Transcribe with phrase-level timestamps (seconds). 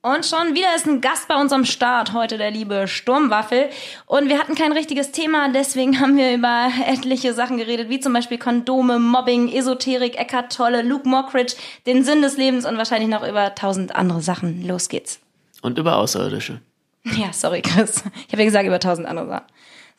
[0.00, 3.68] Und schon wieder ist ein Gast bei uns am Start, heute der liebe Sturmwaffel.
[4.06, 8.12] Und wir hatten kein richtiges Thema, deswegen haben wir über etliche Sachen geredet, wie zum
[8.12, 11.56] Beispiel Kondome, Mobbing, Esoterik, Eckart Tolle, Luke Mockridge,
[11.86, 14.64] den Sinn des Lebens und wahrscheinlich noch über tausend andere Sachen.
[14.64, 15.18] Los geht's.
[15.62, 16.60] Und über Außerirdische.
[17.16, 18.02] Ja, sorry, Chris.
[18.26, 19.46] Ich habe ja gesagt, über tausend andere Sachen.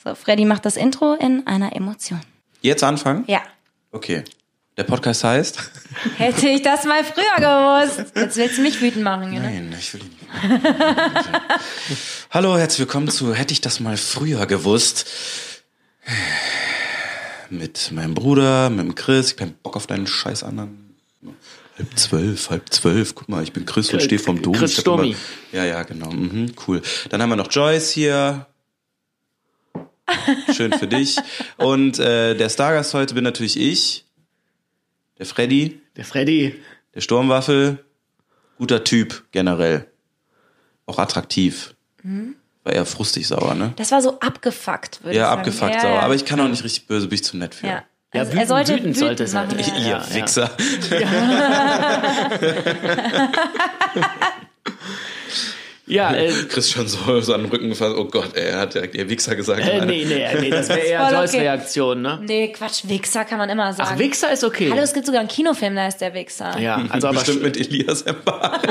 [0.04, 2.22] So, Freddy macht das Intro in einer Emotion.
[2.62, 3.24] Jetzt anfangen?
[3.26, 3.42] Ja.
[3.92, 4.24] Okay.
[4.80, 5.60] Der Podcast heißt?
[6.16, 8.16] Hätte ich das mal früher gewusst.
[8.16, 9.42] Jetzt willst du mich wütend machen, ne?
[9.42, 12.00] Nein, ich will ihn nicht.
[12.32, 15.06] Hallo, herzlich willkommen zu Hätte ich das mal früher gewusst.
[17.50, 19.26] Mit meinem Bruder, mit dem Chris.
[19.26, 20.96] Ich hab keinen Bock auf deinen scheiß anderen.
[21.78, 23.16] Halb zwölf, halb zwölf.
[23.16, 24.54] Guck mal, ich bin Chris und stehe vom Dom.
[24.54, 25.08] Chris Ich hab Sturmi.
[25.10, 25.18] immer-
[25.52, 26.10] Ja, ja, genau.
[26.10, 26.82] Mhm, cool.
[27.10, 28.46] Dann haben wir noch Joyce hier.
[30.56, 31.18] Schön für dich.
[31.58, 34.06] Und äh, der Stargast heute bin natürlich ich.
[35.20, 35.82] Der Freddy.
[35.96, 36.56] Der Freddy.
[36.96, 37.84] Der Sturmwaffel,
[38.58, 39.86] guter Typ generell.
[40.86, 41.76] Auch attraktiv.
[42.64, 43.74] War eher frustig sauer, ne?
[43.76, 45.40] Das war so abgefuckt, würde ich Ja, sagen.
[45.40, 45.92] abgefuckt ja, sauer.
[45.96, 46.00] Ja.
[46.02, 47.68] Aber ich kann auch nicht richtig böse, bin ich zu nett für.
[47.68, 47.84] ja.
[48.12, 49.68] Ja, Also wütend- er sollte wütend sollte es machen, halt.
[49.68, 49.78] ja.
[49.78, 50.00] Ihr Ja,
[51.00, 51.10] ja.
[55.90, 57.96] Ja, äh, Chris schon so, so an den Rücken gefasst.
[57.98, 59.60] Oh Gott, ey, er hat direkt ihr Wichser gesagt.
[59.60, 61.42] äh, nee, nee, nee, das wäre eher Joyce okay.
[61.42, 62.20] Reaktion, ne?
[62.24, 63.90] Nee, Quatsch, Wichser kann man immer sagen.
[63.94, 64.70] Ach, Wichser ist okay.
[64.72, 66.58] Hallo, es gibt sogar einen Kinofilm, da ist der Wichser.
[66.60, 68.62] Ja, also aber Bestimmt mit Elias Mbarek.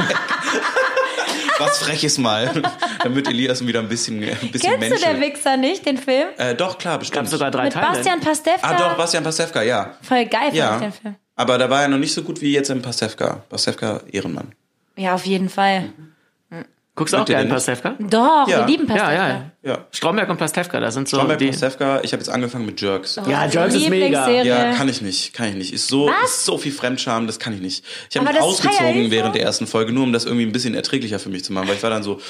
[1.58, 2.62] Was freches mal.
[3.02, 5.00] Damit Elias wieder ein bisschen, ein bisschen Kennst Mensch.
[5.02, 6.28] du der Wichser nicht, den Film?
[6.36, 7.16] Äh, doch, klar, bestimmt.
[7.16, 7.86] gab sogar drei Mit Teile.
[7.96, 8.58] Bastian Pastewka?
[8.62, 9.96] ah, doch, Bastian Pastewka, ja.
[10.02, 10.78] Voll geil fand ich Ja.
[10.78, 11.16] den Film.
[11.34, 13.42] Aber da war er noch nicht so gut wie jetzt im Pastewka.
[13.48, 14.52] Pastewka, Ehrenmann.
[14.96, 15.91] Ja, auf jeden Fall.
[16.98, 17.48] Guckst du auch gerne?
[17.48, 17.94] Pastewka?
[17.98, 18.58] Doch, Ja.
[18.60, 19.12] wir lieben Pastewka.
[19.12, 19.50] ja, ja.
[19.62, 19.78] Ja.
[19.91, 21.48] Stromberg und Pastewka, das sind so Stromberg, die...
[21.48, 23.16] Pastewka, ich habe jetzt angefangen mit Jerks.
[23.27, 24.28] Ja, Jerks ist mega.
[24.28, 25.72] Ja, kann ich nicht, kann ich nicht.
[25.72, 26.30] Ist so, Was?
[26.30, 27.84] ist so viel Fremdscham, das kann ich nicht.
[28.10, 31.18] Ich habe mich ausgezogen während der ersten Folge, nur um das irgendwie ein bisschen erträglicher
[31.18, 32.20] für mich zu machen, weil ich war dann so,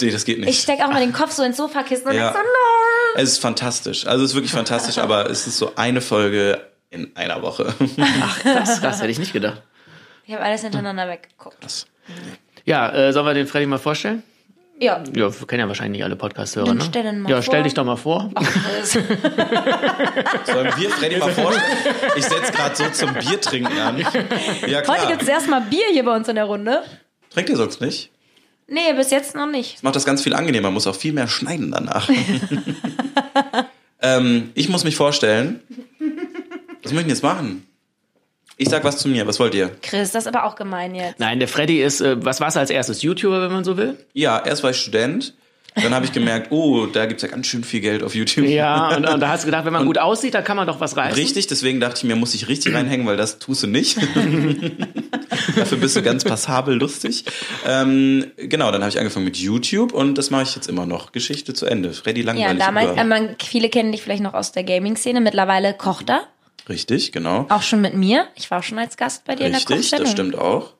[0.00, 0.48] nee, das geht nicht.
[0.50, 2.32] Ich steck auch mal den Kopf so ins Sofakissen und Ja.
[2.32, 3.22] denk so, no.
[3.22, 4.06] es ist fantastisch.
[4.06, 6.60] Also es ist wirklich fantastisch, aber es ist so eine Folge
[6.90, 7.72] in einer Woche.
[8.44, 9.62] Das, das hätte ich nicht gedacht.
[10.26, 11.56] Ich habe alles hintereinander weggeguckt.
[11.62, 11.86] Das-
[12.64, 14.22] Ja, äh, sollen wir den Freddy mal vorstellen?
[14.78, 15.02] Ja.
[15.14, 16.84] Ja, wir kennen ja wahrscheinlich nicht alle Podcast-Hörer, Dann ne?
[16.88, 17.42] stell den mal ja, vor.
[17.42, 18.32] stell dich doch mal vor.
[20.44, 21.76] Sollen wir Freddy mal vorstellen?
[22.16, 23.98] Ich setze gerade so zum Bier trinken an.
[24.66, 25.06] Ja Heute klar.
[25.06, 26.82] gibt's erstmal Bier hier bei uns in der Runde.
[27.30, 28.10] Trinkt ihr sonst nicht?
[28.66, 29.76] Nee, bis jetzt noch nicht.
[29.76, 32.08] Das macht das ganz viel angenehmer, man muss auch viel mehr schneiden danach.
[34.02, 35.60] ähm, ich muss mich vorstellen.
[36.82, 37.66] Was möchten wir jetzt machen?
[38.62, 39.70] Ich sag was zu mir, was wollt ihr?
[39.82, 41.18] Chris, das ist aber auch gemein jetzt.
[41.20, 43.02] Nein, der Freddy ist, äh, was war's als erstes?
[43.02, 43.96] YouTuber, wenn man so will?
[44.14, 45.34] Ja, erst war ich Student,
[45.74, 48.44] dann habe ich gemerkt, oh, da gibt's ja ganz schön viel Geld auf YouTube.
[48.46, 50.80] Ja, und, und da hast du gedacht, wenn man gut aussieht, da kann man doch
[50.80, 51.14] was reißen.
[51.18, 53.96] Richtig, deswegen dachte ich mir, muss ich richtig reinhängen, weil das tust du nicht.
[55.56, 57.24] Dafür bist du ganz passabel lustig.
[57.66, 61.12] Ähm, genau, dann habe ich angefangen mit YouTube und das mache ich jetzt immer noch.
[61.12, 61.92] Geschichte zu Ende.
[61.92, 62.58] Freddy Ja, langweilig.
[62.62, 65.20] damals, über- äh, man, viele kennen dich vielleicht noch aus der Gaming-Szene.
[65.20, 66.24] Mittlerweile kocht er.
[66.68, 67.46] Richtig, genau.
[67.48, 68.26] Auch schon mit mir.
[68.36, 70.04] Ich war auch schon als Gast bei dir in der Richtig, Kochsendung.
[70.04, 70.74] das stimmt auch.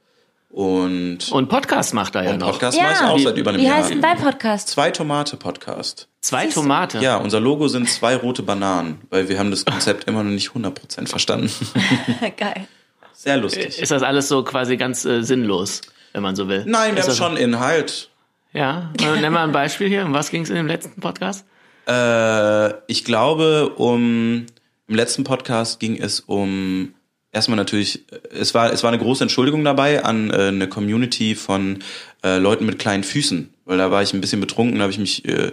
[0.51, 2.53] Und, Und Podcast macht er ja und noch.
[2.53, 2.85] Podcast Ja.
[2.85, 3.77] mache ich auch Wie- seit über einem Wie Jahr.
[3.79, 4.69] heißt denn dein Podcast?
[4.69, 6.09] Zwei Tomate Podcast.
[6.21, 6.99] Zwei Tomate.
[6.99, 10.51] Ja, unser Logo sind zwei rote Bananen, weil wir haben das Konzept immer noch nicht
[10.51, 11.51] 100% verstanden.
[12.37, 12.67] Geil.
[13.15, 13.79] Sehr lustig.
[13.79, 15.81] Ist das alles so quasi ganz äh, sinnlos,
[16.13, 16.65] wenn man so will?
[16.67, 18.11] Nein, wir ist haben das, schon Inhalt.
[18.53, 20.05] Ja, äh, nenn mal ein Beispiel hier.
[20.05, 21.47] Um was ging es in dem letzten Podcast?
[21.89, 24.45] Äh, ich glaube, um
[24.89, 26.95] im letzten Podcast ging es um
[27.33, 31.83] erstmal natürlich, es war es war eine große Entschuldigung dabei an äh, eine Community von
[32.23, 34.99] äh, Leuten mit kleinen Füßen, weil da war ich ein bisschen betrunken, da habe ich
[34.99, 35.53] mich äh,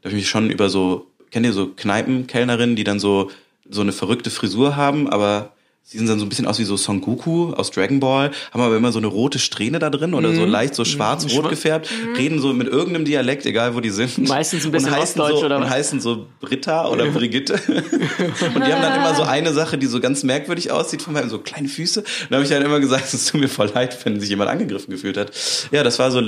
[0.00, 3.30] da habe ich mich schon über so kennt ihr so Kneipenkellnerinnen, die dann so
[3.68, 5.55] so eine verrückte Frisur haben, aber
[5.88, 8.60] Sie sehen dann so ein bisschen aus wie so Son Goku aus Dragon Ball, haben
[8.60, 11.88] aber immer so eine rote Strähne da drin oder so leicht so schwarz-rot Schwa- gefärbt,
[12.18, 14.26] reden so mit irgendeinem Dialekt, egal wo die sind.
[14.28, 15.70] Meistens ein bisschen und heißen Ostdeutsch so, oder und was?
[15.70, 17.52] heißen so Britta oder Brigitte.
[17.68, 21.30] und die haben dann immer so eine Sache, die so ganz merkwürdig aussieht von meinem,
[21.30, 22.00] so kleine Füße.
[22.00, 24.50] Und da habe ich dann immer gesagt, es tut mir voll leid, wenn sich jemand
[24.50, 25.30] angegriffen gefühlt hat.
[25.70, 26.18] Ja, das war so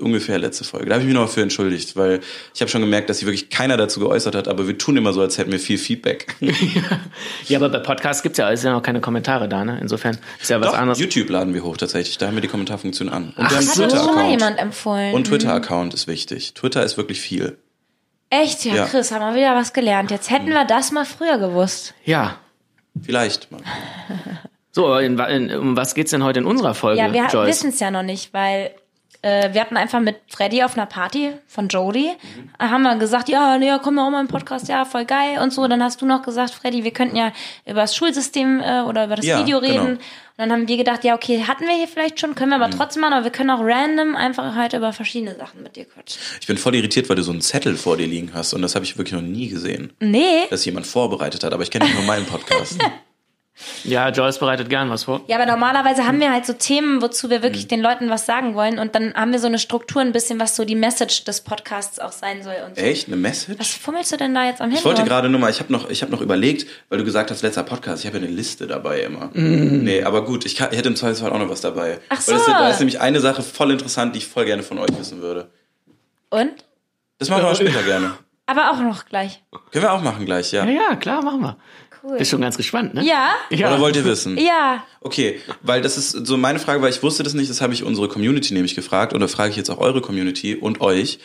[0.00, 0.86] ungefähr letzte Folge.
[0.86, 2.18] Da habe ich mich noch für entschuldigt, weil
[2.52, 5.12] ich habe schon gemerkt, dass sich wirklich keiner dazu geäußert hat, aber wir tun immer
[5.12, 6.34] so, als hätten wir viel Feedback.
[7.46, 9.78] Ja, aber bei Podcasts gibt's ja, ist ja noch keine Kommentare da, ne?
[9.80, 10.98] Insofern ist ja was Doch, anderes.
[10.98, 13.26] YouTube laden wir hoch tatsächlich, da haben wir die Kommentarfunktion an.
[13.28, 13.82] Und Ach wir haben so.
[13.82, 14.30] einen Hat uns schon mal Twitter-Account.
[14.40, 15.14] jemand empfohlen.
[15.14, 16.54] Und Twitter-Account ist wichtig.
[16.54, 17.58] Twitter ist wirklich viel.
[18.30, 18.64] Echt?
[18.64, 18.84] Ja, Ja.
[18.86, 20.10] Chris, haben wir wieder was gelernt.
[20.10, 21.94] Jetzt hätten wir das mal früher gewusst.
[22.04, 22.36] Ja.
[23.00, 23.60] Vielleicht mal.
[24.72, 27.46] So, in, wa- in, um was geht's denn heute in unserer Folge, Ja, wir Joyce?
[27.48, 28.70] wissen es ja noch nicht, weil
[29.24, 32.08] äh, wir hatten einfach mit Freddy auf einer Party von Jody,
[32.58, 35.38] äh, haben wir gesagt, ja, nee, komm mal auch mal im Podcast, ja, voll geil
[35.42, 35.66] und so.
[35.66, 37.32] Dann hast du noch gesagt, Freddy, wir könnten ja
[37.64, 39.74] über das Schulsystem äh, oder über das Ja, Video reden.
[39.86, 39.98] genau.
[40.36, 42.68] Und dann haben wir gedacht, ja, okay, hatten wir hier vielleicht schon, können wir aber
[42.68, 46.20] trotzdem machen, aber wir können auch random einfach halt über verschiedene Sachen mit dir quatschen.
[46.40, 48.74] Ich bin voll irritiert, weil du so einen Zettel vor dir liegen hast und das
[48.74, 50.46] habe ich wirklich noch nie gesehen, Nee.
[50.50, 51.52] dass jemand vorbereitet hat.
[51.52, 52.78] Aber ich kenne nicht nur meinen Podcast.
[53.84, 55.20] Ja, Joyce bereitet gern was vor.
[55.28, 57.42] Ja, aber normalerweise haben wir halt so Themen, wozu wir Mhm.
[57.44, 58.78] wirklich den Leuten was sagen wollen.
[58.80, 62.00] Und dann haben wir so eine Struktur, ein bisschen, was so die Message des Podcasts
[62.00, 62.56] auch sein soll.
[62.66, 62.82] Und so.
[62.82, 63.06] Echt?
[63.06, 63.58] Eine Message?
[63.60, 64.78] Was fummelst du denn da jetzt am Handy?
[64.78, 67.30] Ich wollte gerade nur mal, ich habe noch, ich habe noch überlegt, weil du gesagt
[67.30, 69.30] hast, letzter Podcast, ich habe ja eine Liste dabei immer.
[69.34, 72.00] Nee, aber gut, ich, kann, ich hätte im Zweifelsfall auch noch was dabei.
[72.08, 72.50] Ach Weil das, so.
[72.52, 75.50] da ist nämlich eine Sache voll interessant, die ich voll gerne von euch wissen würde.
[76.30, 76.50] Und?
[77.18, 78.14] Das machen wir auch später gerne.
[78.46, 79.42] Aber auch noch gleich.
[79.70, 80.64] Können wir auch machen gleich, ja.
[80.66, 81.56] Ja, ja, klar, machen wir.
[82.06, 82.18] Cool.
[82.18, 83.02] Bist schon ganz gespannt, ne?
[83.02, 83.30] Ja?
[83.48, 83.68] Ja.
[83.68, 84.36] Oder wollt ihr wissen?
[84.36, 84.84] Ja.
[85.00, 87.82] Okay, weil das ist so meine Frage, weil ich wusste das nicht, das habe ich
[87.82, 91.18] unsere Community nämlich gefragt oder frage ich jetzt auch eure Community und euch.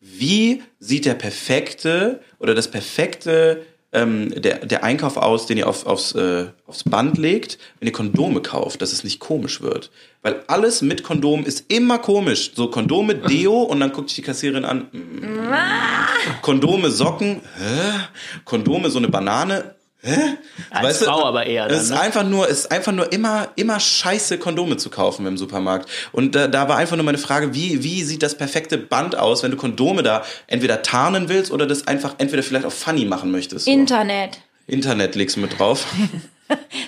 [0.00, 5.86] Wie sieht der perfekte oder das perfekte ähm, der, der Einkauf aus, den ihr auf,
[5.86, 9.92] aufs, äh, aufs Band legt, wenn ihr Kondome kauft, dass es nicht komisch wird?
[10.20, 12.52] Weil alles mit Kondom ist immer komisch.
[12.56, 14.88] So Kondome, Deo und dann guckt sich die Kassiererin an.
[14.90, 16.42] mm.
[16.42, 18.00] Kondome, Socken, hä?
[18.44, 19.73] Kondome, so eine Banane,
[20.04, 20.36] hä?
[20.70, 22.00] Als Frau aber eher dann, Es ist ne?
[22.00, 25.88] einfach nur, es ist einfach nur immer, immer scheiße Kondome zu kaufen im Supermarkt.
[26.12, 29.42] Und da, da war einfach nur meine Frage, wie, wie sieht das perfekte Band aus,
[29.42, 33.30] wenn du Kondome da entweder tarnen willst oder das einfach entweder vielleicht auch funny machen
[33.30, 33.64] möchtest.
[33.64, 33.70] So.
[33.70, 34.40] Internet.
[34.66, 35.86] Internet legst du mit drauf.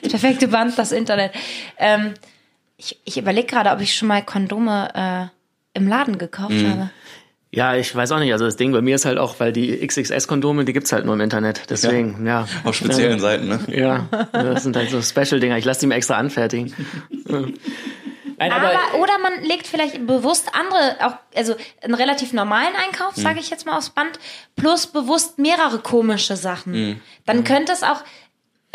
[0.03, 1.33] Das perfekte Band, das Internet.
[1.79, 2.13] Ähm,
[2.77, 6.71] ich ich überlege gerade, ob ich schon mal Kondome äh, im Laden gekauft Mhm.
[6.71, 6.91] habe.
[7.57, 8.33] Ja, ich weiß auch nicht.
[8.33, 11.15] Also das Ding bei mir ist halt auch, weil die XXS-Kondome, die gibt's halt nur
[11.15, 11.63] im Internet.
[11.71, 12.47] Deswegen, ja.
[12.65, 13.61] Auf speziellen Seiten, ne?
[13.69, 15.57] Ja, das sind halt so Special-Dinger.
[15.57, 16.75] Ich lasse die mir extra anfertigen.
[18.39, 23.17] Nein, aber, Aber, oder man legt vielleicht bewusst andere, auch, also einen relativ normalen Einkauf,
[23.17, 23.23] Mhm.
[23.23, 24.19] sage ich jetzt mal aufs Band,
[24.57, 26.73] plus bewusst mehrere komische Sachen.
[26.73, 27.01] Mhm.
[27.25, 28.03] Dann könnte es auch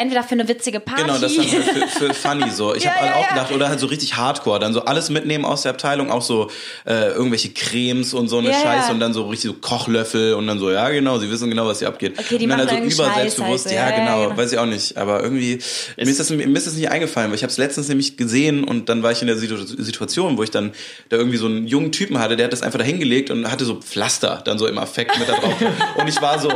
[0.01, 1.03] entweder für eine witzige Party.
[1.03, 2.73] Genau, das dann für, für, für funny so.
[2.73, 5.45] Ich Ja, habe ja, auch gedacht, oder halt so richtig Hardcore, dann so alles mitnehmen
[5.45, 6.49] aus der Abteilung, auch so
[6.85, 10.59] äh, irgendwelche Cremes und so eine Scheiße und dann so richtig so Kochlöffel und dann
[10.59, 12.17] so, ja genau, sie wissen genau, was hier abgeht.
[12.17, 14.37] Okay, die und dann machen halt so überselbstbewusst, Scheiß ja, ja, genau, genau.
[14.37, 15.59] weiß ich auch nicht, aber irgendwie
[15.97, 18.63] mir ist, das, mir ist das nicht eingefallen, weil ich habe es letztens nämlich gesehen
[18.63, 20.71] und dann war ich in der Situ Situation, wo ich dann
[21.09, 23.65] da irgendwie so einen jungen Typen hatte, der hat das einfach da hingelegt und hatte
[23.65, 25.55] so Pflaster dann so im Affekt mit da drauf
[25.97, 26.49] und ich war so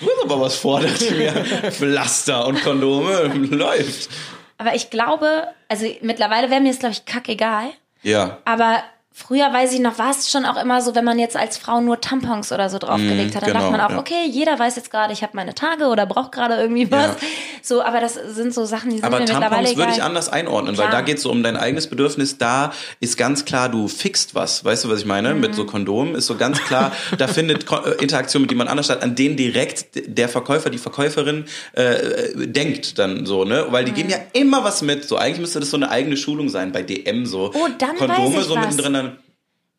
[0.00, 1.32] Du hast aber was vor, dachte mir.
[1.70, 4.10] Pflaster und Kondome läuft.
[4.58, 7.70] Aber ich glaube, also mittlerweile wäre mir es, glaube ich, kackegal.
[8.02, 8.38] Ja.
[8.44, 8.82] Aber
[9.20, 11.80] früher, weiß ich noch, war es schon auch immer so, wenn man jetzt als Frau
[11.80, 13.98] nur Tampons oder so draufgelegt hat, dann genau, dachte man auch, ja.
[13.98, 17.06] okay, jeder weiß jetzt gerade, ich habe meine Tage oder braucht gerade irgendwie was.
[17.06, 17.16] Ja.
[17.62, 19.86] So, aber das sind so Sachen, die sind Aber mir mittlerweile Tampons egal.
[19.86, 20.86] würde ich anders einordnen, Klar.
[20.86, 22.38] weil da geht es so um dein eigenes Bedürfnis.
[22.38, 24.64] Da ist ganz klar, du fixt was.
[24.64, 25.34] Weißt du, was ich meine?
[25.34, 25.54] Mit Mhm.
[25.54, 29.02] so Kondomen ist so ganz klar, da findet Ko äh, Interaktion mit jemand anders statt,
[29.02, 33.66] an den direkt der Verkäufer, die Verkäuferin äh, denkt dann so, ne?
[33.70, 35.04] Weil die geben ja immer was mit.
[35.06, 37.50] So eigentlich müsste das so eine eigene Schulung sein bei DM so.
[37.54, 38.60] Oh, dann Kondome weiß ich so was.
[38.66, 39.09] mittendrin dann.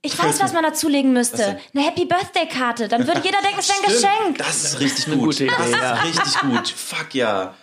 [0.03, 1.59] Ich weiß, was man dazulegen müsste.
[1.75, 2.87] Eine Happy Birthday Karte.
[2.87, 4.37] Dann würde jeder denken, es wäre ein Stimmt, Geschenk.
[4.39, 5.25] Das ist richtig Eine gut.
[5.25, 5.93] gute Idee, das ist ja.
[5.93, 6.69] richtig gut.
[6.69, 7.53] Fuck ja.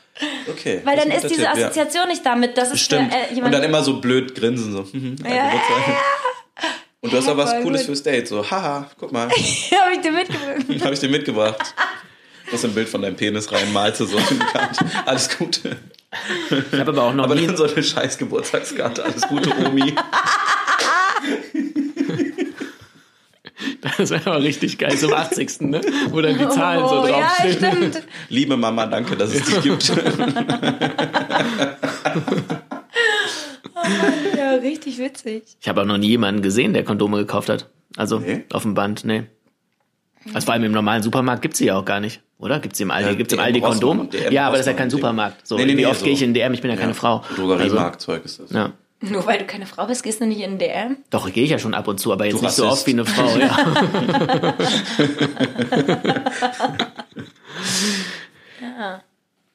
[0.49, 0.81] Okay.
[0.85, 1.67] Weil das dann ist diese Tipp, ja.
[1.67, 3.13] Assoziation nicht damit, dass es Stimmt.
[3.13, 4.87] für äh, und jemand dann immer so blöd grinsen so.
[4.95, 5.51] ein Ja.
[7.01, 7.87] Und du hast auch was voll Cooles gut.
[7.87, 8.29] fürs Date.
[8.29, 10.65] So, haha, guck mal, habe ich dir mitgebracht.
[10.85, 11.75] habe ich dir mitgebracht.
[12.47, 14.19] Du hast ein Bild von deinem Penis rein, malst du so.
[15.07, 15.77] Alles Gute.
[16.51, 19.05] ich habe aber auch noch Aber nie, dann so eine scheiß Geburtstagskarte.
[19.05, 19.95] Alles Gute, Omi.
[23.99, 25.61] das wäre aber richtig geil, zum 80.
[25.63, 25.81] Ne?
[26.11, 27.55] Wo dann die Zahlen so oh, ja, draufstehen.
[27.93, 28.03] stimmt.
[28.29, 29.93] Liebe Mama, danke, dass es dich gibt.
[34.37, 35.45] Ja, richtig witzig.
[35.61, 37.69] Ich habe auch noch nie jemanden gesehen, der Kondome gekauft hat.
[37.97, 38.45] Also Nee?
[38.53, 39.25] auf dem Band, nee.
[40.35, 42.59] Also vor allem im normalen Supermarkt gibt's sie ja auch gar nicht, oder?
[42.59, 44.09] Gibt's im Aldi, Ja, gibt's im Aldi Kondom?
[44.31, 44.91] Ja, aber das ist ja kein.
[44.91, 45.47] Supermarkt.
[45.47, 46.05] So, Nee, nee, wie oft so.
[46.05, 46.53] gehe ich in DM?
[46.55, 47.25] Ich bin ja, keine Frau.
[47.37, 48.47] Drogeriemarktzeug ist das.
[48.49, 48.73] Also, ja.
[49.01, 50.97] Nur weil du keine Frau bist, gehst du nicht in den DM.
[51.11, 52.91] Doch, gehe ich ja schon ab und zu, aber jetzt Du nicht so oft wie
[52.91, 53.37] eine Frau.
[53.37, 53.57] Ja.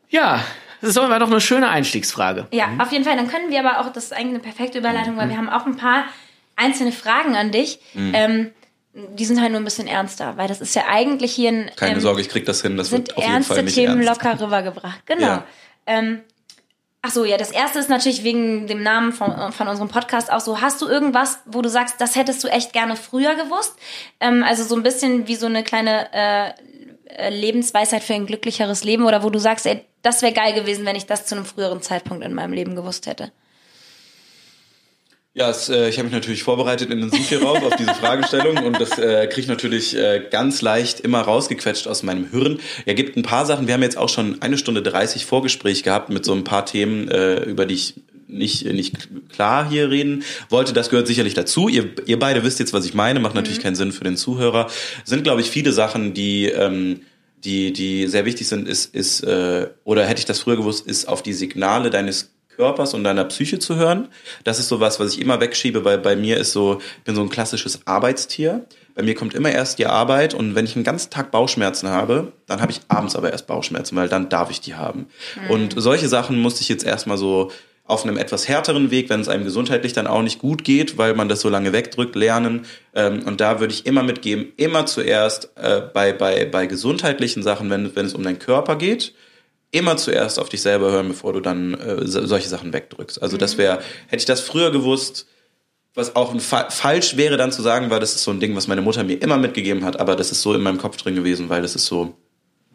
[0.09, 0.43] ja,
[0.81, 2.47] das war doch eine schöne Einstiegsfrage.
[2.51, 3.15] Ja, auf jeden Fall.
[3.15, 5.17] Dann können wir aber auch, das ist eigentlich eine perfekte Überleitung, Mhm.
[5.17, 6.05] weil wir haben auch ein paar
[6.55, 7.79] einzelne Fragen an dich.
[7.95, 8.51] Ähm,
[8.93, 11.71] die sind halt nur ein bisschen ernster, weil das ist ja eigentlich hier ein.
[11.75, 12.77] Keine ähm, Sorge, ich krieg das hin.
[12.77, 14.23] Das sind wird auf jeden ernste Fall nicht Themen ernst.
[14.23, 15.05] locker rübergebracht.
[15.07, 15.25] Genau.
[15.25, 15.43] Ja.
[15.87, 16.21] Ähm,
[17.03, 20.39] ach so, ja, das erste ist natürlich wegen dem Namen von, von unserem Podcast auch
[20.39, 20.61] so.
[20.61, 23.75] Hast du irgendwas, wo du sagst, das hättest du echt gerne früher gewusst?
[24.19, 29.05] Ähm, also so ein bisschen wie so eine kleine äh, Lebensweisheit für ein glücklicheres Leben
[29.05, 31.81] oder wo du sagst, ey, das wäre geil gewesen, wenn ich das zu einem früheren
[31.81, 33.31] Zeitpunkt in meinem Leben gewusst hätte.
[35.35, 37.95] Ja, es, äh, ich habe mich natürlich vorbereitet in den Such hier rauf auf diese
[37.95, 42.59] Fragestellung und das äh, kriege ich natürlich äh, ganz leicht immer rausgequetscht aus meinem Hirn.
[42.85, 43.65] Ja, gibt ein paar Sachen.
[43.65, 47.07] Wir haben jetzt auch schon eine Stunde 30 Vorgespräch gehabt mit so ein paar Themen,
[47.09, 47.95] äh, über die ich
[48.27, 50.71] nicht, nicht klar hier reden wollte.
[50.71, 51.67] Das gehört sicherlich dazu.
[51.67, 53.19] Ihr, ihr beide wisst jetzt, was ich meine.
[53.19, 54.69] Macht natürlich keinen Sinn für den Zuhörer.
[55.03, 56.45] Sind, glaube ich, viele Sachen, die...
[56.45, 57.01] Ähm,
[57.43, 61.09] die, die sehr wichtig sind, ist, ist äh, oder hätte ich das früher gewusst, ist
[61.09, 64.07] auf die Signale deines Körpers und deiner Psyche zu hören.
[64.43, 67.15] Das ist so was, was ich immer wegschiebe, weil bei mir ist so, ich bin
[67.15, 68.65] so ein klassisches Arbeitstier.
[68.95, 72.31] Bei mir kommt immer erst die Arbeit und wenn ich einen ganzen Tag Bauchschmerzen habe,
[72.45, 75.07] dann habe ich abends aber erst Bauchschmerzen, weil dann darf ich die haben.
[75.49, 77.51] Und solche Sachen musste ich jetzt erstmal so
[77.85, 81.15] auf einem etwas härteren Weg, wenn es einem gesundheitlich dann auch nicht gut geht, weil
[81.15, 82.65] man das so lange wegdrückt, lernen.
[82.95, 87.69] Ähm, und da würde ich immer mitgeben, immer zuerst äh, bei, bei, bei gesundheitlichen Sachen,
[87.69, 89.13] wenn, wenn es um deinen Körper geht,
[89.73, 93.21] immer zuerst auf dich selber hören, bevor du dann äh, so- solche Sachen wegdrückst.
[93.21, 95.27] Also das wäre, hätte ich das früher gewusst,
[95.95, 98.67] was auch Fa falsch wäre dann zu sagen, weil das ist so ein Ding, was
[98.67, 101.49] meine Mutter mir immer mitgegeben hat, aber das ist so in meinem Kopf drin gewesen,
[101.49, 102.15] weil das ist so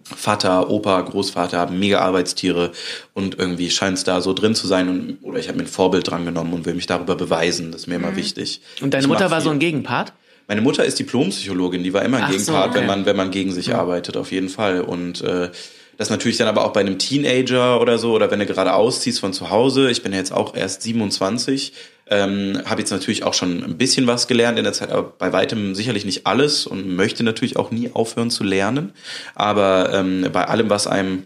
[0.05, 2.73] Vater, Opa, Großvater haben mega Arbeitstiere
[3.13, 5.69] und irgendwie scheint es da so drin zu sein und, oder ich habe mir ein
[5.69, 8.61] Vorbild dran genommen und will mich darüber beweisen, das ist mir immer wichtig.
[8.81, 9.57] Und deine Ich Mutter war so viel.
[9.57, 10.13] ein Gegenpart?
[10.47, 12.79] Meine Mutter ist Diplompsychologin, die war immer ein Ach so, Gegenpart, okay.
[12.81, 14.81] wenn man wenn man gegen sich arbeitet, auf jeden Fall.
[14.81, 15.51] Und äh,
[15.99, 19.21] das natürlich dann aber auch bei einem Teenager oder so oder wenn du gerade ausziehst
[19.21, 19.91] von zu Hause.
[19.91, 21.73] Ich bin ja jetzt auch erst 27,
[22.09, 25.33] ähm, habe jetzt natürlich auch schon ein bisschen was gelernt in der Zeit, aber bei
[25.33, 28.93] weitem sicherlich nicht alles und möchte natürlich auch nie aufhören zu lernen.
[29.35, 31.25] Aber ähm, bei allem, was einem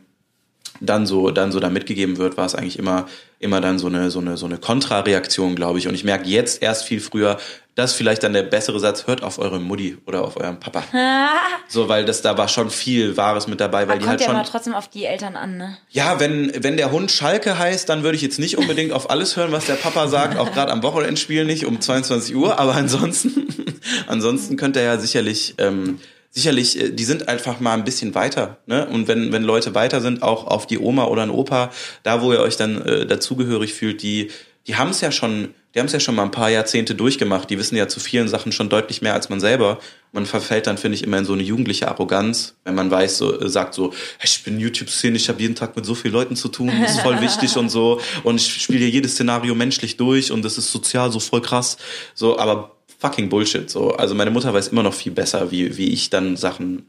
[0.85, 3.07] dann so dann so da mitgegeben wird, war es eigentlich immer
[3.39, 5.89] immer dann so eine so eine so eine Kontrareaktion, glaube ich.
[5.89, 7.39] Und ich merke jetzt erst viel früher,
[7.75, 10.85] das ist vielleicht dann der bessere Satz: Hört auf eure Mutti oder auf euren Papa.
[11.69, 14.27] so, weil das da war schon viel Wahres mit dabei, weil die Kommt halt ja
[14.27, 15.79] schon aber trotzdem auf die Eltern an, ne?
[15.91, 19.37] ja, wenn, wenn der Hund Schalke heißt, dann würde ich jetzt nicht unbedingt auf alles
[19.37, 23.47] hören, was der Papa sagt, auch gerade am Wochenendspiel nicht um 22 Uhr, aber ansonsten,
[24.07, 25.99] ansonsten könnte er ja sicherlich, ähm,
[26.33, 28.87] sicherlich, äh, die sind einfach mal ein bisschen weiter, ne?
[28.87, 31.71] Und wenn, wenn Leute weiter sind, auch auf die Oma oder einen Opa,
[32.03, 34.31] da wo ihr euch dann äh, dazugehörig fühlt, die,
[34.67, 37.51] die haben es ja schon, die haben es ja schon mal ein paar Jahrzehnte durchgemacht,
[37.51, 39.79] die wissen ja zu vielen Sachen schon deutlich mehr als man selber.
[40.13, 43.39] Man verfällt dann, finde ich, immer in so eine jugendliche Arroganz, wenn man weiß, so,
[43.39, 46.49] äh, sagt so, ich bin YouTube-Szene, ich habe jeden Tag mit so vielen Leuten zu
[46.49, 48.01] tun, das ist voll wichtig und so.
[48.23, 51.77] Und ich spiele hier jedes Szenario menschlich durch und das ist sozial so voll krass.
[52.15, 53.69] So, aber fucking Bullshit.
[53.69, 53.91] So.
[53.91, 56.87] Also meine Mutter weiß immer noch viel besser, wie, wie ich dann Sachen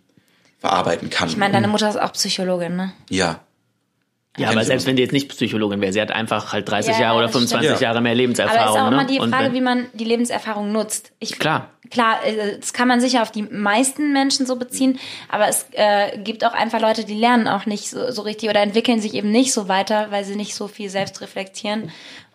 [0.59, 1.27] verarbeiten kann.
[1.27, 2.93] Ich meine, deine Mutter ist auch Psychologin, ne?
[3.09, 3.41] ja.
[4.35, 7.01] Ja, aber selbst wenn die jetzt nicht Psychologin wäre, sie hat einfach halt 30 Ja,
[7.01, 7.49] Jahre oder das stimmt.
[7.51, 7.87] 25 Ja.
[7.89, 8.75] Jahre mehr Aber Lebenserfahrung.
[8.75, 9.05] ist auch immer ne?
[9.05, 11.11] die Und Frage, wenn- wie man die Lebenserfahrung nutzt.
[11.19, 11.69] Ich, Klar.
[11.91, 14.97] Klar, äh, das kann man sicher auf die meisten Menschen so beziehen,
[15.29, 18.61] aber es äh, gibt auch einfach Leute, die lernen auch nicht so, so richtig oder
[18.61, 21.91] entwickeln sich eben nicht so weiter, weil sie nicht so viel selbst reflektieren.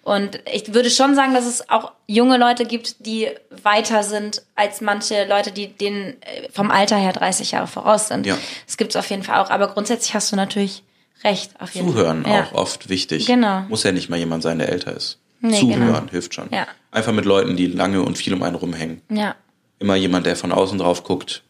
[0.08, 3.28] Und ich würde schon sagen, dass es auch junge Leute gibt, die
[3.62, 8.24] weiter sind als manche Leute, die denen äh, vom Alter her 30 Jahre voraus sind.
[8.24, 8.38] Ja.
[8.66, 9.50] Das gibt es auf jeden Fall auch.
[9.50, 10.82] Aber grundsätzlich hast du natürlich
[11.24, 11.52] recht.
[11.60, 12.32] Auf jeden Zuhören Fall.
[12.32, 12.44] Ja.
[12.44, 13.26] auch oft wichtig.
[13.26, 13.60] Genau.
[13.68, 15.18] Muss ja nicht mal jemand sein, der älter ist.
[15.40, 16.10] Nee, Zuhören genau.
[16.10, 16.48] hilft schon.
[16.52, 16.66] Ja.
[16.90, 19.02] Einfach mit Leuten, die lange und viel um einen rumhängen.
[19.10, 19.36] Ja.
[19.78, 21.42] Immer jemand, der von außen drauf guckt.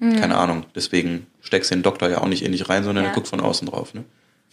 [0.00, 0.66] Keine Ahnung.
[0.74, 3.04] Deswegen steckst du den Doktor ja auch nicht in dich rein, sondern.
[3.04, 3.10] Ja.
[3.10, 3.94] er guckt von außen drauf.
[3.94, 4.04] Ne?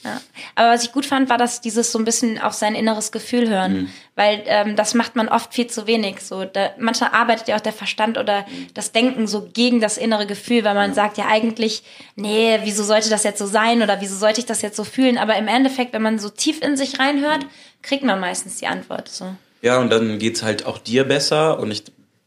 [0.04, 0.20] Ja.
[0.56, 3.50] Aber was ich gut fand, war, dass dieses so ein bisschen auf sein inneres Gefühl
[3.50, 6.22] hören, weil ähm, das macht man oft viel zu wenig.
[6.22, 10.26] So, da, manchmal arbeitet ja auch der Verstand oder das Denken so gegen das innere
[10.26, 11.84] Gefühl, weil man sagt ja eigentlich,
[12.16, 15.18] nee, wieso sollte das jetzt so sein oder wieso sollte ich das jetzt so fühlen?
[15.18, 17.46] Aber im Endeffekt, wenn man so tief in sich reinhört,
[17.84, 19.08] kriegt man meistens die Antwort.
[19.08, 19.36] So.
[19.62, 21.60] Ja, und dann geht's halt auch dir besser.
[21.60, 21.84] Und ich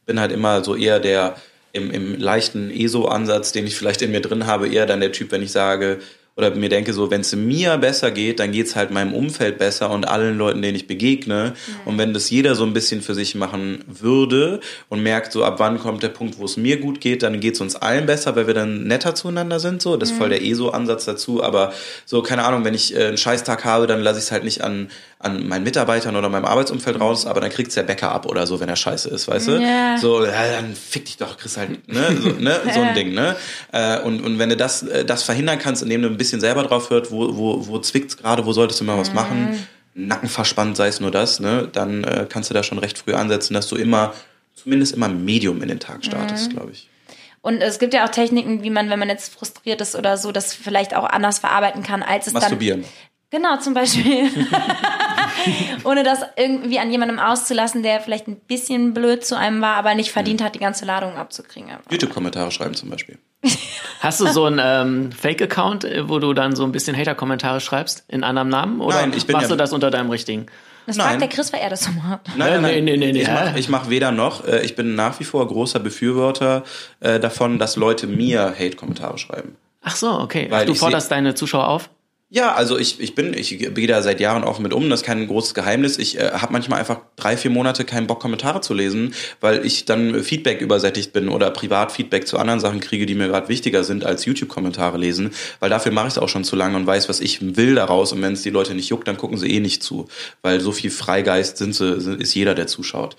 [0.06, 1.36] bin halt immer so eher der
[1.72, 5.32] im, im leichten ESO-Ansatz, den ich vielleicht in mir drin habe, eher dann der Typ,
[5.32, 5.98] wenn ich sage
[6.36, 9.90] oder mir denke, so, wenn es mir besser geht, dann geht's halt meinem Umfeld besser
[9.90, 11.54] und allen Leuten, denen ich begegne.
[11.84, 15.56] Und wenn das jeder so ein bisschen für sich machen würde und merkt, so ab
[15.58, 18.48] wann kommt der Punkt, wo es mir gut geht, dann geht's uns allen besser, weil
[18.48, 19.80] wir dann netter zueinander sind.
[19.80, 21.40] So, das ist voll der ESO-Ansatz dazu.
[21.40, 21.72] Aber
[22.04, 24.62] so, keine Ahnung, wenn ich äh, einen Scheißtag habe, dann lasse ich es halt nicht
[24.64, 24.88] an,
[25.20, 28.60] an meinen Mitarbeitern oder meinem Arbeitsumfeld raus, aber dann kriegt's der Bäcker ab oder so,
[28.60, 29.58] wenn er scheiße ist, weißt du?
[29.98, 33.36] So, ja, dann fick dich doch, kriegst halt, ne, so, ne, so ein Ding, ne?
[33.72, 36.62] Äh, und, und wenn du das, äh, das verhindern kannst, indem du ein bisschen selber
[36.62, 40.76] drauf hört, wo, wo, wo zwickt's gerade, wo solltest du mal was machen, Nacken verspannt,
[40.76, 43.68] sei es nur das, ne, dann äh, kannst du da schon recht früh ansetzen, dass
[43.68, 44.12] du immer,
[44.54, 46.88] zumindest immer Medium in den Tag startest, glaube ich.
[47.42, 50.32] Und es gibt ja auch Techniken, wie man, wenn man jetzt frustriert ist oder so,
[50.32, 52.84] das vielleicht auch anders verarbeiten kann, als es dann Masturbieren.
[53.30, 54.28] Genau, zum Beispiel.
[55.84, 59.94] Ohne das irgendwie an jemandem auszulassen, der vielleicht ein bisschen blöd zu einem war, aber
[59.94, 61.70] nicht verdient hat, die ganze Ladung abzukriegen.
[61.90, 63.18] YouTube-Kommentare schreiben zum Beispiel.
[64.00, 68.04] Hast du so einen ähm, Fake-Account, äh, wo du dann so ein bisschen Hater-Kommentare schreibst
[68.08, 68.80] in anderem Namen?
[68.80, 70.46] Oder Nein, ich bin machst ja- du das unter deinem richtigen?
[70.86, 71.08] Das Nein.
[71.08, 72.20] fragt der Chris, weil er das so macht.
[72.36, 72.84] Nein, nein, nein.
[72.84, 73.22] Nee, nee, nee.
[73.22, 74.46] Ich mache mach weder noch.
[74.46, 76.62] Äh, Ich bin nach wie vor großer Befürworter
[77.00, 79.56] äh, davon, dass Leute mir Hate-Kommentare schreiben.
[79.82, 80.46] Ach so, okay.
[80.50, 81.88] Weil Ach, du forderst deine Zuschauer auf?
[82.34, 85.06] Ja, also ich, ich bin, ich gehe da seit Jahren offen mit um, das ist
[85.06, 85.98] kein großes Geheimnis.
[85.98, 89.84] Ich äh, habe manchmal einfach drei, vier Monate keinen Bock, Kommentare zu lesen, weil ich
[89.84, 94.04] dann Feedback übersättigt bin oder Privat-Feedback zu anderen Sachen kriege, die mir gerade wichtiger sind
[94.04, 97.20] als YouTube-Kommentare lesen, weil dafür mache ich es auch schon zu lange und weiß, was
[97.20, 99.84] ich will daraus und wenn es die Leute nicht juckt, dann gucken sie eh nicht
[99.84, 100.08] zu,
[100.42, 103.14] weil so viel Freigeist sind sie, ist jeder, der zuschaut.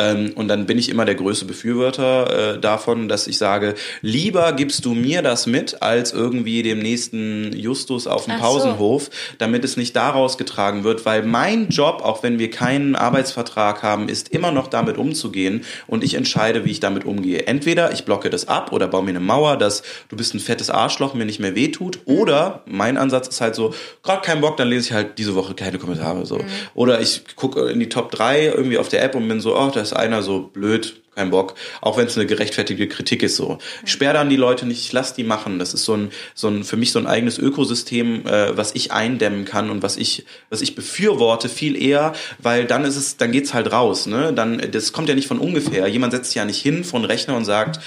[0.00, 4.52] Ähm, und dann bin ich immer der größte Befürworter äh, davon, dass ich sage, lieber
[4.52, 8.44] gibst du mir das mit, als irgendwie dem nächsten Justus auf dem Ach so.
[8.44, 13.82] Pausenhof, damit es nicht daraus getragen wird, weil mein Job, auch wenn wir keinen Arbeitsvertrag
[13.82, 17.46] haben, ist immer noch damit umzugehen und ich entscheide, wie ich damit umgehe.
[17.46, 20.70] Entweder ich blocke das ab oder baue mir eine Mauer, dass du bist ein fettes
[20.70, 24.68] Arschloch, mir nicht mehr wehtut, oder mein Ansatz ist halt so, gerade keinen Bock, dann
[24.68, 26.40] lese ich halt diese Woche keine Kommentare so.
[26.74, 29.70] Oder ich gucke in die Top 3 irgendwie auf der App und bin so, oh,
[29.72, 33.58] da ist einer so blöd, kein Bock, auch wenn es eine gerechtfertigte Kritik ist so.
[33.84, 35.58] Ich sperre dann die Leute nicht, ich lass die machen.
[35.58, 38.92] Das ist so ein, so ein für mich so ein eigenes Ökosystem, äh, was ich
[38.92, 43.32] eindämmen kann und was ich, was ich befürworte viel eher, weil dann ist es, dann
[43.32, 44.06] geht's halt raus.
[44.06, 44.32] Ne?
[44.32, 45.88] Dann, das kommt ja nicht von ungefähr.
[45.88, 47.80] Jemand setzt sich ja nicht hin von Rechner und sagt,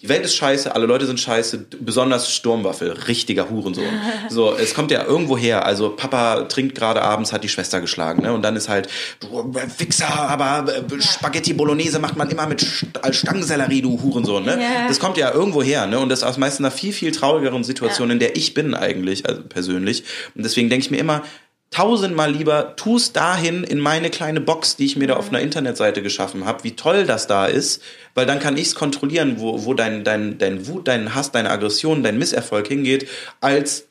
[0.00, 3.84] die Welt ist scheiße, alle Leute sind scheiße, besonders Sturmwaffel, richtiger Hurensohn.
[4.30, 5.64] So, es kommt ja irgendwo her.
[5.64, 8.32] Also Papa trinkt gerade abends, hat die Schwester geschlagen, ne?
[8.32, 8.88] Und dann ist halt,
[9.20, 12.64] du Wichser, aber äh, Spaghetti Bolognese macht man immer mit
[13.10, 14.60] Stangensellerie, du Hurensohn, ne?
[14.60, 14.88] Ja.
[14.88, 15.98] Das kommt ja irgendwo her, ne?
[15.98, 19.42] Und das aus meistens einer viel, viel traurigeren Situation, in der ich bin eigentlich, also
[19.42, 20.04] persönlich.
[20.34, 21.22] Und deswegen denke ich mir immer,
[21.70, 26.02] tausendmal lieber tu's dahin in meine kleine Box, die ich mir da auf einer Internetseite
[26.02, 27.82] geschaffen habe, wie toll das da ist,
[28.14, 32.02] weil dann kann ich's kontrollieren, wo, wo dein, dein, dein Wut, dein Hass, deine Aggression,
[32.02, 33.08] dein Misserfolg hingeht,
[33.40, 33.88] als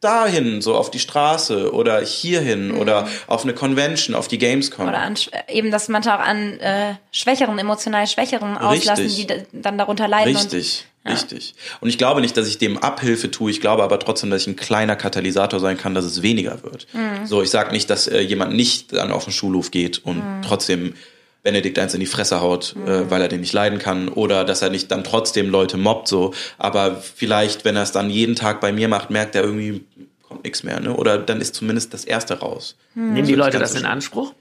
[0.00, 4.86] dahin, so auf die Straße oder hierhin oder auf eine Convention, auf die Gamescom.
[4.88, 9.26] Oder an, sch- eben, dass manche auch an äh, Schwächeren, emotional Schwächeren auslassen, Richtig.
[9.26, 10.36] die da- dann darunter leiden.
[10.36, 11.54] Richtig, richtig.
[11.80, 13.50] Und ich glaube nicht, dass ich dem Abhilfe tue.
[13.50, 16.86] Ich glaube aber trotzdem, dass ich ein kleiner Katalysator sein kann, dass es weniger wird.
[16.92, 17.26] Mhm.
[17.26, 20.42] So, ich sage nicht, dass äh, jemand nicht dann auf den Schulhof geht und Mhm.
[20.42, 20.94] trotzdem
[21.42, 24.60] Benedikt eins in die Fresse haut, äh, weil er den nicht leiden kann oder dass
[24.62, 26.34] er nicht dann trotzdem Leute mobbt so.
[26.58, 29.82] Aber vielleicht, wenn er es dann jeden Tag bei mir macht, merkt er irgendwie
[30.22, 30.94] kommt nichts mehr, ne?
[30.94, 32.76] Oder dann ist zumindest das erste raus.
[32.94, 34.34] Nehmen die Leute ganz das in Anspruch?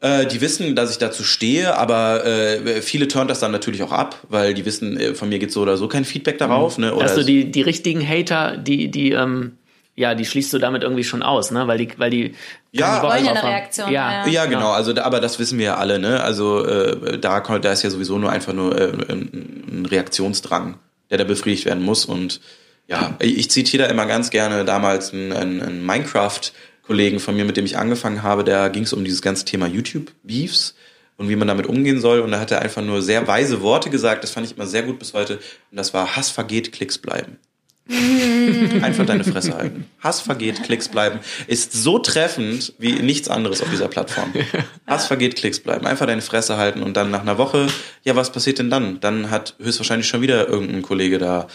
[0.00, 3.90] Äh, die wissen, dass ich dazu stehe, aber äh, viele turnt das dann natürlich auch
[3.90, 6.78] ab, weil die wissen, äh, von mir gibt so oder so kein Feedback darauf.
[6.78, 6.94] Ne?
[6.94, 9.56] Oder Dass du es- die, die richtigen Hater, die, die, ähm,
[9.98, 11.66] ja, die schließt du damit irgendwie schon aus, ne?
[11.66, 12.34] Weil die, weil die
[12.72, 13.02] Ja.
[13.02, 13.42] Wollen ja eine.
[13.42, 14.26] Reaktion, Ja, ja.
[14.32, 14.70] ja, genau.
[14.70, 15.98] Also, aber das wissen wir ja alle.
[15.98, 16.22] Ne?
[16.22, 20.78] Also äh, da, kommt- da ist ja sowieso nur einfach nur äh, ein Reaktionsdrang,
[21.10, 22.04] der da befriedigt werden muss.
[22.04, 22.40] Und
[22.86, 27.56] ja, ich zitiere da immer ganz gerne damals einen, einen, einen Minecraft-Kollegen von mir, mit
[27.56, 28.44] dem ich angefangen habe.
[28.44, 30.74] Da ging es um dieses ganze Thema YouTube-Beefs
[31.16, 32.20] und wie man damit umgehen soll.
[32.20, 34.22] Und da hat er einfach nur sehr weise Worte gesagt.
[34.24, 35.34] Das fand ich immer sehr gut bis heute.
[35.70, 37.38] Und das war Hass vergeht, Klicks bleiben.
[38.82, 39.86] Einfach deine Fresse halten.
[40.00, 41.20] Hass vergeht, Klicks bleiben.
[41.46, 44.32] Ist so treffend wie nichts anderes auf dieser Plattform.
[44.86, 45.86] Hass vergeht, Klicks bleiben.
[45.86, 47.66] Einfach deine Fresse halten und dann nach einer Woche,
[48.04, 49.00] ja, was passiert denn dann?
[49.00, 51.46] Dann hat höchstwahrscheinlich schon wieder irgendein Kollege da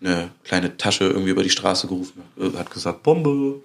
[0.00, 3.60] eine kleine Tasche irgendwie über die Straße gerufen, äh, hat gesagt, Bombe.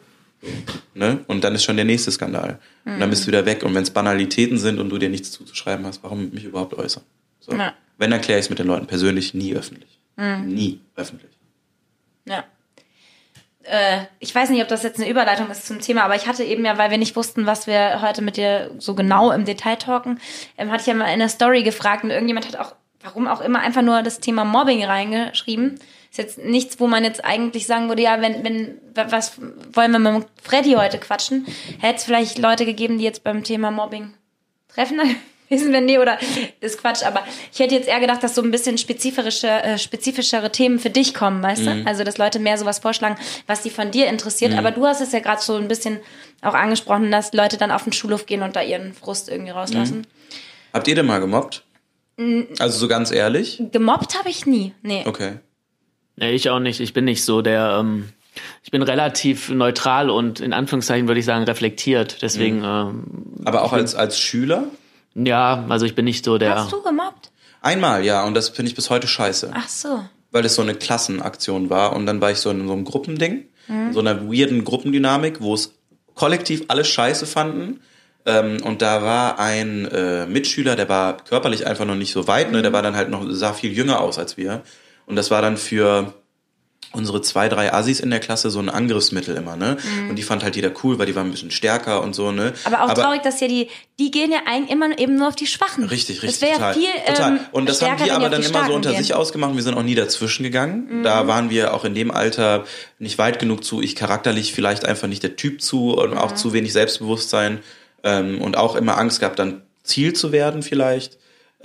[0.93, 1.19] Ne?
[1.27, 2.59] Und dann ist schon der nächste Skandal.
[2.85, 3.63] Und dann bist du wieder weg.
[3.63, 7.03] Und wenn es Banalitäten sind und du dir nichts zuzuschreiben hast, warum mich überhaupt äußern?
[7.39, 7.51] So.
[7.97, 9.99] Wenn, dann kläre ich es mit den Leuten persönlich, nie öffentlich.
[10.45, 11.34] Nie öffentlich.
[12.25, 12.43] Ja.
[13.63, 16.43] Äh, ich weiß nicht, ob das jetzt eine Überleitung ist zum Thema, aber ich hatte
[16.43, 19.77] eben ja, weil wir nicht wussten, was wir heute mit dir so genau im Detail
[19.77, 20.19] talken,
[20.57, 23.41] ähm, hatte ich ja mal in der Story gefragt und irgendjemand hat auch, warum auch
[23.41, 25.79] immer, einfach nur das Thema Mobbing reingeschrieben.
[26.11, 29.39] Ist jetzt nichts, wo man jetzt eigentlich sagen würde, ja, wenn, wenn, was
[29.73, 31.45] wollen wir mit Freddy heute quatschen?
[31.79, 34.13] Hätte es vielleicht Leute gegeben, die jetzt beim Thema Mobbing
[34.69, 35.05] treffender
[35.49, 36.17] gewesen wären, nee, oder
[36.61, 40.51] ist Quatsch, aber ich hätte jetzt eher gedacht, dass so ein bisschen spezifische, äh, spezifischere
[40.51, 41.83] Themen für dich kommen, weißt du?
[41.85, 43.15] Also, dass Leute mehr sowas vorschlagen,
[43.47, 45.99] was die von dir interessiert, aber du hast es ja gerade so ein bisschen
[46.41, 50.05] auch angesprochen, dass Leute dann auf den Schulhof gehen und da ihren Frust irgendwie rauslassen.
[50.73, 51.63] Habt ihr denn mal gemobbt?
[52.59, 53.61] Also so ganz ehrlich?
[53.71, 55.03] Gemobbt habe ich nie, nee.
[55.05, 55.39] Okay.
[56.17, 56.79] Nee, ich auch nicht.
[56.79, 58.09] Ich bin nicht so der, ähm,
[58.63, 62.21] ich bin relativ neutral und in Anführungszeichen würde ich sagen reflektiert.
[62.21, 63.03] Deswegen, ähm,
[63.43, 64.65] Aber auch als, als Schüler?
[65.15, 66.55] Ja, also ich bin nicht so der.
[66.55, 67.31] Hast du gemobbt?
[67.61, 69.51] Einmal, ja, und das finde ich bis heute scheiße.
[69.53, 70.05] Ach so.
[70.31, 73.45] Weil es so eine Klassenaktion war und dann war ich so in so einem Gruppending,
[73.67, 75.73] in so einer weirden Gruppendynamik, wo es
[76.13, 77.81] kollektiv alle scheiße fanden.
[78.25, 82.51] Ähm, und da war ein äh, Mitschüler, der war körperlich einfach noch nicht so weit,
[82.51, 82.61] ne?
[82.61, 84.63] der war dann halt noch, sah viel jünger aus als wir.
[85.05, 86.13] Und das war dann für
[86.95, 89.77] unsere zwei, drei Assis in der Klasse so ein Angriffsmittel immer, ne?
[89.83, 90.09] Mhm.
[90.09, 92.53] Und die fand halt jeder cool, weil die waren ein bisschen stärker und so, ne?
[92.63, 93.67] Aber auch traurig, dass ja die,
[93.99, 95.83] die gehen ja eigentlich immer eben nur auf die Schwachen.
[95.83, 96.39] Richtig, richtig.
[96.39, 97.31] Das wäre ja total, viel total.
[97.33, 98.99] Ähm, Und das haben stärker, die wenn aber auf dann die immer so unter gehen.
[98.99, 99.03] Mhm.
[99.03, 99.55] sich ausgemacht.
[99.55, 101.03] Wir sind auch nie dazwischen gegangen.
[101.03, 102.63] Da waren wir auch in dem Alter
[102.99, 103.81] nicht weit genug zu.
[103.81, 106.17] Ich charakterlich vielleicht einfach nicht der Typ zu und Mhm.
[106.17, 107.59] auch zu wenig Selbstbewusstsein
[108.03, 111.17] ähm, und auch immer Angst gehabt, dann Ziel zu werden vielleicht.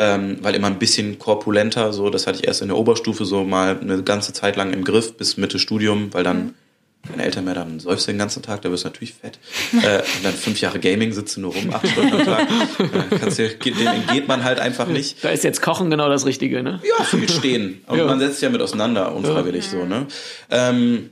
[0.03, 3.45] Ähm, weil immer ein bisschen korpulenter, so, das hatte ich erst in der Oberstufe so
[3.45, 6.55] mal eine ganze Zeit lang im Griff bis Mitte Studium, weil dann Mhm.
[7.11, 9.39] keine Eltern mehr, dann säufst du den ganzen Tag, da wirst du natürlich fett.
[9.83, 12.49] äh, und dann fünf Jahre Gaming sitzt du nur rum, acht Stunden am Tag.
[12.81, 15.23] Äh, kannst dir, dem entgeht man halt einfach nicht.
[15.23, 16.81] Da ist jetzt Kochen genau das Richtige, ne?
[16.99, 17.83] Ja, viel stehen.
[17.87, 18.07] Und Ja.
[18.07, 20.07] man setzt sich ja mit auseinander, unfreiwillig so, ne?
[20.51, 21.11] Ähm,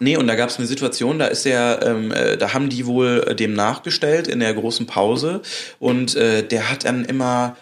[0.00, 2.84] nee, und da gab es eine Situation, da ist der, ähm, äh, da haben die
[2.86, 5.40] wohl äh, dem nachgestellt in der großen Pause
[5.78, 7.56] und äh, der hat dann immer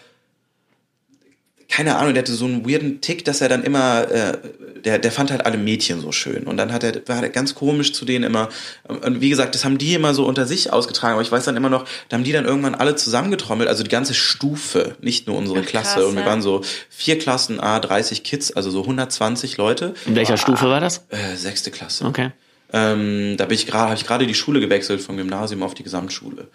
[1.69, 4.37] keine Ahnung, der hatte so einen weirden Tick, dass er dann immer, äh,
[4.85, 6.43] der, der fand halt alle Mädchen so schön.
[6.43, 8.49] Und dann hat er, war er ganz komisch zu denen immer.
[8.87, 11.13] Und wie gesagt, das haben die immer so unter sich ausgetragen.
[11.13, 13.89] Aber ich weiß dann immer noch, da haben die dann irgendwann alle zusammengetrommelt, also die
[13.89, 16.07] ganze Stufe, nicht nur unsere Ach, krass, Klasse.
[16.07, 16.27] Und wir ja.
[16.27, 19.93] waren so vier Klassen, A, 30 Kids, also so 120 Leute.
[20.05, 21.05] In welcher Stufe war das?
[21.09, 22.05] Äh, sechste Klasse.
[22.05, 22.31] Okay.
[22.71, 25.83] Ähm, da bin ich gerade, habe ich gerade die Schule gewechselt vom Gymnasium auf die
[25.83, 26.47] Gesamtschule.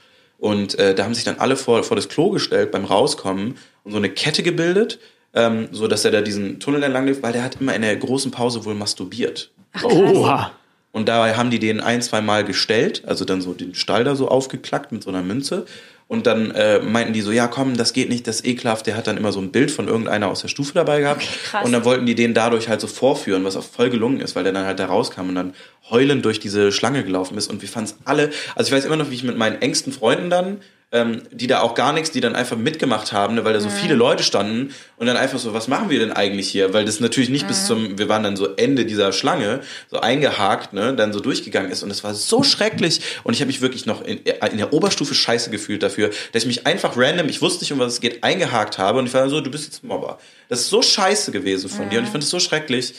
[0.42, 3.92] Und äh, da haben sich dann alle vor, vor das Klo gestellt beim Rauskommen und
[3.92, 4.98] so eine Kette gebildet,
[5.34, 7.94] ähm, so dass er da diesen Tunnel entlang lief, weil der hat immer in der
[7.94, 9.52] großen Pause wohl masturbiert.
[9.84, 10.50] Oha.
[10.90, 14.16] Und dabei haben die den ein, zwei Mal gestellt, also dann so den Stall da
[14.16, 15.64] so aufgeklackt mit so einer Münze.
[16.12, 18.86] Und dann äh, meinten die so, ja komm, das geht nicht, das ekelhaft.
[18.86, 21.22] Der hat dann immer so ein Bild von irgendeiner aus der Stufe dabei gehabt.
[21.22, 24.36] Okay, und dann wollten die den dadurch halt so vorführen, was auch voll gelungen ist,
[24.36, 25.54] weil der dann halt da rauskam und dann
[25.88, 27.48] heulend durch diese Schlange gelaufen ist.
[27.48, 29.90] Und wir fanden es alle, also ich weiß immer noch, wie ich mit meinen engsten
[29.90, 30.58] Freunden dann,
[30.92, 33.70] ähm, die da auch gar nichts, die dann einfach mitgemacht haben, ne, weil da so
[33.70, 36.74] viele Leute standen und dann einfach so, was machen wir denn eigentlich hier?
[36.74, 40.74] Weil das natürlich nicht bis zum, wir waren dann so Ende dieser Schlange, so eingehakt,
[40.74, 43.86] ne, dann so durchgegangen ist und es war so schrecklich und ich habe mich wirklich
[43.86, 47.64] noch in, in der Oberstufe scheiße gefühlt dafür, dass ich mich einfach random, ich wusste
[47.64, 50.18] nicht, um was es geht, eingehakt habe und ich war so, du bist jetzt Mobber.
[50.50, 52.94] Das ist so scheiße gewesen von dir und ich fand es so schrecklich.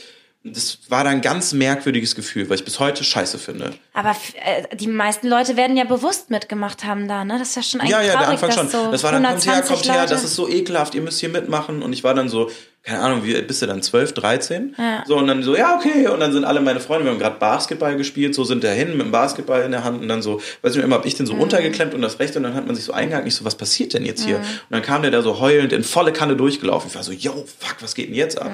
[0.45, 3.71] Das war dann ein ganz merkwürdiges Gefühl, weil ich bis heute scheiße finde.
[3.93, 4.09] Aber
[4.43, 7.39] äh, die meisten Leute werden ja bewusst mitgemacht haben da, ne?
[7.39, 8.67] Das ist ja schon eigentlich Ja, ja, traurig, der Anfang schon.
[8.69, 11.01] so das war dann, kommt her, 120 kommt her, Leute- das ist so ekelhaft, ihr
[11.01, 11.81] müsst hier mitmachen.
[11.81, 12.51] Und ich war dann so,
[12.83, 14.75] keine Ahnung, wie bist du dann, 12, 13?
[14.77, 15.05] Ja.
[15.07, 16.07] So, und dann so, ja, okay.
[16.09, 19.05] Und dann sind alle meine Freunde, wir haben gerade Basketball gespielt, so sind dahin mit
[19.05, 21.35] dem Basketball in der Hand und dann so, weiß nicht immer, hab ich den so
[21.35, 23.93] runtergeklemmt und das rechte und dann hat man sich so eingehakt, ich so, was passiert
[23.93, 24.39] denn jetzt hier?
[24.39, 26.89] Und dann kam der da so heulend in volle Kanne durchgelaufen.
[26.89, 28.51] Ich war so, yo, fuck, was geht denn jetzt ab?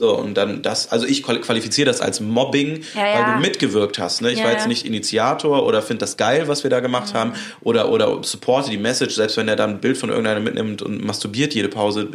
[0.00, 3.34] So, und dann das, also ich qual- qualifiziere das als Mobbing, Ja, weil ja.
[3.34, 4.22] du mitgewirkt hast.
[4.22, 4.30] Ne?
[4.30, 4.58] Ich Ja, war ja.
[4.58, 7.32] jetzt nicht Initiator oder finde das geil, was wir da gemacht haben,
[7.62, 11.04] oder, oder supporte die Message, selbst wenn er dann ein Bild von irgendeiner mitnimmt und
[11.04, 12.10] masturbiert jede Pause.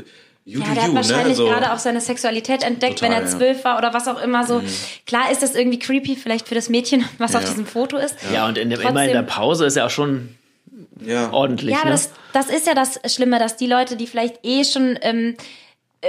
[0.45, 1.35] You Ja, do der hat you, wahrscheinlich ne?
[1.35, 1.45] So.
[1.47, 3.33] gerade auch seine Sexualität entdeckt, Total, wenn er ja.
[3.35, 3.37] Mhm.
[3.37, 4.61] zwölf war oder was auch immer so.
[5.05, 7.49] Klar ist das irgendwie creepy, vielleicht für das Mädchen, was auf Ja.
[7.49, 8.15] diesem Foto ist.
[8.33, 10.29] Ja, und in dem, Trotzdem- immer in der Pause ist ja auch schon
[11.05, 11.33] ja.
[11.33, 11.71] ordentlich.
[11.71, 11.95] Ja, aber ne?
[11.95, 15.35] das, das ist ja das Schlimme, dass die Leute, die vielleicht eh schon ähm,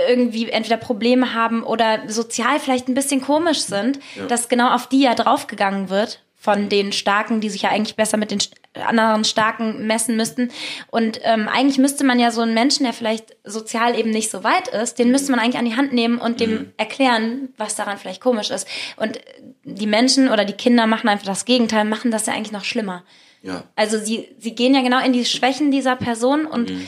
[0.09, 5.03] irgendwie entweder Probleme haben oder sozial vielleicht ein bisschen komisch sind, dass genau auf die
[5.03, 8.39] ja draufgegangen wird von den Starken, die sich ja eigentlich besser mit den
[8.87, 10.51] anderen Starken messen müssten.
[10.91, 14.45] Und ähm, eigentlich müsste man ja so einen Menschen, der vielleicht sozial eben nicht so
[14.45, 17.97] weit ist, den müsste man eigentlich an die Hand nehmen und dem erklären, was daran
[17.97, 18.69] vielleicht komisch ist.
[18.97, 19.21] Und
[19.63, 23.05] die Menschen oder die Kinder machen einfach das Gegenteil, machen das ja eigentlich noch schlimmer.
[23.43, 23.65] ja.
[23.75, 26.87] Also sie, sie gehen ja genau in die Schwächen dieser Person und Mhm.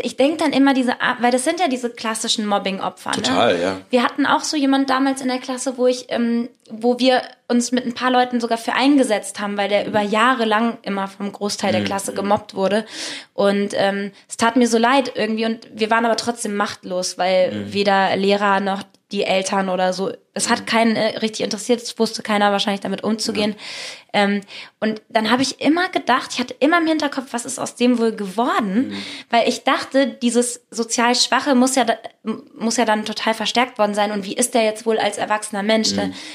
[0.00, 3.10] Ich denke dann immer diese, weil das sind ja diese klassischen Mobbing-Opfer.
[3.12, 3.62] Total, ne?
[3.62, 3.76] ja.
[3.90, 7.72] Wir hatten auch so jemand damals in der Klasse, wo ich, ähm, wo wir uns
[7.72, 11.30] mit ein paar Leuten sogar für eingesetzt haben, weil der über Jahre lang immer vom
[11.30, 11.76] Großteil Mhm.
[11.76, 12.86] der Klasse gemobbt wurde.
[13.34, 17.52] Und ähm, es tat mir so leid irgendwie und wir waren aber trotzdem machtlos, weil
[17.52, 17.72] Mhm.
[17.74, 22.22] weder Lehrer noch die Eltern oder so, es hat keinen äh, richtig interessiert, es wusste
[22.22, 23.54] keiner wahrscheinlich damit umzugehen.
[24.12, 24.40] Ähm,
[24.80, 27.98] und dann habe ich immer gedacht, ich hatte immer im Hinterkopf, was ist aus dem
[27.98, 28.94] wohl geworden?
[29.30, 31.86] Weil ich dachte, dieses sozial Schwache muss ja,
[32.54, 34.10] muss ja dann total verstärkt worden sein.
[34.10, 35.90] Und wie ist der jetzt wohl als erwachsener Mensch?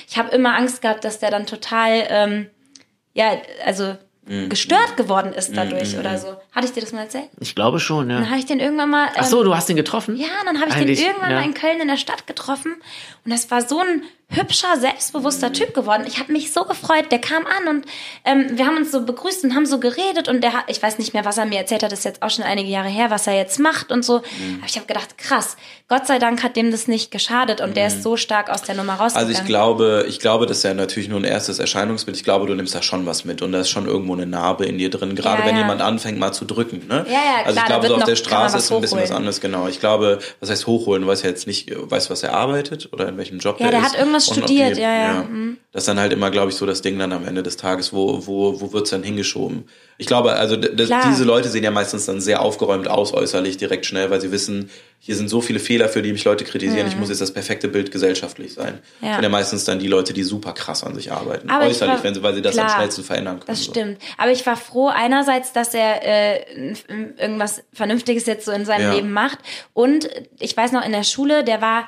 [0.08, 2.50] Ich habe immer Angst gehabt, dass der dann total, ähm,
[3.14, 6.28] ja, also gestört geworden ist dadurch oder so.
[6.52, 7.30] Hatte ich dir das mal erzählt?
[7.40, 8.20] Ich glaube schon, ja.
[8.20, 9.08] Dann habe ich den irgendwann mal.
[9.16, 10.18] Ach ähm, so, du hast ihn getroffen?
[10.18, 11.38] ja, dann habe ich Eigentlich, den irgendwann ja.
[11.38, 12.76] mal in Köln in der Stadt getroffen
[13.24, 16.04] und das war so ein hübscher, selbstbewusster Typ geworden.
[16.06, 17.12] Ich habe mich so gefreut.
[17.12, 17.86] Der kam an und
[18.26, 21.00] ähm, wir haben uns so begrüßt und haben so geredet und der hat, ich weiß
[21.00, 23.10] nicht mehr, was er mir erzählt hat, das ist jetzt auch schon einige Jahre her,
[23.10, 24.18] was er jetzt macht und so.
[24.18, 24.58] Mhm.
[24.60, 25.56] Aber ich habe gedacht, krass,
[25.88, 28.76] Gott sei Dank hat dem das nicht geschadet und der ist so stark aus der
[28.76, 29.30] Nummer rausgegangen.
[29.30, 29.36] Mhm.
[29.36, 32.18] Also ich glaube, ich glaube, das ist ja natürlich nur ein erstes Erscheinungsbild.
[32.18, 34.66] Ich glaube, du nimmst da schon was mit und da ist schon irgendwo eine Narbe
[34.66, 35.62] in dir drin, gerade Ja, wenn ja.
[35.62, 36.88] jemand anfängt mal zu drücken.
[36.88, 37.06] Ne?
[37.08, 39.12] Ja, ja, also klar, ich glaube, so auf noch- der Straße ist ein bisschen was
[39.12, 39.68] anderes, genau.
[39.68, 43.08] Ich glaube, was heißt hochholen, du weißt ja jetzt nicht, weißt, was er arbeitet oder
[43.08, 43.94] in welchem Job Ja, der der ist.
[43.94, 45.14] hat irgendwas und ob studiert, ja, ja.
[45.24, 45.58] Mhm.
[45.72, 47.94] Das ist dann halt immer, glaube ich, so das Ding dann am Ende des Tages,
[47.94, 49.66] wo, wo, wo wird's dann hingeschoben?
[50.00, 54.12] Ich glaube, also diese Leute sehen ja meistens dann sehr aufgeräumt aus, äußerlich, direkt schnell,
[54.12, 57.10] weil sie wissen, hier sind so viele Fehler, für die mich Leute kritisieren, ich muss
[57.10, 58.80] jetzt das perfekte Bild gesellschaftlich sein.
[59.02, 59.08] Mhm.
[59.08, 59.14] Ja.
[59.16, 61.50] sind ja meistens dann die Leute, die super krass an sich arbeiten.
[61.50, 63.48] Aber ich äußerlich, war- wenn sie, weil sie das am klar, schnellsten verändern können.
[63.48, 63.72] Das so.
[63.72, 63.98] stimmt.
[64.20, 66.74] Aber ich war froh einerseits, dass er äh,
[67.18, 68.94] irgendwas Vernünftiges jetzt so in seinem Ja.
[68.94, 69.40] Leben macht.
[69.74, 71.88] Und ich weiß noch in der Schule, der war,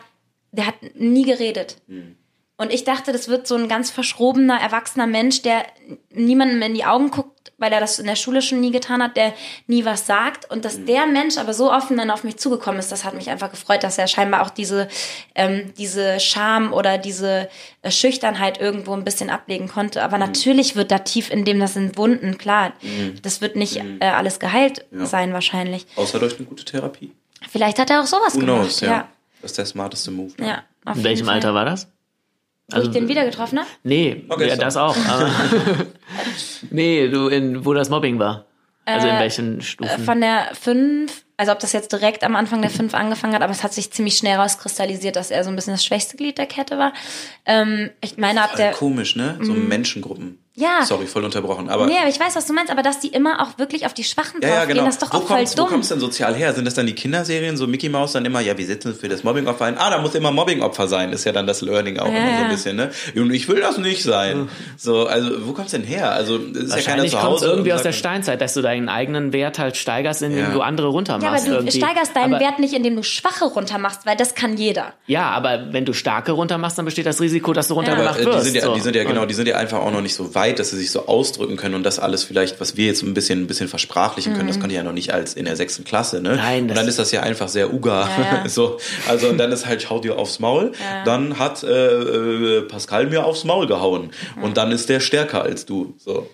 [0.51, 1.77] der hat nie geredet.
[1.87, 2.15] Hm.
[2.57, 5.63] Und ich dachte, das wird so ein ganz verschrobener, erwachsener Mensch, der
[6.11, 9.17] niemandem in die Augen guckt, weil er das in der Schule schon nie getan hat,
[9.17, 9.33] der
[9.67, 10.49] nie was sagt.
[10.49, 13.29] Und dass der Mensch aber so offen dann auf mich zugekommen ist, das hat mich
[13.29, 14.87] einfach gefreut, dass er scheinbar auch diese,
[15.35, 17.49] ähm, diese Scham oder diese
[17.81, 20.03] äh, Schüchternheit irgendwo ein bisschen ablegen konnte.
[20.03, 22.73] Aber natürlich wird da tief in dem, das sind Wunden, klar.
[23.21, 24.85] Das wird nicht äh, alles geheilt.
[24.91, 25.05] Ja.
[25.05, 25.85] sein wahrscheinlich.
[25.95, 27.11] Außer durch eine gute Therapie.
[27.49, 28.61] Vielleicht hat er auch sowas Who gemacht.
[28.61, 28.87] knows, ja.
[28.89, 29.07] ja.
[29.41, 30.33] Das ist der smarteste Move.
[30.37, 30.47] Ne?
[30.47, 30.63] ja.
[30.85, 31.35] auf In welchem Fall.
[31.35, 31.87] Alter war das?
[32.71, 33.67] Wo ich den wieder getroffen habe?
[33.83, 34.61] Nee, Okay, ja, so.
[34.61, 34.95] das auch.
[36.71, 38.45] Nee, du in wo das Mobbing war.
[38.85, 40.03] Also in Äh, welchen Stufen?
[40.03, 43.51] Von der 5, also ob das jetzt direkt am Anfang der 5 angefangen hat, aber
[43.51, 46.47] es hat sich ziemlich schnell rauskristallisiert, dass er so ein bisschen das schwächste Glied der
[46.47, 46.93] Kette war.
[47.45, 48.71] Ähm, ich meine, ab Voll der.
[48.71, 49.37] komisch, ne?
[49.41, 50.39] So Menschengruppen.
[50.59, 50.83] Ja.
[50.85, 51.69] Sorry, voll unterbrochen.
[51.69, 53.93] Aber Nee, aber ich weiß, was du meinst, aber dass die immer auch wirklich auf
[53.93, 54.85] die Schwachen Ja, ja, genau.
[54.85, 55.69] das ist doch wo auch voll kommt's, wo dumm.
[55.69, 56.53] kommt's denn sozial her?
[56.53, 59.23] Sind das dann die Kinderserien, so Mickey Mouse dann immer, ja, wir sitzen für das
[59.23, 59.77] Mobbingopfer ein.
[59.77, 62.43] Ah, da muss immer Mobbingopfer sein, ist ja dann das Learning auch Ja, immer so
[62.43, 62.91] ein bisschen, ne?
[63.15, 64.49] Und ich will das nicht sein.
[64.77, 66.11] So, also, wo kommt's denn her?
[66.11, 67.45] Also, es ist ja keiner Wahrscheinlich zu Hause.
[67.47, 70.49] irgendwie aus der Steinzeit, dass du deinen eigenen Wert halt steigerst, indem Ja.
[70.51, 71.23] du andere runtermachst.
[71.23, 71.77] ja, aber du irgendwie.
[71.77, 74.93] steigerst deinen aber, Wert nicht, indem du Schwache runtermachst, weil das kann jeder.
[75.07, 78.39] Ja, aber wenn du starke runtermachst, dann besteht das Risiko, dass du runtergemacht äh, wirst.
[78.39, 78.73] die sind ja, so.
[78.73, 80.77] die sind ja genau, die sind ja einfach auch noch nicht so weit, dass sie
[80.77, 83.67] sich so ausdrücken können und das alles vielleicht, was wir jetzt ein bisschen, ein bisschen
[83.67, 86.37] versprachlichen können, das könnt ihr ja noch nicht als in der sechsten Klasse, ne?
[86.37, 88.49] Nein, und dann ist das ja einfach sehr uga, Ja, ja.
[88.49, 90.71] so, also und dann ist halt schau dir aufs Maul,
[91.05, 95.65] dann hat äh, äh, Pascal mir aufs Maul gehauen und dann ist der stärker als
[95.65, 96.27] du, so.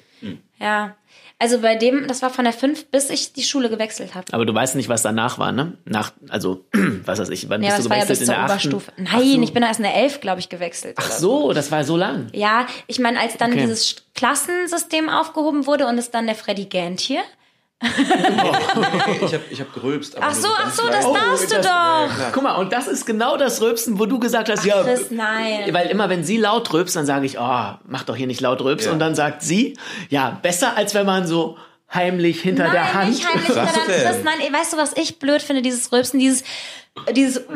[0.59, 0.95] Ja.
[1.37, 4.25] Also bei dem, das war von der 5, bis ich die Schule gewechselt habe.
[4.31, 5.77] aber du weißt nicht, was danach war, ne?
[5.83, 6.63] Nach, also,
[7.05, 8.19] was weiß ich, wann Ja, bist das du war ja gewechselt?
[8.19, 8.49] bis zur in der?
[8.51, 8.91] Oberstufe.
[8.97, 10.95] Nein, ich bin erst in der 11, glaube ich, gewechselt.
[10.97, 12.27] Ach oder so, das war so lang.
[12.31, 13.61] Ja, ich meine, als dann Okay.
[13.61, 17.21] dieses Klassensystem aufgehoben wurde und es dann der Freddy Gant hier.
[19.21, 20.15] Ich habe ich hab gerülpst.
[20.17, 20.97] aber Ach so, ach so, leicht.
[21.05, 22.31] das darfst du das- doch.
[22.33, 24.81] Guck mal, und das ist genau das Rülpsen, wo du gesagt hast, ja.
[24.83, 25.73] Chris, nein.
[25.73, 28.61] Weil immer, wenn sie laut rülpst, dann sage ich, oh, mach doch hier nicht laut
[28.61, 28.87] rülpsen.
[28.89, 28.93] Ja.
[28.93, 29.77] Und dann sagt sie,
[30.09, 31.57] ja, besser als wenn man so
[31.93, 33.09] heimlich hinter Nein, der Hand.
[33.09, 34.05] nicht heimlich hinter der denn?
[34.07, 34.23] Chris.
[34.23, 35.61] Nein, ey, weißt du, was ich blöd finde?
[35.61, 36.43] Dieses Rülpsen, dieses,
[37.15, 37.41] dieses.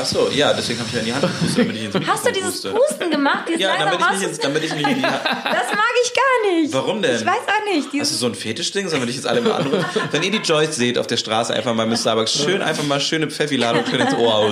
[0.00, 2.14] Ach so, ja, deswegen habe ich ja in die Hand gepustet, damit ich ins Mikrofon
[2.14, 2.74] Hast du dieses puste.
[2.74, 3.44] Husten gemacht?
[3.48, 5.20] Dieses Ja, damit ich, nicht ins, damit ich nicht in die Hand...
[5.24, 6.72] Das mag ich gar nicht.
[6.72, 7.16] Warum denn?
[7.16, 7.84] Ich weiß auch nicht.
[7.86, 8.88] Hast Dieses, du so ein Fetischding?
[8.88, 9.84] Sollen wir dich jetzt alle mal anrufen?
[10.10, 13.00] Wenn ihr die Joyce seht auf der Straße, einfach mal mit Starbucks, schön einfach mal
[13.00, 14.50] schöne Pfeffi-Ladung schön ins Ohr.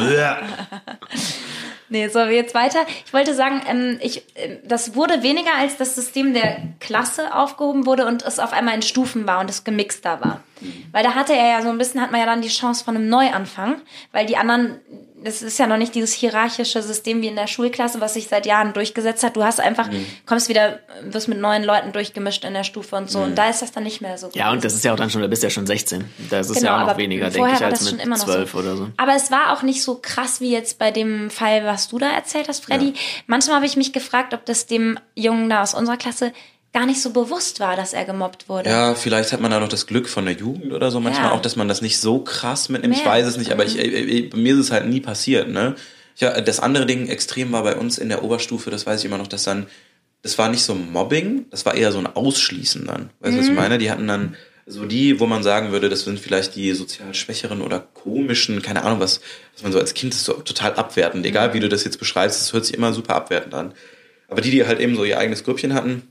[1.89, 2.81] nee, so, jetzt weiter.
[3.07, 7.87] Ich wollte sagen, ähm, ich, ähm, das wurde weniger, als das System der Klasse aufgehoben
[7.87, 10.43] wurde und es auf einmal in Stufen war und es gemixter war.
[10.93, 12.97] Weil da hatte er ja so ein bisschen, hat man ja dann die Chance von
[12.97, 13.81] einem Neuanfang,
[14.13, 14.81] weil die anderen,
[15.25, 18.47] das ist ja noch nicht dieses hierarchische System wie in der Schulklasse, was sich seit
[18.47, 19.37] Jahren durchgesetzt hat.
[19.37, 19.89] Du hast einfach,
[20.27, 23.21] kommst wieder, wirst mit neuen Leuten durchgemischt in der Stufe und so.
[23.21, 24.31] Und da ist das dann nicht mehr so.
[24.35, 26.05] Ja, und das ist ja auch dann schon, du bist ja schon 16.
[26.31, 28.51] Das ist Genau, ja auch noch weniger, denke ich, war als mit immer noch 12
[28.51, 28.59] so.
[28.59, 28.89] oder so.
[28.97, 32.11] Aber es war auch nicht so krass wie jetzt bei dem Fall, was du da
[32.11, 32.89] erzählt hast, Freddy.
[32.89, 32.93] Ja.
[33.27, 36.33] Manchmal habe ich mich gefragt, ob das dem Jungen da aus unserer Klasse
[36.73, 38.69] gar nicht so bewusst war, dass er gemobbt wurde.
[38.71, 41.33] Ja, vielleicht hat man da noch das Glück von der Jugend oder so manchmal Ja.
[41.33, 42.95] auch, dass man das nicht so krass mitnimmt.
[42.95, 43.13] Ich Mehr.
[43.13, 45.49] weiß es nicht, aber ich, äh, bei mir ist es halt nie passiert.
[45.49, 45.75] Ne?
[46.17, 49.19] Ja, das andere Ding extrem war bei uns in der Oberstufe, das weiß ich immer
[49.19, 49.67] noch, dass dann,
[50.23, 53.11] das war nicht so Mobbing, das war eher so ein Ausschließen dann.
[53.21, 53.79] Weißt du, was ich meine?
[53.79, 57.63] Die hatten dann so die, wo man sagen würde, das sind vielleicht die sozial schwächeren
[57.63, 59.21] oder komischen, keine Ahnung, was,
[59.55, 61.25] was man so als Kind ist so total abwertend.
[61.25, 63.73] Egal wie du das jetzt beschreibst, es hört sich immer super abwertend an.
[64.29, 66.03] Aber die, die halt eben so ihr eigenes Grüppchen hatten,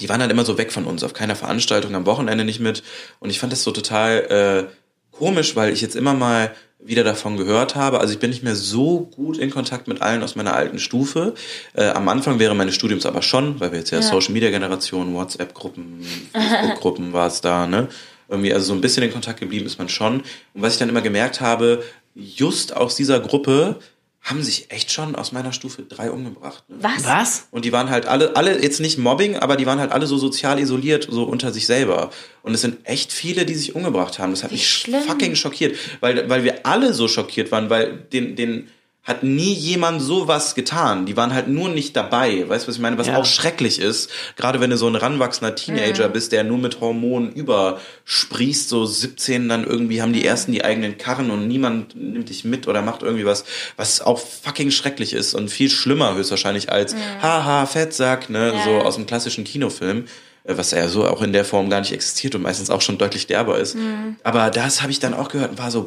[0.00, 2.82] die waren halt immer so weg von uns, auf keiner Veranstaltung, am Wochenende nicht mit.
[3.20, 6.54] Und ich fand das so total äh, komisch, weil ich jetzt immer mal
[6.84, 8.00] wieder davon gehört habe.
[8.00, 11.34] Also ich bin nicht mehr so gut in Kontakt mit allen aus meiner alten Stufe.
[11.72, 15.14] Äh, am Anfang wäre meines Studiums aber schon, weil wir jetzt ja, Social Media Generation,
[15.14, 17.88] WhatsApp-Gruppen, Facebook-Gruppen war es da, ne?
[18.28, 20.20] Irgendwie, also so ein bisschen in Kontakt geblieben ist man schon.
[20.54, 21.82] Und was ich dann immer gemerkt habe,
[22.14, 23.76] just aus dieser Gruppe
[24.24, 26.64] haben sich echt schon aus meiner Stufe drei umgebracht.
[26.68, 26.76] Ne?
[26.80, 27.04] Was?
[27.04, 27.48] Was?
[27.50, 30.16] Und die waren halt alle, alle jetzt nicht Mobbing, aber die waren halt alle so
[30.16, 32.10] sozial isoliert, so unter sich selber.
[32.42, 34.30] Und es sind echt viele, die sich umgebracht haben.
[34.30, 35.02] Das hat Wie mich schlimm.
[35.02, 38.70] fucking schockiert, weil, weil wir alle so schockiert waren, weil den, den
[39.04, 41.04] hat nie jemand sowas getan.
[41.04, 42.48] Die waren halt nur nicht dabei.
[42.48, 42.96] Weißt du, was ich meine?
[42.96, 43.18] Was Ja.
[43.18, 47.30] auch schrecklich ist, gerade wenn du so ein ranwachsender Teenager bist, der nur mit Hormonen
[47.32, 52.44] übersprießt, so 17, dann irgendwie haben die ersten die eigenen Karren und niemand nimmt dich
[52.44, 53.44] mit oder macht irgendwie was,
[53.76, 58.64] was auch fucking schrecklich ist und viel schlimmer höchstwahrscheinlich als haha, Fettsack, ne, Ja.
[58.64, 60.06] so aus dem klassischen Kinofilm
[60.44, 62.98] äh, was ja so auch in der Form gar nicht existiert und meistens auch schon
[62.98, 63.76] deutlich derber ist.
[64.22, 65.86] Aber das habe ich dann auch gehört und war so,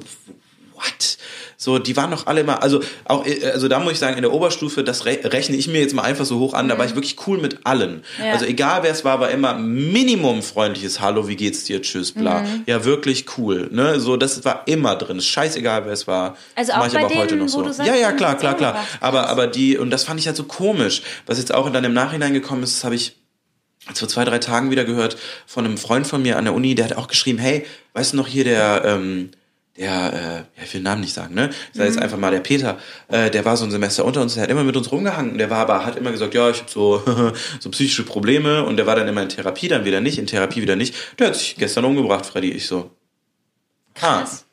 [0.74, 1.18] what?
[1.60, 4.22] So, die waren doch alle immer, also auch, äh, also da muss ich sagen, in
[4.22, 6.86] der Oberstufe, das re rechne ich mir jetzt mal einfach so hoch an, da war
[6.86, 8.04] ich wirklich cool mit allen.
[8.24, 8.34] Ja.
[8.34, 12.46] Also egal wer es war, war immer Minimum freundliches Hallo, wie geht's dir, tschüss, bla.
[12.68, 14.00] Ja, wirklich cool, ne?
[14.00, 16.38] So, das war immer drin, scheißegal wer es war.
[16.56, 17.64] Also Mach auch ich bei aber auch heute denen, noch so.
[17.64, 18.74] sagst, ja, ja, die klar, klar, klar.
[18.74, 18.88] selber.
[19.00, 21.94] Aber, aber die, und das fand ich halt so komisch, was jetzt auch dann im
[21.94, 23.16] Nachhinein gekommen ist, das habe ich
[23.96, 25.18] vor zwei, drei Tagen wieder gehört
[25.48, 28.18] von einem Freund von mir an der Uni, der hat auch geschrieben, hey, weißt du
[28.18, 29.32] noch hier der, ähm,
[29.78, 30.14] der,
[30.56, 31.50] äh, ja, ich will den Namen nicht sagen, ne?
[31.72, 32.78] Ich sag jetzt einfach mal der Peter,
[33.10, 35.50] äh, der war so ein Semester unter uns, der hat immer mit uns rumgehangen, der
[35.50, 37.02] war aber, hat immer gesagt, ja, ich habe so,
[37.60, 40.62] so psychische Probleme und der war dann immer in Therapie, dann wieder nicht, in Therapie
[40.62, 40.96] wieder nicht.
[41.20, 42.52] Der hat sich gestern umgebracht, Freddy.
[42.52, 42.90] Ich so,
[44.02, 44.46] ah, Krass.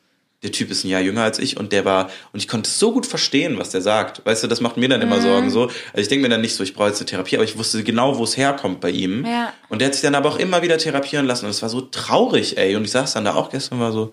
[0.42, 2.92] der Typ ist ein Jahr jünger als ich und der war, und ich konnte so
[2.92, 4.24] gut verstehen, was der sagt.
[4.26, 5.06] Weißt du, das macht mir dann Mhm.
[5.06, 5.62] immer Sorgen so.
[5.64, 7.82] Also ich denke mir dann nicht so, ich brauche jetzt eine Therapie, aber ich wusste
[7.82, 9.24] genau, wo es herkommt bei ihm.
[9.24, 9.54] Ja.
[9.70, 11.80] Und der hat sich dann aber auch immer wieder therapieren lassen und es war so
[11.80, 12.76] traurig, ey.
[12.76, 14.12] Und ich saß dann da auch gestern war so,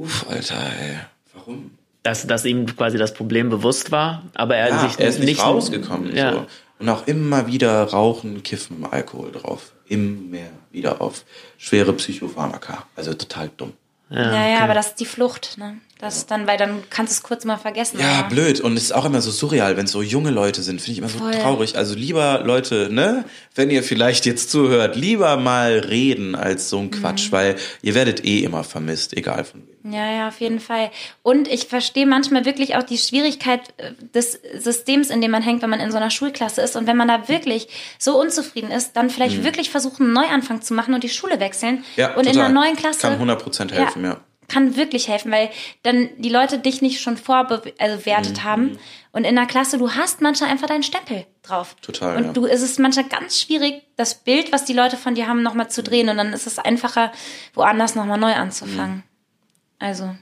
[0.00, 0.98] uff, Alter, ey,
[1.34, 1.72] warum?
[2.02, 5.42] Dass, dass ihm quasi das Problem bewusst war, aber er Ja, sich er ist nicht,
[5.42, 6.16] rausgekommen.
[6.16, 6.32] Ja.
[6.32, 6.46] So.
[6.78, 9.72] Und auch immer wieder Rauchen, Kiffen, Alkohol drauf.
[9.86, 11.24] Immer wieder auf
[11.58, 12.86] schwere Psychopharmaka.
[12.96, 13.74] Also total dumm.
[14.08, 15.76] Ja, ja, aber das ist die Flucht, ne?
[16.00, 18.00] Das dann, weil dann kannst du es kurz mal vergessen.
[18.00, 18.60] Ja, aber- blöd.
[18.60, 20.80] Und es ist auch immer so surreal, wenn es so junge Leute sind.
[20.80, 21.32] Finde ich immer so Voll.
[21.32, 21.76] traurig.
[21.76, 26.90] Also lieber Leute, ne, wenn ihr vielleicht jetzt zuhört, lieber mal reden als so ein
[26.90, 27.32] Quatsch, Mhm.
[27.32, 29.92] weil ihr werdet eh immer vermisst, egal von wem.
[29.92, 30.90] Ja, ja, auf jeden Fall.
[31.22, 35.62] Und ich verstehe manchmal wirklich auch die Schwierigkeit äh, des Systems, in dem man hängt,
[35.62, 36.76] wenn man in so einer Schulklasse ist.
[36.76, 40.74] Und wenn man da wirklich so unzufrieden ist, dann vielleicht wirklich versuchen, einen Neuanfang zu
[40.74, 41.76] machen und die Schule wechseln.
[41.76, 41.84] Mhm.
[41.96, 42.46] Ja, und in total.
[42.50, 43.00] einer neuen Klasse.
[43.00, 44.20] Kann 100% helfen, ja.
[44.50, 45.48] Kann wirklich helfen, weil
[45.84, 48.44] dann die Leute dich nicht schon vorbewertet wertet Mhm.
[48.44, 48.78] haben.
[49.12, 51.76] Und in der Klasse, du hast manchmal einfach deinen Stempel drauf.
[51.82, 52.32] Total, Und ja.
[52.32, 55.70] du, es ist manchmal ganz schwierig, das Bild, was die Leute von dir haben, nochmal
[55.70, 56.08] zu drehen.
[56.08, 57.12] Und dann ist es einfacher,
[57.54, 58.96] woanders nochmal neu anzufangen.
[58.96, 59.02] Mhm.
[59.78, 60.14] Also.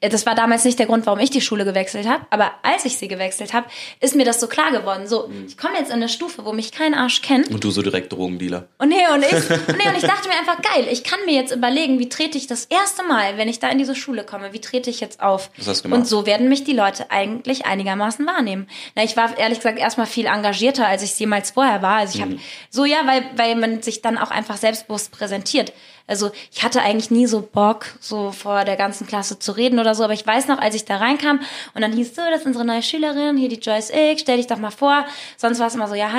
[0.00, 2.84] Äh, Das war damals nicht der Grund, warum ich die Schule gewechselt habe, aber als
[2.84, 3.66] ich sie gewechselt habe,
[4.00, 5.06] ist mir das so klar geworden.
[5.06, 5.46] So, Mhm.
[5.48, 7.48] ich komme jetzt in eine Stufe, wo mich kein Arsch kennt.
[7.50, 8.68] Und du so direkt Drogendealer.
[8.78, 11.34] Und nee, und ich, und nee, und ich dachte mir einfach, geil, ich kann mir
[11.34, 14.52] jetzt überlegen, wie trete ich das erste Mal, wenn ich da in diese Schule komme,
[14.52, 15.50] wie trete ich jetzt auf?
[15.56, 16.00] Was hast du gemacht?
[16.00, 18.68] Und so werden mich die Leute eigentlich einigermaßen wahrnehmen.
[18.96, 21.98] Na, ich war ehrlich gesagt erstmal viel engagierter, als ich es jemals vorher war.
[21.98, 22.30] Also ich Mhm.
[22.32, 22.40] habe
[22.70, 25.72] so ja, weil weil man sich dann auch einfach selbstbewusst präsentiert.
[26.10, 29.94] Also ich hatte eigentlich nie so Bock, so vor der ganzen Klasse zu reden oder
[29.94, 31.40] so, aber ich weiß noch, als ich da reinkam
[31.74, 34.48] und dann hieß so, das ist unsere neue Schülerin, hier die Joyce X, stell dich
[34.48, 35.06] doch mal vor.
[35.38, 36.10] Sonst war es immer so, ja,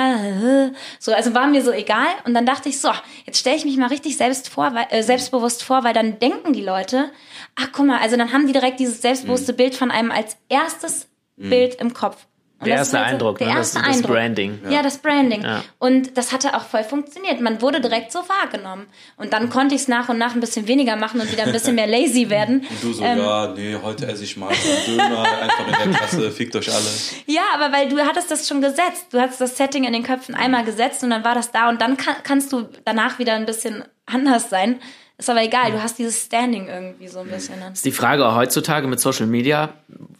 [0.98, 2.08] so, also war mir so egal.
[2.24, 2.90] Und dann dachte ich, so,
[3.26, 6.52] jetzt stelle ich mich mal richtig selbst vor, weil, äh, selbstbewusst vor, weil dann denken
[6.52, 7.10] die Leute,
[7.54, 9.02] ach guck mal, also dann haben die direkt dieses Mhm.
[9.02, 12.16] selbstbewusste Bild von einem als erstes Bild im Kopf.
[12.64, 13.54] Der das erste halt so- Eindruck, der ne?
[13.54, 14.12] Das- erste das Eindruck.
[14.12, 14.60] Branding.
[14.70, 15.42] Ja, das Branding.
[15.42, 15.64] Ja.
[15.78, 17.40] Und das hatte auch voll funktioniert.
[17.40, 18.86] Man wurde direkt so wahrgenommen.
[19.16, 21.52] Und dann konnte ich es nach und nach ein bisschen weniger machen und wieder ein
[21.52, 22.60] bisschen mehr lazy werden.
[22.70, 25.90] Und du so, Ähm, ja, nee, heute esse ich mal so einen Döner, einfach in
[25.90, 26.84] der Klasse, fickt euch alle.
[27.26, 29.06] Ja, aber weil du hattest das schon gesetzt.
[29.10, 31.80] Du hattest das Setting in den Köpfen einmal gesetzt und dann war das da und
[31.82, 34.80] dann kann, kannst du danach wieder ein bisschen anders sein.
[35.22, 37.60] Ist aber egal, du hast dieses Standing irgendwie so ein bisschen.
[37.60, 37.72] Dann.
[37.74, 39.68] Ist die Frage heutzutage mit Social Media,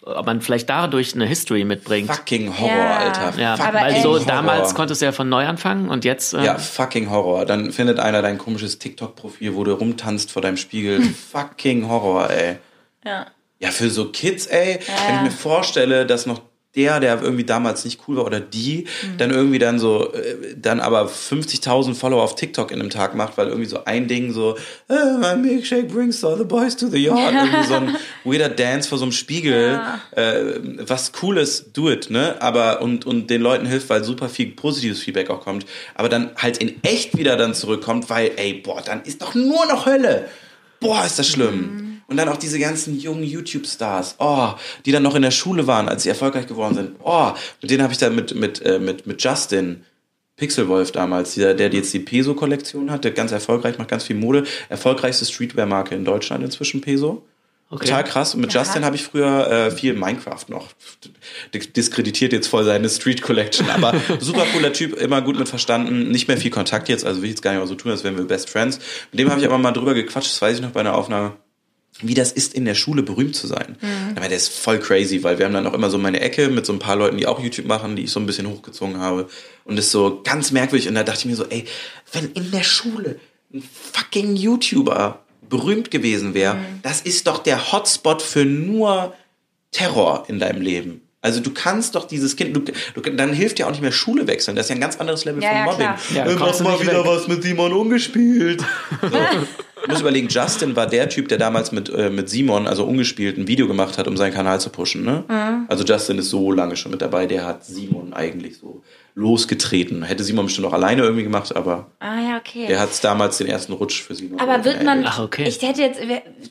[0.03, 2.09] ob man vielleicht dadurch eine History mitbringt.
[2.09, 2.97] Fucking Horror, Ja.
[2.99, 3.33] Alter.
[3.41, 4.25] Ja, Fucking aber so Horror.
[4.27, 6.35] damals konntest du ja von neu anfangen und jetzt.
[6.35, 7.47] Äh, Ja, fucking Horror.
[7.47, 11.01] Dann findet einer dein komisches TikTok-Profil, wo du rumtanzt vor deinem Spiegel.
[11.33, 12.59] fucking Horror, ey.
[13.05, 13.27] Ja.
[13.59, 16.43] Ja, für so Kids, ey, wenn ich mir vorstelle, dass noch
[16.75, 19.19] der, der irgendwie damals nicht cool war, oder die, Mhm.
[19.19, 23.37] dann irgendwie dann so, äh, dann aber 50.000 Follower auf TikTok in einem Tag macht,
[23.37, 24.57] weil irgendwie so ein Ding so,
[24.89, 28.89] äh, my milkshake brings all the boys to the yard, irgendwie so ein weirder Dance
[28.89, 29.81] vor so einem Spiegel,
[30.13, 30.33] äh,
[30.87, 35.01] was cooles, do it, ne, aber, und, und den Leuten hilft, weil super viel positives
[35.03, 39.03] Feedback auch kommt, aber dann halt in echt wieder dann zurückkommt, weil, ey, boah, dann
[39.03, 40.29] ist doch nur noch Hölle.
[40.81, 41.92] Boah, ist das schlimm.
[42.13, 44.51] Und dann auch diese ganzen jungen YouTube-Stars, oh,
[44.85, 46.91] die dann noch in der Schule waren, als sie erfolgreich geworden sind.
[47.03, 49.83] Oh, mit denen habe ich dann mit, mit, äh, mit, mit Justin,
[50.37, 54.45] Pixelwolf damals, der, der jetzt die Peso-Kollektion hat, der ganz erfolgreich, macht ganz viel Mode.
[54.69, 57.25] Erfolgreichste Streetwear-Marke in Deutschland inzwischen, Peso.
[57.71, 57.87] Okay.
[57.87, 58.35] Total krass.
[58.35, 58.61] Und mit Ja.
[58.61, 60.69] Justin habe ich früher äh, viel Minecraft noch.
[61.55, 66.11] Dis- Diskreditiert jetzt voll seine Street Collection, aber super cooler Typ, immer gut mit verstanden.
[66.11, 68.05] Nicht mehr viel Kontakt jetzt, also will ich jetzt gar nicht mal so tun, als
[68.05, 68.79] wären wir Best Friends.
[69.13, 71.33] Mit dem habe ich aber mal drüber gequatscht, das weiß ich noch bei einer Aufnahme.
[72.03, 73.77] Wie das ist, in der Schule berühmt zu sein.
[73.81, 74.17] Mhm.
[74.17, 76.67] Aber der ist voll crazy, weil wir haben dann auch immer so meine Ecke mit
[76.67, 79.29] so ein paar Leuten, die auch YouTube machen, die ich so ein bisschen hochgezogen habe.
[79.65, 80.89] Und das ist so ganz merkwürdig.
[80.89, 81.65] Und da dachte ich mir so, ey,
[82.13, 83.19] wenn in der Schule
[83.53, 86.81] ein fucking YouTuber berühmt gewesen wäre, mhm.
[86.83, 89.15] das ist doch der Hotspot für nur
[89.71, 91.03] Terror in deinem Leben.
[91.23, 94.27] Also du kannst doch dieses Kind, du, du, dann hilft ja auch nicht mehr Schule
[94.27, 94.57] wechseln.
[94.57, 96.17] Das ist ja ein ganz anderes Level ja, von ja, Mobbing.
[96.17, 97.07] Ja, mach mal wieder weg.
[97.07, 98.63] was mit Simon umgespielt.
[99.01, 99.19] So.
[99.83, 103.37] Du musst überlegen, Justin war der Typ, der damals mit, äh, mit Simon, also ungespielt,
[103.37, 105.05] ein Video gemacht hat, um seinen Kanal zu pushen.
[105.05, 105.25] Ne?
[105.29, 105.67] Mhm.
[105.69, 108.83] Also Justin ist so lange schon mit dabei, der hat Simon eigentlich so
[109.15, 110.03] losgetreten.
[110.05, 112.67] Hätte Simon bestimmt auch alleine irgendwie gemacht, aber ah, ja, okay.
[112.67, 114.39] der hat damals den ersten Rutsch für Simon.
[114.39, 115.45] Aber wird man, Ach, okay.
[115.47, 116.01] ich hätte jetzt,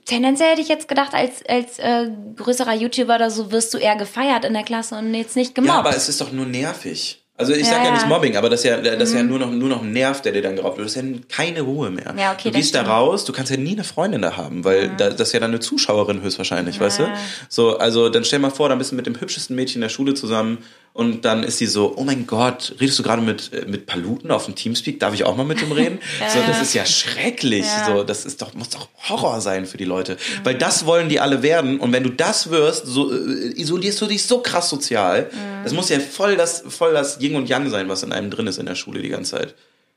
[0.05, 3.95] tendenziell hätte ich jetzt gedacht, als, als äh, größerer YouTuber oder so wirst du eher
[3.95, 5.73] gefeiert in der Klasse und jetzt nicht gemobbt.
[5.73, 7.20] Ja, aber es ist doch nur nervig.
[7.41, 9.29] Also ich ja, sage ja, nicht Mobbing, aber das ist ja, das ist ja mhm.
[9.29, 10.85] nur noch, nur noch ein Nerv, der dir dann geraubt wird.
[10.85, 12.13] Das ist ja keine Ruhe mehr.
[12.15, 14.83] Ja, okay, du gehst da raus, du kannst ja nie eine Freundin da haben, weil
[14.83, 14.95] ja.
[14.95, 17.07] da, das ist ja dann eine Zuschauerin höchstwahrscheinlich, weißt du?
[17.49, 20.13] So, also dann stell mal vor, dann bist du mit dem hübschesten Mädchen der Schule
[20.13, 20.59] zusammen
[20.93, 24.29] und dann ist sie so, oh mein Gott, redest du gerade mit, äh, mit Paluten
[24.29, 24.99] auf dem Teamspeak?
[24.99, 25.99] Darf ich auch mal mit dem reden?
[26.19, 27.65] ja, so, das ist ja schrecklich.
[27.65, 27.85] Ja.
[27.85, 30.13] So, das ist doch, muss doch Horror sein für die Leute.
[30.13, 30.17] Mhm.
[30.43, 31.79] Weil das wollen die alle werden.
[31.79, 35.29] Und wenn du das wirst, so äh, isolierst du dich so krass sozial.
[35.31, 35.63] Mhm.
[35.63, 38.47] Das muss ja voll das, voll das Yin und Yang sein, was in einem drin
[38.47, 39.55] ist in der Schule die ganze Zeit.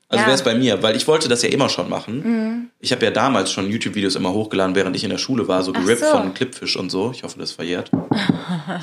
[0.09, 0.27] Also ja.
[0.27, 2.23] wäre es bei mir, weil ich wollte das ja immer schon machen.
[2.23, 2.71] Mhm.
[2.79, 5.73] Ich habe ja damals schon YouTube-Videos immer hochgeladen, während ich in der Schule war, so
[5.73, 6.11] gerippt so.
[6.11, 7.11] von Clipfish und so.
[7.13, 7.91] Ich hoffe, das verjährt.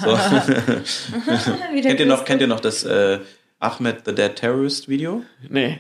[0.04, 0.18] So.
[1.82, 3.20] kennt, ihr noch, kennt ihr noch das äh,
[3.60, 5.24] Ahmed the Dead Terrorist Video?
[5.50, 5.80] Nee.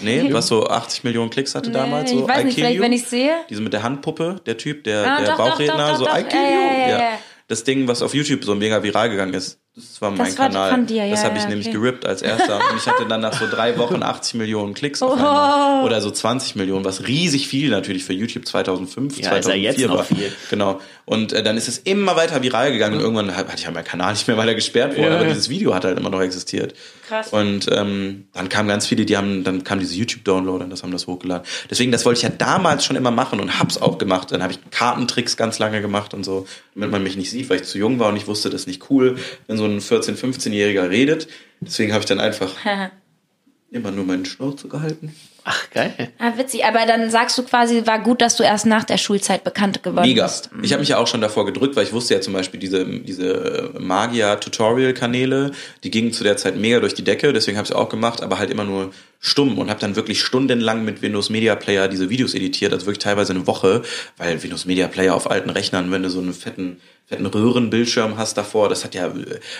[0.00, 2.10] Nee, was so 80 Millionen Klicks hatte nee, damals.
[2.10, 2.82] So, ich weiß nicht, vielleicht, you.
[2.82, 3.32] wenn ich sehe.
[3.48, 6.24] Diese mit der Handpuppe, der Typ, der, ah, der doch, Bauchredner, doch, doch, so I
[6.24, 6.88] kill you.
[6.88, 7.18] Ja, ja.
[7.52, 9.60] Das Ding, was auf YouTube so mega viral gegangen ist.
[9.76, 10.70] Das war mein das Kanal.
[10.70, 11.76] War dir, ja, das habe ich ja, nämlich okay.
[11.76, 12.56] gerippt als erster.
[12.56, 15.84] Und ich hatte dann nach so drei Wochen 80 Millionen Klicks auf einmal.
[15.84, 19.82] Oder so 20 Millionen, was riesig viel natürlich für YouTube 2005, ja, 2004 ist ja
[19.82, 20.04] jetzt war.
[20.04, 20.32] Viel.
[20.48, 20.80] Genau.
[21.12, 23.84] Und äh, dann ist es immer weiter viral gegangen und irgendwann hatte ich ja meinen
[23.84, 26.74] Kanal nicht mehr weiter gesperrt worden, aber dieses Video hat halt immer noch existiert.
[27.06, 27.28] Krass.
[27.28, 30.90] Und ähm, dann kamen ganz viele, die haben, dann kam diese YouTube-Downloader und das haben
[30.90, 31.46] das hochgeladen.
[31.68, 34.32] Deswegen, das wollte ich ja damals schon immer machen und hab's auch gemacht.
[34.32, 37.60] Dann habe ich Kartentricks ganz lange gemacht und so, damit man mich nicht sieht, weil
[37.60, 40.16] ich zu jung war und ich wusste, das ist nicht cool, wenn so ein 14-,
[40.16, 41.28] 15-Jähriger redet.
[41.60, 42.52] Deswegen habe ich dann einfach
[43.72, 45.14] immer nur meinen Schnauze gehalten.
[45.44, 45.92] Ach, geil.
[46.18, 46.64] Ah, witzig.
[46.64, 50.06] Aber dann sagst du quasi, war gut, dass du erst nach der Schulzeit bekannt geworden
[50.06, 50.24] Mega.
[50.24, 50.50] bist.
[50.62, 52.84] Ich habe mich ja auch schon davor gedrückt, weil ich wusste ja zum Beispiel, diese,
[52.84, 55.50] diese Magier-Tutorial-Kanäle,
[55.82, 58.22] die gingen zu der Zeit mega durch die Decke, deswegen habe ich es auch gemacht,
[58.22, 62.08] aber halt immer nur stumm und habe dann wirklich stundenlang mit Windows Media Player diese
[62.08, 63.82] Videos editiert, also wirklich teilweise eine Woche,
[64.18, 66.80] weil Windows Media Player auf alten Rechnern, wenn du so einen fetten
[67.12, 69.12] fetten Röhrenbildschirm hast davor, das hat ja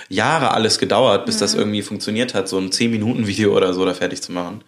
[0.09, 1.41] Jahre alles gedauert, bis mhm.
[1.41, 4.65] das irgendwie funktioniert hat, so ein 10 Minuten Video oder so da fertig zu machen.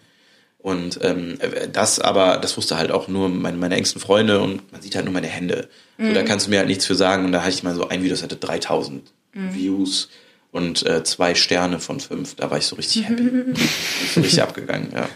[0.59, 1.37] Und ähm,
[1.71, 5.05] das aber, das wusste halt auch nur meine, meine engsten Freunde und man sieht halt
[5.05, 5.67] nur meine Hände.
[5.97, 6.07] Mhm.
[6.07, 6.25] So, da mhm.
[6.25, 7.25] kannst du mir halt nichts für sagen.
[7.25, 9.53] Und da hatte ich mal so ein Video, das hatte 3000 mhm.
[9.53, 10.09] Views
[10.51, 12.35] und äh, zwei Sterne von fünf.
[12.35, 13.29] Da war ich so richtig happy.
[13.53, 15.07] ich so richtig abgegangen, ja.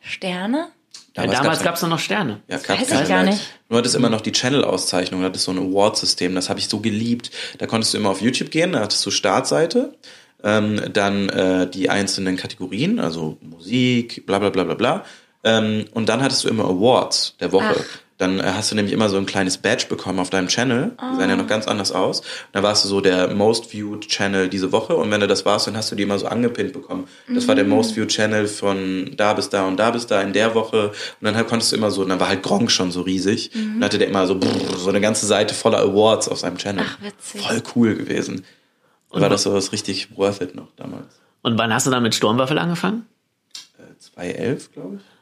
[0.00, 0.68] Sterne?
[1.16, 2.42] Damals, ja, damals gab es noch Sterne.
[2.46, 3.40] Ja, das weiß ich gar nicht.
[3.68, 6.80] Du hattest immer noch die Channel-Auszeichnung, du hattest so ein Award-System, das habe ich so
[6.80, 7.30] geliebt.
[7.58, 9.94] Da konntest du immer auf YouTube gehen, da hattest du Startseite
[10.44, 15.04] ähm, dann äh, die einzelnen Kategorien, also Musik, bla bla bla bla bla.
[15.42, 17.76] Ähm, und dann hattest du immer Awards der Woche.
[17.78, 18.05] Ach.
[18.18, 20.92] Dann äh, hast du nämlich immer so ein kleines Badge bekommen auf deinem Channel.
[20.98, 21.18] Die oh.
[21.18, 22.22] sahen ja noch ganz anders aus.
[22.52, 24.96] Da warst du so der Most Viewed Channel diese Woche.
[24.96, 27.08] Und wenn du das warst, dann hast du die immer so angepinnt bekommen.
[27.28, 27.48] Das mhm.
[27.48, 27.70] war der mhm.
[27.70, 30.88] Most Viewed Channel von da bis da und da bis da in der Woche.
[30.88, 33.50] Und dann halt konntest du immer so, und dann war halt Gronk schon so riesig.
[33.54, 33.60] Mhm.
[33.60, 36.56] Und dann hatte der immer so, brrr, so eine ganze Seite voller Awards auf seinem
[36.56, 36.86] Channel.
[36.88, 37.42] Ach, witzig.
[37.42, 38.44] Voll cool gewesen.
[39.10, 41.20] Und war das so was richtig worth it noch damals.
[41.42, 43.06] Und wann hast du dann mit Sturmwaffel angefangen?
[43.78, 45.15] Äh, 2011, glaube ich.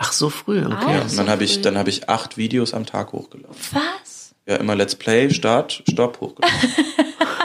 [0.00, 0.76] Ach, so früh, okay.
[0.78, 3.54] Ah, ja, und dann habe ich, dann habe ich acht Videos am Tag hochgeladen.
[3.72, 4.34] Was?
[4.46, 6.56] Ja, immer Let's Play, Start, Stopp hochgeladen.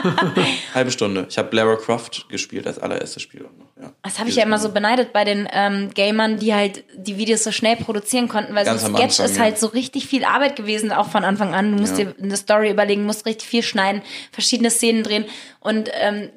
[0.74, 1.26] Halbe Stunde.
[1.28, 3.46] Ich habe Lara Croft gespielt als allererstes Spiel.
[3.80, 7.16] Ja, das habe ich ja immer so beneidet bei den ähm, Gamern, die halt die
[7.16, 10.06] Videos so schnell produzieren konnten, weil Ganz so ein Sketch Anfang, ist halt so richtig
[10.06, 11.72] viel Arbeit gewesen, auch von Anfang an.
[11.72, 12.04] Du musst ja.
[12.04, 15.24] dir eine Story überlegen, musst richtig viel schneiden, verschiedene Szenen drehen
[15.60, 16.30] und ähm,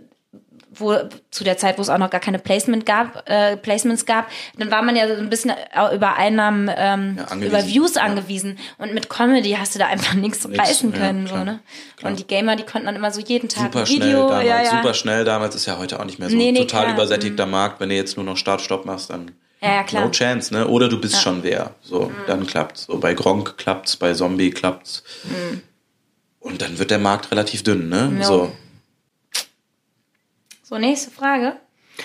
[0.80, 0.96] wo
[1.32, 4.72] zu der Zeit, wo es auch noch gar keine Placement gab, äh, Placements gab, dann
[4.72, 5.54] war man ja so ein bisschen
[5.94, 8.04] über Einnahmen, ähm, ja, über Views ja.
[8.04, 8.58] angewiesen.
[8.78, 11.28] Und mit Comedy hast du da einfach nichts reißen können.
[11.28, 11.60] Ja, so, ne?
[12.04, 14.28] Und die Gamer, die konnten dann immer so jeden Tag super ein Video.
[14.28, 16.84] Schnell damals, Super schnell damals ist ja heute auch nicht mehr so nee, nee, total
[16.84, 16.94] klar.
[16.94, 17.52] übersättigter mhm.
[17.52, 17.80] Markt.
[17.80, 20.68] Wenn du jetzt nur noch Start-Stopp machst, dann no chance, ne?
[20.68, 21.72] Oder du bist schon wer.
[21.82, 22.14] So, mhm.
[22.28, 22.86] dann klappt's.
[22.86, 25.04] So bei Gronk klappt's, bei Zombie klappt's.
[25.24, 25.62] Mhm.
[26.40, 28.20] Und dann wird der Markt relativ dünn, ne?
[28.22, 28.52] So.
[30.68, 31.56] So, nächste Frage.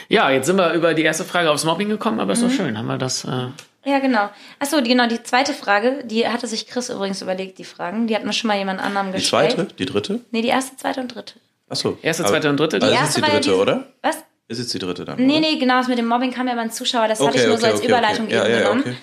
[0.08, 2.48] Ja, jetzt sind wir über die erste Frage aufs Mobbing gekommen, aber ist mhm.
[2.48, 3.24] doch schön, haben wir das.
[3.24, 3.48] Äh
[3.84, 4.30] Ja, genau.
[4.60, 8.06] Achso, die, genau, die zweite Frage, die hatte sich Chris übrigens überlegt, die Fragen.
[8.06, 9.52] Die hat mir schon mal jemand anderem Die gestellt.
[9.54, 9.74] zweite?
[9.74, 10.20] Die dritte?
[10.30, 11.34] Nee, die erste, zweite und dritte.
[11.68, 11.98] Achso.
[12.02, 12.76] Erste, zweite und dritte?
[12.76, 13.86] Also Die ist erste jetzt die ja dritte, diese- oder?
[14.02, 14.18] Was?
[14.46, 15.16] Ist jetzt die dritte dann?
[15.26, 15.40] Nee, oder?
[15.40, 17.08] nee, genau, das mit dem Mobbing kam ja beim Zuschauer.
[17.08, 18.34] Das hatte Okay, ich nur okay, so als okay, Überleitung okay.
[18.36, 18.80] Ja, eben ja, genommen.
[18.82, 18.96] okay.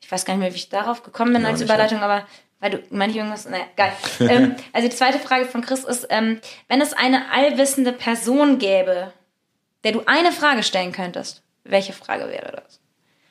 [0.00, 2.26] Ich weiß gar nicht mehr, wie ich darauf gekommen bin Ja, als nicht, Überleitung, aber
[2.66, 3.48] weil du manche irgendwas.
[3.48, 3.92] Naja, geil.
[4.20, 9.12] ähm, also die zweite Frage von Chris ist, ähm, wenn es eine allwissende Person gäbe,
[9.84, 12.80] der du eine Frage stellen könntest, welche Frage wäre das?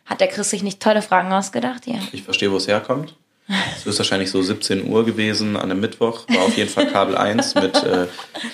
[0.06, 2.00] Hat der Chris sich nicht tolle Fragen ausgedacht hier?
[2.12, 3.16] Ich verstehe, wo es herkommt.
[3.48, 6.28] Es ist wahrscheinlich so 17 Uhr gewesen an einem Mittwoch.
[6.30, 8.08] War auf jeden Fall Kabel 1 mit äh,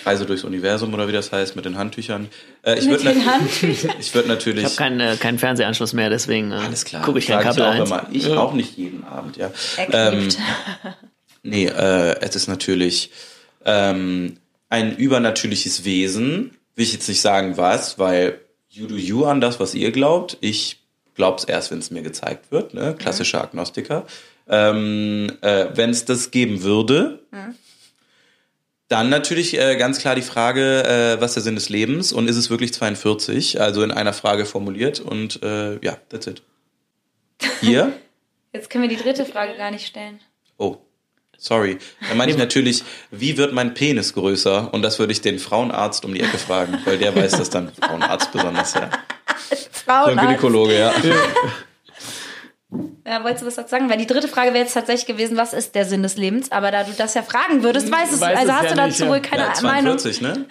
[0.06, 2.28] Reise durchs Universum oder wie das heißt, mit den Handtüchern.
[2.64, 3.94] Äh, ich Mit den na- Handtüchern?
[4.00, 4.66] Ich würde natürlich.
[4.66, 6.60] Ich habe keinen, äh, keinen Fernsehanschluss mehr, deswegen äh,
[7.04, 7.90] gucke ich kein Kabel auch 1.
[7.90, 8.08] immer.
[8.12, 9.52] Ich auch nicht jeden Abend, ja.
[9.78, 10.28] Ähm,
[11.44, 13.12] nee, äh, es ist natürlich
[13.66, 14.38] ähm,
[14.70, 16.58] ein übernatürliches Wesen.
[16.76, 20.38] Will ich jetzt nicht sagen was, weil you do you an das, was ihr glaubt.
[20.42, 20.80] Ich
[21.16, 22.74] glaub's erst, wenn es mir gezeigt wird.
[22.74, 22.96] Ne?
[22.98, 24.06] Klassischer Agnostiker.
[24.52, 27.22] Ähm, äh, wenn es das geben würde,
[28.92, 32.36] dann natürlich äh, ganz klar die Frage, äh, was der Sinn des Lebens und ist
[32.36, 33.62] es wirklich 42?
[33.62, 36.44] Also in einer Frage formuliert und äh, ja, that's it.
[37.62, 37.94] Ihr?
[38.54, 40.20] Jetzt können wir die dritte Frage gar nicht stellen.
[40.58, 40.76] Oh,
[41.38, 41.78] sorry.
[42.10, 44.74] Dann meine ich natürlich, wie wird mein Penis größer?
[44.74, 47.72] Und das würde ich den Frauenarzt um die Ecke fragen, weil der weiß das dann.
[47.82, 48.90] Frauenarzt besonders, ja.
[49.50, 50.20] So Frauen.
[50.20, 50.94] ein Gynäkologe, ja.
[53.06, 53.90] Ja, wolltest du was dazu sagen?
[53.90, 56.52] Weil die dritte Frage wäre jetzt tatsächlich gewesen, was ist der Sinn des Lebens?
[56.52, 58.76] Aber da du das ja fragen würdest, weißt es, Weiß also es hast ja du
[58.76, 59.10] dazu nicht, ja.
[59.10, 59.98] wohl keine ja Meinung.
[59.98, 60.46] 42, ne?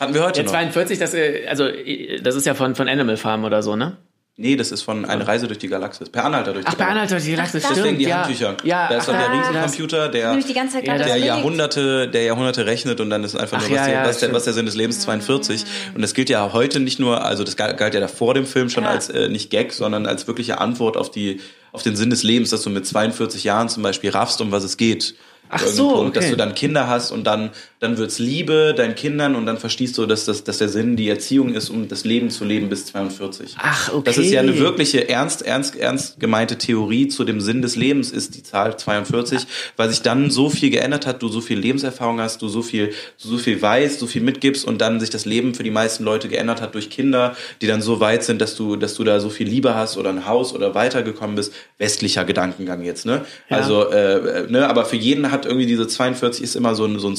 [0.00, 0.52] Hatten wir heute Ja, noch.
[0.52, 3.96] 42, das, äh, also, äh, das ist ja von, von Animal Farm oder so, ne?
[4.38, 6.10] Nee, das ist von Eine Reise durch die Galaxis.
[6.10, 7.12] Per Anhalter durch die Ach, Galaxis.
[7.12, 7.78] Anhalter, die Galaxis, Ach, stimmt.
[7.86, 8.16] Deswegen die ja.
[8.18, 8.56] Handtücher.
[8.64, 10.36] Ja, da ist doch der ach, Riesencomputer, der, Ja,
[10.82, 11.24] der überlegt.
[11.24, 14.18] Jahrhunderte, der Jahrhunderte rechnet und dann ist einfach nur, Ach, was, ja, der, ja, was,
[14.18, 15.64] der, was der Sinn des Lebens 42.
[15.94, 18.44] Und das gilt ja heute nicht nur, also das galt, galt ja da vor dem
[18.44, 18.90] Film schon Ja.
[18.90, 21.40] als äh, nicht Gag, sondern als wirkliche Antwort auf die
[21.76, 24.64] auf den Sinn des Lebens, dass du mit 42 Jahren zum Beispiel raffst, um was
[24.64, 25.14] es geht.
[25.50, 26.30] Ach so, Punkt, dass okay.
[26.32, 30.06] du dann Kinder hast und dann dann wird's Liebe deinen Kindern und dann verstehst du,
[30.06, 33.56] dass das dass der Sinn die Erziehung ist, um das Leben zu leben bis 42.
[33.58, 34.02] Ach, okay.
[34.04, 38.10] Das ist ja eine wirkliche ernst, ernst, ernst gemeinte Theorie zu dem Sinn des Lebens
[38.10, 39.46] ist die Zahl 42,
[39.76, 42.92] weil sich dann so viel geändert hat, du so viel Lebenserfahrung hast, du so viel,
[43.16, 46.28] so viel weißt, so viel mitgibst und dann sich das Leben für die meisten Leute
[46.28, 49.28] geändert hat durch Kinder, die dann so weit sind, dass du, dass du da so
[49.28, 51.52] viel Liebe hast oder ein Haus oder weitergekommen bist.
[51.78, 53.24] Westlicher Gedankengang jetzt, ne?
[53.50, 53.58] Ja.
[53.58, 57.08] Also, äh, ne, aber für jeden hat irgendwie diese 42 ist immer so ein, so
[57.08, 57.16] ein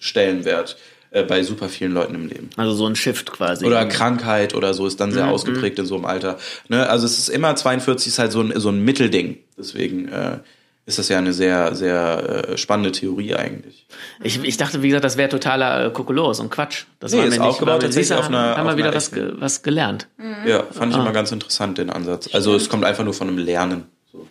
[0.00, 0.76] Switch-Stellenwert
[1.10, 2.50] äh, bei super vielen Leuten im Leben.
[2.56, 3.64] Also so ein Shift quasi.
[3.64, 5.32] Oder Krankheit oder so ist dann sehr Mhm.
[5.32, 6.38] ausgeprägt in so einem Alter.
[6.68, 6.88] Ne?
[6.88, 9.38] Also es ist immer 42 ist halt so ein, so ein Mittelding.
[9.58, 10.38] Deswegen äh,
[10.84, 13.86] ist das ja eine sehr, sehr äh, spannende Theorie eigentlich.
[14.22, 16.84] Ich, ich dachte, wie gesagt, das wäre totaler äh, Kokolores und Quatsch.
[17.00, 19.62] Das Nee, war ist aufgebaut tatsächlich auf einer- haben auf wir wieder was, ge was
[19.62, 20.06] gelernt.
[20.46, 20.96] Ja, fand Ah.
[20.96, 22.28] ich immer ganz interessant, den Ansatz.
[22.32, 23.84] Also es kommt einfach nur von einem Lernen.
[24.12, 24.26] So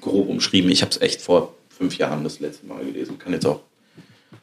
[0.00, 0.70] grob umschrieben.
[0.70, 3.18] Ich habe es echt vor fünf Jahren das letzte Mal gelesen.
[3.18, 3.60] Kann jetzt auch,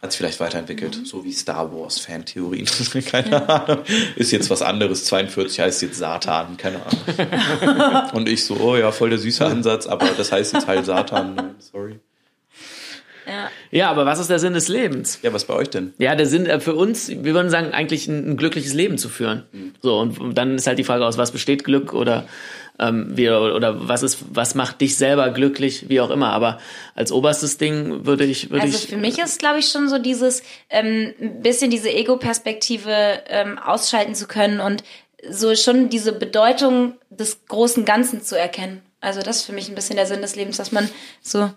[0.01, 0.99] hat sich vielleicht weiterentwickelt.
[1.05, 2.67] So wie Star Wars Fan-Theorien.
[3.05, 3.83] keine Ahnung.
[4.15, 5.05] Ist jetzt was anderes.
[5.05, 6.57] 42 heißt jetzt Satan.
[6.57, 8.09] Keine Ahnung.
[8.13, 11.35] Und ich so, oh ja, voll der süße Ansatz, aber das heißt jetzt halt Satan.
[11.35, 11.99] Nein, sorry.
[13.27, 13.49] Ja.
[13.71, 15.19] Ja, aber was ist der Sinn des Lebens?
[15.21, 15.93] Ja, was bei euch denn?
[15.97, 19.09] Ja, der Sinn äh, für uns, wir würden sagen, eigentlich ein, ein glückliches Leben zu
[19.09, 19.43] führen.
[19.81, 22.25] So, und dann ist halt die Frage, aus was besteht Glück oder
[22.79, 26.31] ähm, wie, oder was ist, was macht dich selber glücklich, wie auch immer.
[26.31, 26.59] Aber
[26.95, 28.87] als oberstes Ding würde ich, würde Also ich.
[28.87, 34.15] für mich ist, glaube ich, schon so dieses ähm, ein bisschen diese Ego-Perspektive ähm, ausschalten
[34.15, 34.83] zu können und
[35.29, 38.81] so schon diese Bedeutung des großen Ganzen zu erkennen.
[39.01, 40.89] Also das ist für mich ein bisschen der Sinn des Lebens, dass man
[41.21, 41.49] so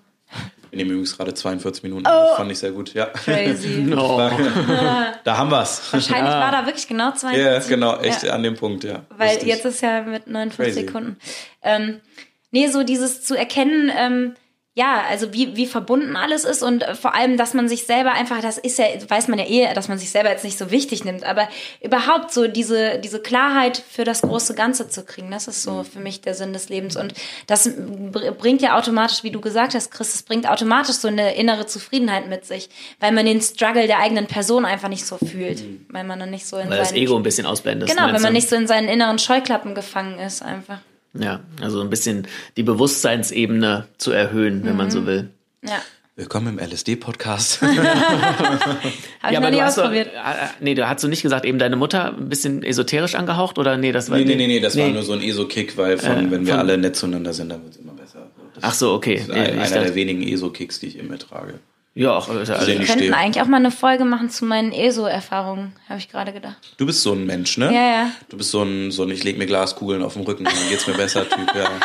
[0.71, 2.07] Wir nehmen übrigens gerade 42 Minuten.
[2.07, 2.11] Oh.
[2.11, 2.95] Das fand ich sehr gut.
[2.95, 3.07] Ja.
[3.07, 3.93] crazy.
[3.97, 4.18] Oh.
[5.25, 5.93] Da haben wir's.
[5.93, 7.45] Wahrscheinlich war da wirklich genau 42.
[7.45, 8.33] Ja, genau, echt Ja.
[8.35, 9.03] an dem Punkt, ja.
[9.16, 9.49] Weil Lustig.
[9.49, 10.87] jetzt ist ja mit 59 Crazy.
[10.87, 11.16] Sekunden.
[11.62, 12.01] Ähm,
[12.53, 14.35] nee, so dieses zu erkennen, ähm,
[14.81, 18.12] ja, also wie, wie verbunden alles ist und äh, vor allem, dass man sich selber
[18.12, 20.70] einfach, das ist ja, weiß man ja eh, dass man sich selber jetzt nicht so
[20.70, 21.49] wichtig nimmt, aber
[21.83, 26.01] überhaupt so diese, diese Klarheit für das große Ganze zu kriegen, das ist so für
[26.01, 27.12] mich der Sinn des Lebens und
[27.47, 31.35] das br- bringt ja automatisch, wie du gesagt hast, Chris, es bringt automatisch so eine
[31.35, 32.70] innere Zufriedenheit mit sich,
[33.01, 36.47] weil man den Struggle der eigenen Person einfach nicht so fühlt, weil man dann nicht
[36.47, 37.89] so in Weil das Ego ein bisschen ausblendet.
[37.91, 40.78] Genau, wenn man nicht so in seinen inneren Scheuklappen gefangen ist, einfach.
[41.13, 44.77] Ja, also ein bisschen die Bewusstseinsebene zu erhöhen, wenn Mhm.
[44.79, 45.31] man so will.
[45.65, 45.83] Ja.
[46.17, 47.63] Willkommen im LSD-Podcast.
[47.63, 50.09] Habe ich noch aber nie du hast doch, ausprobiert.
[50.09, 53.59] äh, äh, nee, du hast du nicht gesagt, eben deine Mutter ein bisschen esoterisch angehaucht
[53.59, 55.99] oder nee, das war nee, nee, nee, nee, das war nur so ein ESO-Kick, weil
[55.99, 58.31] von, Äh, wenn wir von- alle nett zueinander sind, dann wird's immer besser.
[58.55, 59.15] Das Ach so, okay.
[59.15, 61.55] ist Nee, ein, einer dachte- der wenigen ESO-Kicks, die ich immer trage.
[61.95, 62.28] Ja, auch.
[62.28, 63.16] Also, Sehr Wir könnten stehe.
[63.16, 66.57] eigentlich auch mal eine Folge machen zu meinen ESO-Erfahrungen, habe ich gerade gedacht.
[66.76, 67.66] Du bist so ein Mensch, ne?
[67.66, 68.11] Ja, ja.
[68.28, 70.86] Du bist so ein, so ein ich leg mir Glaskugeln auf den Rücken, dann geht's
[70.86, 71.64] mir besser, Typ, ja.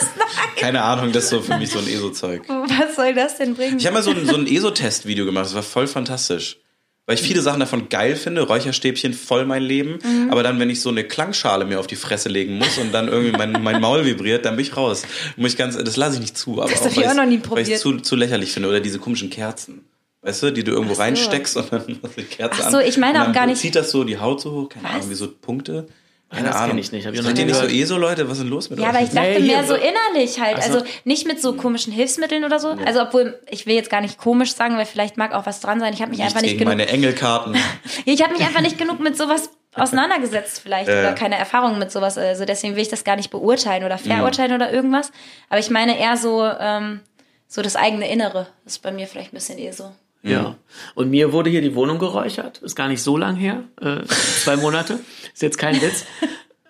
[0.00, 0.08] Was?
[0.56, 2.48] Keine Ahnung, das ist so für mich so ein ESO-Zeug.
[2.48, 3.78] Was soll das denn bringen?
[3.78, 6.58] Ich habe mal so ein, so ein ESO-Test-Video gemacht, das war voll fantastisch.
[7.06, 9.98] Weil ich viele Sachen davon geil finde, Räucherstäbchen voll mein Leben.
[10.04, 10.30] Mhm.
[10.30, 13.08] Aber dann, wenn ich so eine Klangschale mir auf die Fresse legen muss und dann
[13.08, 15.02] irgendwie mein, mein Maul vibriert, dann bin ich raus.
[15.36, 16.62] Muss ich ganz, das lasse ich nicht zu.
[16.62, 17.68] Aber Das auch, hab ich weil auch noch nie Weil ich probiert.
[17.70, 18.68] es zu, zu lächerlich finde.
[18.68, 19.84] Oder diese komischen Kerzen.
[20.20, 21.00] Weißt du, die du irgendwo so.
[21.00, 21.84] reinsteckst und dann
[22.16, 22.72] die Kerze Ach an.
[22.72, 24.92] so, ich meine auch gar nicht- zieht das so die Haut so hoch, keine Was?
[24.92, 25.88] Ahnung, wie so Punkte.
[26.32, 26.78] Keine das kenn Ahnung.
[26.78, 27.76] ich nicht, hab ich noch Seid ihr nicht so gehört.
[27.78, 28.26] ESO, Leute?
[28.26, 28.94] Was ist denn los mit Ja, euch?
[28.94, 30.56] aber ich dachte Nee, mehr so innerlich halt.
[30.58, 30.72] Ach so.
[30.78, 32.68] Also nicht mit so komischen Hilfsmitteln oder so.
[32.86, 35.78] Also obwohl, ich will jetzt gar nicht komisch sagen, weil vielleicht mag auch was dran
[35.80, 35.92] sein.
[35.92, 36.72] Ich habe mich Nichts einfach nicht genug.
[36.74, 37.56] meine Engelkarten.
[38.04, 41.00] Ich habe mich einfach nicht genug mit sowas auseinandergesetzt vielleicht Ja, ja.
[41.00, 42.16] oder keine Erfahrung mit sowas.
[42.18, 45.12] Also deswegen will ich das gar nicht beurteilen oder verurteilen oder irgendwas.
[45.48, 47.00] Aber ich meine eher so, ähm,
[47.48, 48.46] so das eigene Innere.
[48.64, 49.92] Das ist bei mir vielleicht ein bisschen eh so.
[50.22, 50.56] Ja.
[50.94, 52.58] Und mir wurde hier die Wohnung geräuchert.
[52.58, 53.64] Ist gar nicht so lang her.
[53.80, 55.00] Äh, zwei Monate.
[55.32, 56.04] Ist jetzt kein Witz.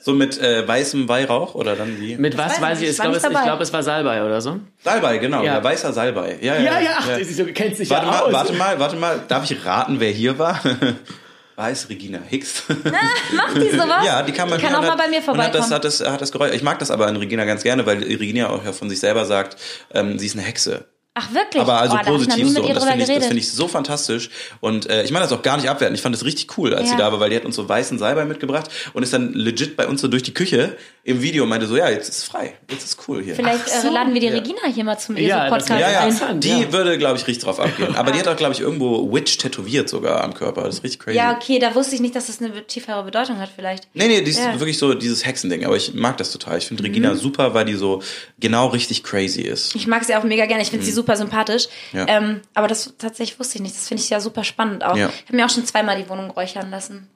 [0.00, 2.16] So mit äh, weißem Weihrauch oder dann wie?
[2.16, 2.90] Mit was weiß weiß ich ich?
[2.92, 4.58] Ich glaube, es, ich glaub, es war Salbei oder so.
[4.82, 5.44] Salbei, genau.
[5.44, 5.56] Ja.
[5.58, 6.38] Ja, weißer Salbei.
[6.40, 6.80] Ja, ja.
[7.18, 8.32] du kennst dich Warte ja mal, aus.
[8.32, 9.20] warte mal, warte mal.
[9.28, 10.60] Darf ich raten, wer hier war?
[11.56, 12.64] War es Regina Hicks?
[13.36, 14.06] Macht die sowas?
[14.06, 15.24] ja, die kam bei Die kann mir auch und mal hat- bei mir Und hat
[15.52, 15.52] vorbeikommen.
[15.62, 16.54] das, hat das, hat das Geräusch.
[16.54, 19.26] Ich mag das aber an Regina ganz gerne, weil Regina auch ja von sich selber
[19.26, 19.58] sagt,
[19.92, 20.86] ähm, sie ist eine Hexe.
[21.14, 21.60] Ach wirklich?
[21.60, 22.62] Aber also oh, positiv so.
[22.62, 24.30] Und das finde ich, das finde ich so fantastisch.
[24.60, 25.94] Und äh, ich meine das auch gar nicht abwerten.
[25.94, 26.92] Ich fand das richtig cool, als Ja.
[26.92, 29.76] sie da war, weil die hat uns so weißen Salbei mitgebracht und ist dann legit
[29.76, 30.74] bei uns so durch die Küche
[31.04, 32.54] im Video und meinte so, ja, jetzt ist frei.
[32.70, 33.34] Jetzt ist cool hier.
[33.34, 33.88] Vielleicht Ach so.
[33.88, 34.34] äh, laden wir die Ja.
[34.34, 36.38] Regina hier mal zum Ja, ESO-Podcast ja, ja, ein.
[36.40, 36.72] Die ja.
[36.72, 37.96] würde, glaube ich, richtig drauf abgehen.
[37.96, 40.62] Aber die hat auch, glaube ich, irgendwo Witch tätowiert sogar am Körper.
[40.62, 41.16] Das ist richtig crazy.
[41.16, 43.88] Ja, okay, da wusste ich nicht, dass das eine tiefere Bedeutung hat vielleicht.
[43.94, 45.64] Nee, nee, die ist wirklich so dieses Hexending.
[45.64, 46.58] Aber ich mag das total.
[46.58, 46.86] Ich finde Mhm.
[46.88, 48.00] Regina super, weil die so
[48.38, 49.74] genau richtig crazy ist.
[49.74, 50.62] Ich mag sie auch mega gerne.
[50.62, 51.66] Ich finde sie super sympathisch.
[51.92, 51.98] Mhm.
[51.98, 52.06] Ja.
[52.08, 53.74] Ähm, aber das tatsächlich wusste ich nicht.
[53.74, 54.96] Das finde ich ja super spannend auch.
[54.96, 55.08] Ja.
[55.08, 57.08] Ich habe mir auch schon zweimal die Wohnung räuchern lassen.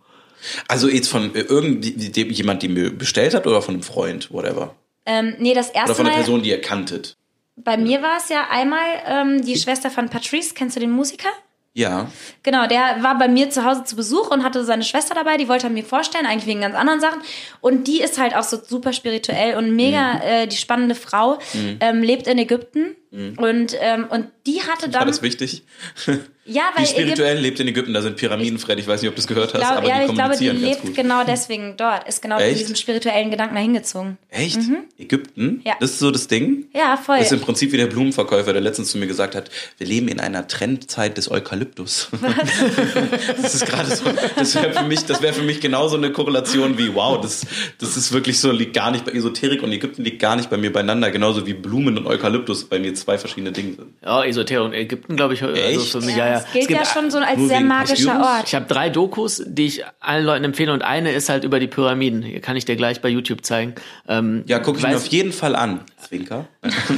[0.68, 4.74] Also jetzt von äh, irgendjemand, die mir bestellt hat oder von einem Freund, whatever.
[5.04, 7.16] Ähm, nee, das Oder erste von einer Mal, Person, die ihr kanntet.
[7.56, 10.52] bei mir war es ja einmal ähm, die Schwester von Patrice.
[10.54, 11.28] Kennst du den Musiker?
[11.74, 12.10] Ja.
[12.42, 15.46] Genau, der war bei mir zu Hause zu Besuch und hatte seine Schwester dabei, die
[15.46, 17.20] wollte er mir vorstellen, eigentlich wegen ganz anderen Sachen.
[17.60, 20.20] Und die ist halt auch so super spirituell und mega Mhm.
[20.22, 21.38] äh, die spannende Frau,
[21.80, 22.96] ähm, lebt in Ägypten.
[23.10, 24.92] Und, ähm, und die hatte Mhm.
[24.92, 25.08] War dann.
[25.08, 25.62] das wichtig?
[26.48, 28.78] Ja, weil Die spirituell lebt in Ägypten, da sind Pyramiden, Fred.
[28.78, 30.46] Ich weiß nicht, ob du das gehört hast, glaub, aber ja, die ich glaube, die
[30.46, 30.94] kommunizieren lebt gut.
[30.94, 32.60] genau deswegen dort, ist genau Echt?
[32.60, 34.16] diesem spirituellen Gedanken dahin gezogen.
[34.30, 34.60] Echt?
[34.96, 35.60] Ägypten?
[35.64, 35.74] Ja.
[35.80, 36.66] Das ist so das Ding?
[36.72, 37.18] Ja, voll.
[37.18, 40.06] Das ist im Prinzip wie der Blumenverkäufer, der letztens zu mir gesagt hat, wir leben
[40.06, 42.10] in einer Trendzeit des Eukalyptus.
[43.42, 44.04] das ist gerade so,
[44.36, 47.44] das wäre für mich, das wäre für mich genauso eine Korrelation wie, wow, das,
[47.78, 50.56] das ist wirklich so, liegt gar nicht bei Esoterik und Ägypten liegt gar nicht bei
[50.56, 53.94] mir beieinander, genauso wie Blumen und Eukalyptus bei mir zwei verschiedene Dinge sind.
[54.04, 55.42] Ja, Esoterik und Ägypten, glaube ich.
[55.42, 56.34] Also für mich, ja, ja.
[56.38, 58.26] Es gilt Es gibt ja schon so als sehr magischer Kostüms?
[58.26, 58.44] Ort.
[58.48, 61.66] Ich habe drei Dokus, die ich allen Leuten empfehle und eine ist halt über die
[61.68, 62.22] Pyramiden.
[62.22, 63.74] Hier kann ich dir gleich bei YouTube zeigen.
[64.08, 65.80] Ähm, Ja, guck ich mir weiß- auf jeden Fall an.
[66.06, 66.44] Zwinker.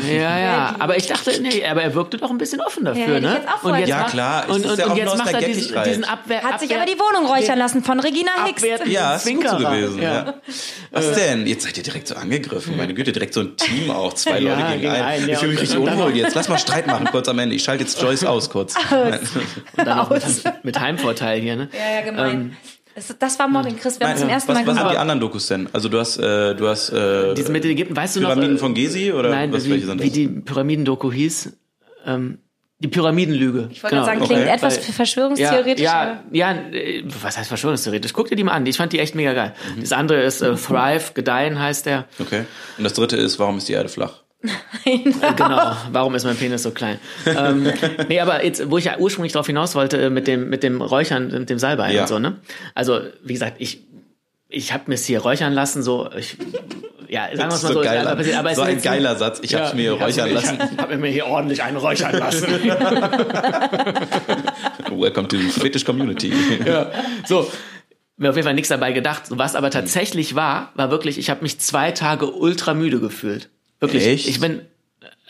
[0.07, 3.23] Ja, ja, aber ich dachte, nee, aber er wirkte doch ein bisschen offen dafür, ich
[3.23, 3.41] ne?
[3.63, 6.43] vorher jetzt Ja, macht- klar, und, und, ja und jetzt macht er diesen, diesen Abwehr.
[6.43, 8.63] Hat sich Abwehr, aber die Wohnung räuchern lassen von Regina Hicks.
[8.63, 10.03] Abwehr, Ja, ist gut so gewesen.
[10.03, 10.35] Ja.
[10.91, 11.47] Was denn?
[11.47, 12.77] Jetzt seid ihr direkt so angegriffen.
[12.77, 14.13] Meine Güte, direkt so ein Team auch.
[14.13, 15.03] Zwei Ja, Leute gegen gegen einen.
[15.05, 16.35] einen, ja, ich fühle mich und- richtig noch- jetzt.
[16.35, 17.55] Lass mal Streit machen kurz am Ende.
[17.55, 18.75] Ich schalte jetzt Joyce aus kurz.
[18.91, 19.21] Nein.
[19.77, 20.43] Und dann auch mit, Aus.
[20.63, 21.69] mit Heimvorteil hier, ne?
[21.73, 22.31] Ja, ja, gemein.
[22.31, 22.57] Ähm,
[23.19, 24.01] das, war Mobbing, Chris.
[24.01, 24.95] Wir haben Nein, zum ersten was, Mal was sind gemacht.
[24.95, 25.69] die anderen Dokus denn?
[25.73, 28.31] Also du hast, äh, du hast äh, Diese mit den Ägypten, weißt du noch?
[28.31, 30.15] Pyramiden äh, von Gezi oder Nein, was, wie, welche sind wie das?
[30.15, 31.53] die Pyramidendoku hieß.
[32.07, 32.39] Ähm,
[32.81, 33.69] die Pyramidenlüge.
[33.73, 34.51] Ich wollte gerade sagen, klingt okay.
[34.55, 35.83] etwas Weil- verschwörungstheoretisch.
[35.85, 38.13] Ja, ja, ja, äh, was heißt verschwörungstheoretisch?
[38.13, 38.67] Guck dir die mal an.
[38.67, 39.55] Ich fand die echt mega geil.
[39.77, 39.81] Mhm.
[39.81, 42.07] Das andere ist äh, Thrive, Gedeihen heißt der.
[42.21, 42.45] Okay.
[42.79, 44.23] Und das dritte ist, warum ist die Erde flach?
[44.85, 44.99] Äh,
[45.37, 45.73] genau.
[45.91, 46.99] Warum ist mein Penis so klein?
[47.27, 47.73] ähm,
[48.09, 50.81] nee, aber jetzt, wo ich ja ursprünglich darauf hinaus wollte, äh, mit dem, mit dem
[50.81, 52.03] Räuchern, mit dem Salbei Ja.
[52.03, 52.37] und so, ne?
[52.75, 53.81] Also, wie gesagt, ich,
[54.49, 56.37] ich habe mir es hier räuchern lassen, so, ich,
[57.09, 57.89] ja, sagen wir Das es mal so, so.
[57.89, 59.41] einfach passiert, aber es so ein geiler Satz.
[59.43, 60.59] Ich hab's mir ich hab's räuchern mir- lassen.
[60.73, 62.47] Ich habe mir hier ordentlich einen räuchern lassen.
[64.91, 66.33] Welcome to the Fetish Community.
[66.65, 66.91] ja.
[67.27, 67.51] So,
[68.17, 69.25] mir auf jeden Fall nichts dabei gedacht.
[69.31, 73.51] Was aber tatsächlich war, war wirklich, ich habe mich zwei Tage ultra müde gefühlt.
[73.81, 74.07] Wirklich.
[74.07, 74.29] Echt?
[74.29, 74.63] Ich bin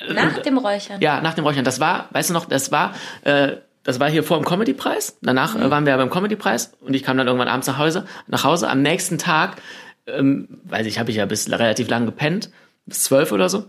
[0.08, 1.00] Nach dem Räuchern.
[1.00, 1.64] Ja, nach dem Räuchern.
[1.64, 5.18] Das war, weißt du noch, das war, äh, das war hier vor dem Comedy-Preis.
[5.22, 8.06] Danach äh, waren wir ja beim Comedy-Preis und ich kam dann irgendwann abends nach Hause.
[8.26, 8.68] Nach Hause.
[8.68, 9.56] Am nächsten Tag,
[10.06, 12.50] ähm, weiß ich, habe ich ja bis relativ lang gepennt,
[12.86, 13.64] bis zwölf oder so.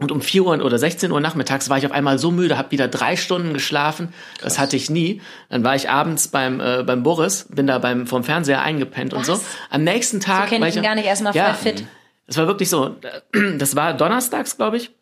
[0.00, 2.72] Und um 4 Uhr oder 16 Uhr nachmittags war ich auf einmal so müde, habe
[2.72, 4.12] wieder drei Stunden geschlafen.
[4.42, 5.22] Das hatte ich nie.
[5.50, 9.24] Dann war ich abends beim äh, beim Boris, bin da beim vom Fernseher eingepennt und
[9.24, 9.34] so.
[9.34, 9.44] Was?
[9.70, 11.84] Am nächsten Tag kenn war ich ihn gar nicht, erst mal ja, voll fit.
[12.26, 12.96] Das war wirklich so.
[13.58, 14.94] Das war donnerstags, glaube ich.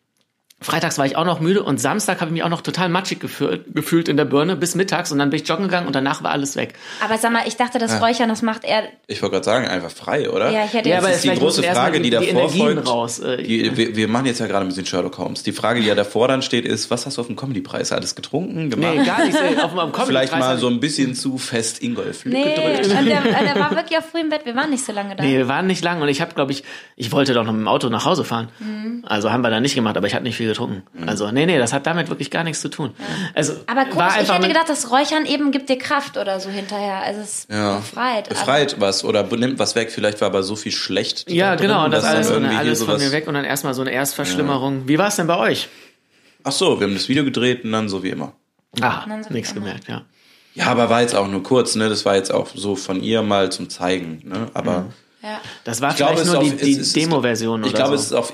[0.63, 3.19] Freitags war ich auch noch müde und Samstag habe ich mich auch noch total matschig
[3.19, 6.23] gefühlt, gefühlt in der Birne bis mittags und dann bin ich joggen gegangen und danach
[6.23, 6.73] war alles weg.
[7.03, 8.83] Aber sag mal, ich dachte, das Räuchern, das macht er.
[9.07, 10.49] Ich wollte gerade sagen, einfach frei, oder?
[10.51, 12.87] Ja, ich hätte Ja, aber das ist die große Frage, die, die davor Energien folgt.
[12.87, 15.43] raus, äh, die, wir, wir machen jetzt ja gerade ein bisschen Sherlock Holmes.
[15.43, 17.91] Die Frage, die ja davor dann steht, ist, was hast du auf dem Comedy-Preis?
[17.91, 18.95] Alles getrunken, gemacht?
[18.97, 19.37] Nee, gar nicht.
[19.37, 22.97] ey, Auf dem Comedy Vielleicht mal so ein bisschen zu fest Ingolf Nee, gedrückt.
[22.99, 24.45] und der, der war wirklich auch früh im Bett.
[24.45, 25.23] Wir waren nicht so lange da.
[25.23, 26.63] Nee, wir waren nicht lang und ich habe, glaube ich,
[26.95, 28.49] ich wollte doch noch mit dem Auto nach Hause fahren.
[28.59, 29.03] Mhm.
[29.05, 30.83] Also haben wir da nicht gemacht, aber ich hatte nicht viel getrunken.
[31.07, 32.91] Also nee, nee, das hat damit wirklich gar nichts zu tun.
[33.33, 36.49] Also Aber war komisch, ich hätte gedacht, das Räuchern eben gibt dir Kraft oder so
[36.49, 37.01] hinterher.
[37.03, 37.77] Also es Ja.
[37.77, 38.25] befreit.
[38.27, 39.91] aber- Befreit was oder nimmt was weg.
[39.91, 41.29] Vielleicht war aber so viel schlecht.
[41.31, 43.73] ja, drin, genau, und das alles, und irgendwie alles von mir weg und dann erstmal
[43.73, 44.87] so eine Erstverschlimmerung.
[44.87, 45.69] Wie war es denn bei euch?
[46.43, 48.33] Ach so, wir haben das Video gedreht und dann so wie immer.
[48.81, 49.61] Ah, so nichts immer.
[49.61, 50.01] gemerkt, ja.
[50.55, 51.89] Ja, aber war jetzt auch nur kurz, ne?
[51.89, 54.47] Das war jetzt auch so von ihr mal zum Zeigen, ne?
[54.53, 54.87] Aber
[55.23, 55.41] Ja.
[55.63, 58.01] Das war ich glaube, vielleicht ist nur auf, die, die Demo-Version Ich oder glaube, so.
[58.01, 58.33] es ist auf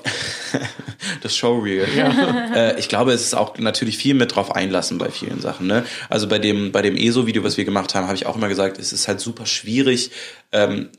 [1.21, 1.87] das Showreel.
[2.55, 5.67] äh, ich glaube, es ist auch natürlich viel mit drauf einlassen bei vielen Sachen.
[5.67, 5.85] Ne?
[6.09, 8.79] Also bei dem bei dem ESO-Video, was wir gemacht haben, habe ich auch immer gesagt,
[8.79, 10.09] es ist halt super schwierig.
[10.51, 10.89] Ähm,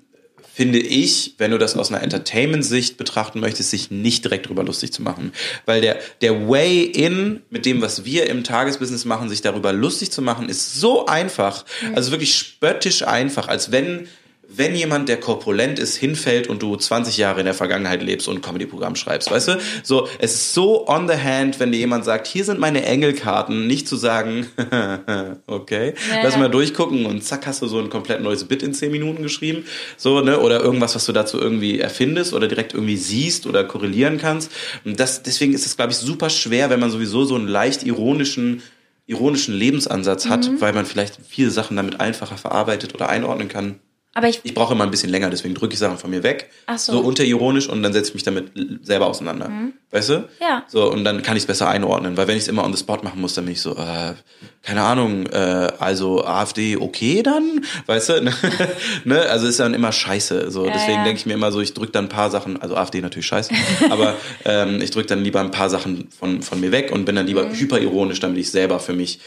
[0.55, 4.93] finde ich, wenn du das aus einer Entertainment-Sicht betrachten möchtest, sich nicht direkt drüber lustig
[4.93, 5.33] zu machen.
[5.65, 10.13] Weil der, der Way in mit dem, was wir im Tagesbusiness machen, sich darüber lustig
[10.13, 11.65] zu machen, ist so einfach.
[11.95, 14.07] Also wirklich spöttisch einfach, als wenn
[14.53, 18.37] wenn jemand, der korpulent ist, hinfällt und du 20 Jahre in der Vergangenheit lebst und
[18.39, 19.59] ein Comedy-Programm schreibst, weißt du?
[19.83, 23.67] So, es ist so on the hand, wenn dir jemand sagt, hier sind meine Engelkarten,
[23.67, 24.47] nicht zu sagen,
[25.47, 28.75] okay, Ja, lass mal durchgucken und zack, hast du so ein komplett neues Bit in
[28.75, 29.65] 10 Minuten geschrieben,
[29.97, 34.19] so, ne, oder irgendwas, was du dazu irgendwie erfindest oder direkt irgendwie siehst oder korrelieren
[34.19, 34.51] kannst.
[34.85, 37.85] Und das, deswegen ist es, glaube ich, super schwer, wenn man sowieso so einen leicht
[37.85, 38.63] ironischen
[39.07, 40.61] ironischen Lebensansatz hat, Mhm.
[40.61, 43.81] weil man vielleicht viele Sachen damit einfacher verarbeitet oder einordnen kann.
[44.13, 46.51] Aber ich, Ich brauche immer ein bisschen länger, deswegen drücke ich Sachen von mir weg.
[46.67, 46.95] Ach so.
[47.01, 47.05] Mhm.
[47.07, 48.51] unterironisch und dann setze ich mich damit
[48.83, 49.49] selber auseinander.
[49.93, 50.29] Weißt du?
[50.41, 50.65] Ja.
[50.69, 52.79] So, und dann kann ich es besser einordnen, weil wenn ich es immer on the
[52.81, 54.15] spot machen muss, dann bin ich so, äh,
[54.63, 57.65] keine Ahnung, äh, also AfD okay dann?
[57.87, 58.23] Weißt du?
[59.05, 59.21] ne?
[59.29, 60.51] Also ist dann immer scheiße.
[60.51, 61.05] So, Ja, deswegen ja.
[61.05, 63.53] denke ich mir immer so, ich drücke dann ein paar Sachen, also AfD natürlich scheiße,
[63.91, 67.15] aber ähm, ich drücke dann lieber ein paar Sachen von, von mir weg und bin
[67.15, 67.55] dann lieber Mhm.
[67.55, 69.21] hyperironisch, damit ich selber für mich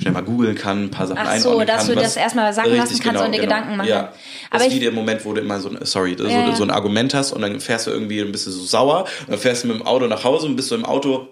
[0.00, 1.88] schnell mal googeln kann, ein paar Sachen Ach so, einordnen dass kann.
[1.88, 3.88] du was- das erstmal sacken lassen kannst und dir Gedanken machen.
[3.88, 3.98] Ja.
[4.00, 4.12] Aber
[4.52, 6.54] das ist ich- wie der Moment, wo du immer so, ein- sorry, so, Ja, ja.
[6.56, 9.38] so ein Argument hast und dann fährst du irgendwie ein bisschen so sauer und dann
[9.38, 11.28] fährst du mit dem Auto nach Hause und bist so im Auto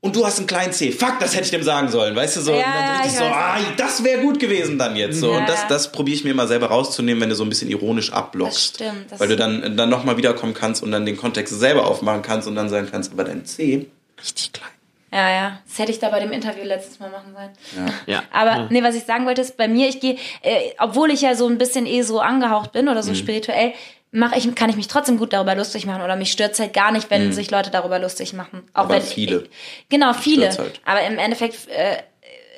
[0.00, 0.92] und du hast einen kleinen C.
[0.92, 2.50] Fuck, das hätte ich dem sagen sollen, weißt du so.
[2.52, 5.18] Ja, und dann ja, richtig ich so, ah, das wäre gut gewesen dann jetzt.
[5.20, 5.32] So.
[5.32, 5.68] Ja, und das, ja.
[5.68, 8.80] das probiere ich mir immer selber rauszunehmen, wenn du so ein bisschen ironisch abblockst.
[8.80, 11.86] Das stimmt, das- weil du dann, dann nochmal wiederkommen kannst und dann den Kontext selber
[11.86, 13.86] aufmachen kannst und dann sagen kannst, aber dein C,
[14.20, 14.70] richtig klein.
[15.12, 15.58] Ja, ja.
[15.66, 17.88] Das hätte ich da bei dem Interview letztes Mal machen sollen.
[18.06, 18.22] Ja.
[18.32, 18.66] Aber ja.
[18.70, 21.46] nee, was ich sagen wollte, ist bei mir, ich gehe, äh, obwohl ich ja so
[21.48, 22.90] ein bisschen eh so angehaucht bin Mhm.
[22.92, 23.72] oder so spirituell,
[24.10, 26.92] mache ich, kann ich mich trotzdem gut darüber lustig machen oder mich stört halt gar
[26.92, 28.60] nicht, wenn sich Leute darüber lustig machen.
[28.72, 28.90] Auch Mhm.
[28.90, 29.44] Aber wenn viele.
[29.90, 30.48] genau viele.
[30.56, 30.80] Halt.
[30.84, 31.96] Aber im Endeffekt äh,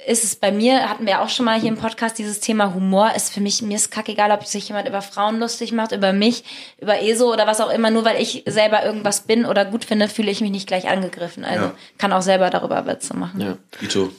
[0.07, 3.12] ist es bei mir, hatten wir auch schon mal hier im Podcast, dieses Thema Humor
[3.14, 6.44] ist für mich, mir ist kackegal, ob sich jemand über Frauen lustig macht, über mich,
[6.80, 10.09] über ESO oder was auch immer, nur weil ich selber irgendwas bin oder gut finde,
[10.09, 11.44] fühle ich mich nicht gleich angegriffen.
[11.44, 11.74] Also Ja.
[11.98, 13.40] kann auch selber darüber Witze machen.
[13.40, 13.57] Ja.
[13.82, 14.11] Ito.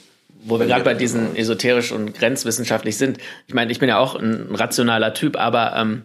[0.44, 3.18] Wo wir gerade bei diesen esoterisch und grenzwissenschaftlich sind.
[3.46, 6.04] Ich meine, ich bin ja auch ein rationaler Typ, aber ähm,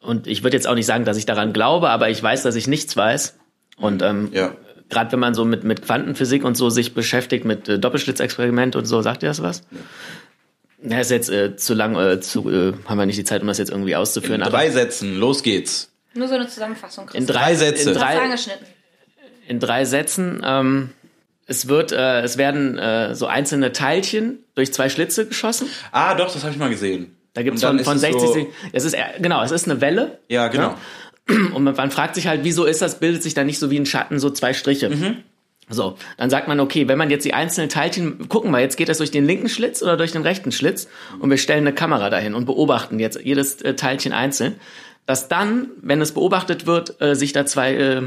[0.00, 2.56] und ich würde jetzt auch nicht sagen, dass ich daran glaube, aber ich weiß, dass
[2.56, 3.36] ich nichts weiß.
[3.78, 4.52] Und ähm, Ja.
[4.88, 8.84] Gerade wenn man so mit, mit Quantenphysik und so sich beschäftigt, mit äh, Doppelschlitzexperiment und
[8.86, 9.62] so, sagt ihr das was?
[10.82, 13.48] Ja, ist jetzt äh, zu lang, äh, zu, äh, haben wir nicht die Zeit, um
[13.48, 14.36] das jetzt irgendwie auszuführen.
[14.40, 15.90] In aber drei Sätzen, los geht's.
[16.14, 17.04] Nur so eine Zusammenfassung.
[17.12, 17.36] in Chris.
[17.36, 17.90] drei, Sätze.
[17.90, 18.66] In drei, angeschnitten.
[19.48, 20.42] in drei Sätzen.
[20.44, 20.90] Ähm,
[21.46, 25.68] es wird, äh, es werden äh, so einzelne Teilchen durch zwei Schlitze geschossen.
[25.92, 27.16] Ah, doch, das habe ich mal gesehen.
[27.34, 29.50] Da gibt's Und dann von, von ist es 60, so- es ist eher- genau, es
[29.50, 30.18] ist eine Welle.
[30.28, 30.74] Ja, genau.
[31.28, 33.86] Und man, fragt sich halt, wieso ist das, bildet sich da nicht so wie ein
[33.86, 34.90] Schatten so zwei Striche?
[34.90, 35.16] Mhm.
[35.68, 38.88] So, dann sagt man, okay, wenn man jetzt die einzelnen Teilchen, gucken wir, jetzt geht
[38.88, 40.86] das durch den linken Schlitz oder durch den rechten Schlitz
[41.18, 44.54] und wir stellen eine Kamera dahin und beobachten jetzt jedes äh, Teilchen einzeln,
[45.06, 48.02] dass dann, wenn es beobachtet wird, äh, sich da zwei äh,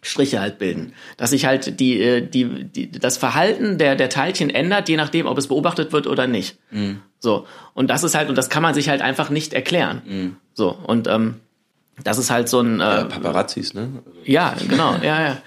[0.00, 0.94] Striche halt bilden.
[1.18, 5.26] Dass sich halt die, äh, die, die, das Verhalten der, der Teilchen ändert, je nachdem,
[5.26, 6.56] ob es beobachtet wird oder nicht.
[7.18, 7.46] So.
[7.74, 10.36] Und das ist halt, und das kann man sich halt einfach nicht erklären.
[10.54, 10.70] So.
[10.70, 11.40] Und ähm,
[12.02, 13.88] das ist halt so ein äh, Ja, Paparazzis, ne?
[14.24, 15.38] ja, genau, ja, ja.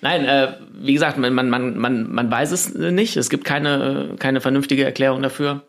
[0.00, 3.16] Nein, äh, wie gesagt, man, man, man, man, weiß es nicht.
[3.16, 5.62] Es gibt keine, keine vernünftige Erklärung dafür.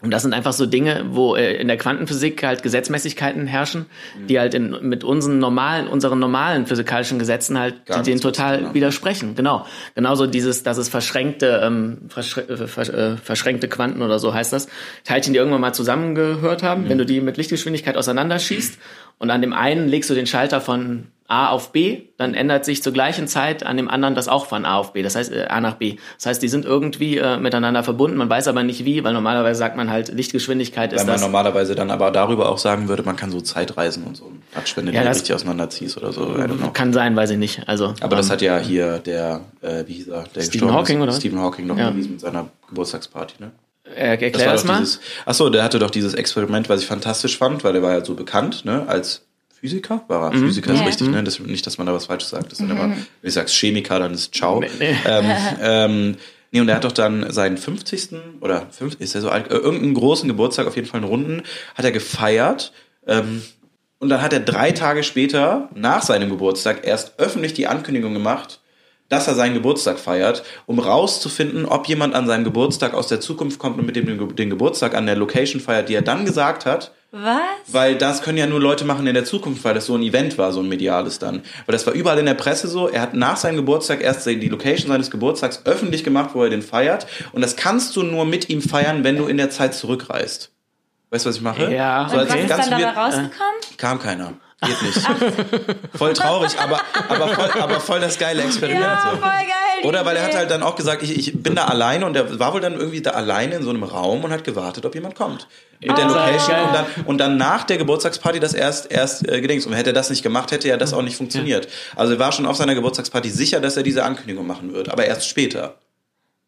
[0.00, 3.86] Und das sind einfach so Dinge, wo äh, in der Quantenphysik halt Gesetzmäßigkeiten herrschen,
[4.28, 8.74] die halt in, mit unseren normalen, unseren normalen physikalischen Gesetzen halt Gar denen total haben.
[8.74, 9.34] widersprechen.
[9.34, 9.66] Genau.
[9.96, 14.52] Genauso dieses, dass es verschränkte, ähm, verschr äh, versch äh, verschränkte Quanten oder so heißt
[14.52, 14.68] das.
[15.02, 18.78] Teilchen, die irgendwann mal zusammengehört haben, wenn du die mit Lichtgeschwindigkeit auseinanderschießt
[19.18, 22.82] und an dem einen legst du den Schalter von A auf B, dann ändert sich
[22.82, 25.44] zur gleichen Zeit an dem anderen das auch von A auf B, das heißt äh,
[25.50, 25.96] A nach B.
[26.16, 29.58] Das heißt, die sind irgendwie äh, miteinander verbunden, man weiß aber nicht wie, weil normalerweise
[29.58, 31.20] sagt man halt, Lichtgeschwindigkeit ist Weil man das.
[31.20, 34.32] normalerweise dann aber darüber auch sagen würde, man kann so Zeitreisen und so.
[34.54, 36.34] Quatsch, wenn du Ja, die das- richtig auseinanderziehst oder so.
[36.72, 37.68] Kann sein, weiß ich nicht.
[37.68, 40.24] Also, Aber das ähm, hat ja hier der, äh, wie hieß er?
[40.34, 41.02] Der Stephen Hawking, ist.
[41.02, 41.12] oder?
[41.12, 41.90] Stephen Hawking noch Ja.
[41.90, 43.50] bewiesen mit seiner Geburtstagsparty, ne?
[43.96, 44.78] Äh, erklär das, doch mal.
[44.80, 48.04] dieses, achso, der hatte doch dieses Experiment, was ich fantastisch fand, weil er war ja
[48.04, 49.22] so bekannt, ne, als
[49.60, 50.36] Physiker, war er?
[50.36, 50.46] Mhm.
[50.46, 50.86] Physiker ist Ja.
[50.86, 51.22] richtig, ne?
[51.24, 52.52] Das, nicht, dass man da was Falsches sagt.
[52.52, 54.60] Das dann immer, wenn ich sagst Chemiker, dann ist Ciao.
[54.60, 54.96] nee.
[55.04, 55.24] Ähm,
[55.62, 56.16] ähm,
[56.52, 58.10] nee, und er hat doch dann seinen 50.
[58.40, 61.42] oder 50, ist er so alt, äh, irgendeinen großen Geburtstag, auf jeden Fall einen Runden,
[61.74, 62.72] hat er gefeiert.
[63.06, 63.42] Ähm,
[63.98, 68.60] und dann hat er drei Tage später, nach seinem Geburtstag, erst öffentlich die Ankündigung gemacht,
[69.08, 73.58] dass er seinen Geburtstag feiert, um rauszufinden, ob jemand an seinem Geburtstag aus der Zukunft
[73.58, 74.06] kommt und mit dem
[74.36, 77.38] den, Geburtstag an der Location feiert, die er dann gesagt hat, Was?
[77.68, 80.36] weil das können ja nur Leute machen in der Zukunft, weil das so ein Event
[80.36, 81.36] war, so ein mediales dann.
[81.64, 82.86] Weil das war überall in der Presse so.
[82.88, 86.60] Er hat nach seinem Geburtstag erst die Location seines Geburtstags öffentlich gemacht, wo er den
[86.62, 87.06] feiert.
[87.32, 90.52] Und das kannst du nur mit ihm feiern, wenn du in der Zeit zurückreist.
[91.10, 91.72] Weißt du, was ich mache?
[91.72, 93.60] Ja, so, Und als was ist ganz dann dabei weird- rausgekommen?
[93.78, 94.34] Kam keiner.
[94.60, 94.98] Geht nicht.
[95.94, 98.82] voll traurig, aber, aber, voll, aber voll das geile Experiment.
[98.84, 99.16] Ja, so.
[99.16, 99.84] voll geil.
[99.84, 102.40] Oder weil er hat halt dann auch gesagt, ich, ich bin da alleine und er
[102.40, 105.14] war wohl dann irgendwie da alleine in so einem Raum und hat gewartet, ob jemand
[105.14, 105.46] kommt.
[105.80, 106.08] Mit der Ah.
[106.08, 109.64] Location und dann, und dann nach der Geburtstagsparty das erst, erst äh, gedings.
[109.66, 111.68] Und hätte er das nicht gemacht, hätte ja das auch nicht funktioniert.
[111.94, 115.04] Also er war schon auf seiner Geburtstagsparty sicher, dass er diese Ankündigung machen wird, aber
[115.04, 115.76] erst später.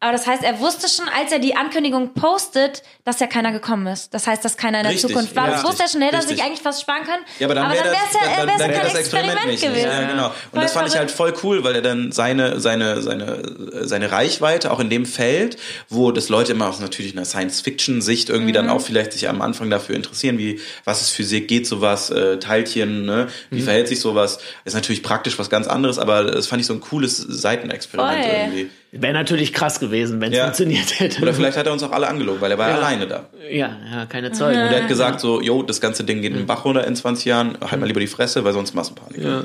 [0.03, 3.85] Aber das heißt, er wusste schon, als er die Ankündigung postet, dass ja keiner gekommen
[3.85, 4.11] ist.
[4.15, 5.45] Das heißt, dass keiner in der Richtig, Zukunft war.
[5.47, 5.51] ja.
[5.53, 7.23] das wusste er schon, hätte er sich eigentlich was sparen können.
[7.37, 9.45] Ja, aber dann wäre das, wär's ja, dann, wär's dann, ja dann kein das Experiment
[9.45, 9.63] nicht.
[9.63, 9.85] gewesen.
[9.91, 10.25] Ja, genau.
[10.25, 13.43] Und Voll das fand ich halt voll cool, weil er dann seine, seine, seine,
[13.87, 18.51] seine Reichweite auch in dem Feld, wo das Leute immer aus natürlich einer Science-Fiction-Sicht irgendwie
[18.51, 18.55] Mhm.
[18.55, 22.39] dann auch vielleicht sich am Anfang dafür interessieren, wie, was ist Physik, geht sowas, äh,
[22.39, 23.27] Teilchen, ne?
[23.51, 23.65] wie Mhm.
[23.65, 26.79] verhält sich sowas, ist natürlich praktisch was ganz anderes, aber das fand ich so ein
[26.81, 28.33] cooles Seitenexperiment Voll.
[28.35, 28.69] irgendwie.
[28.93, 30.43] Wäre natürlich krass gewesen, wenn es Ja.
[30.45, 31.21] funktioniert hätte.
[31.21, 32.75] Oder vielleicht hat er uns auch alle angelogen, weil er war Ja.
[32.75, 33.29] alleine da.
[33.49, 34.59] ja, ja, keine Zeugen.
[34.61, 36.95] Und er hat gesagt so, yo, das ganze Ding geht in den Bach runter in
[36.95, 39.23] 20 Jahren, halt mal lieber die Fresse, weil sonst Massenpanik.
[39.23, 39.43] Ja.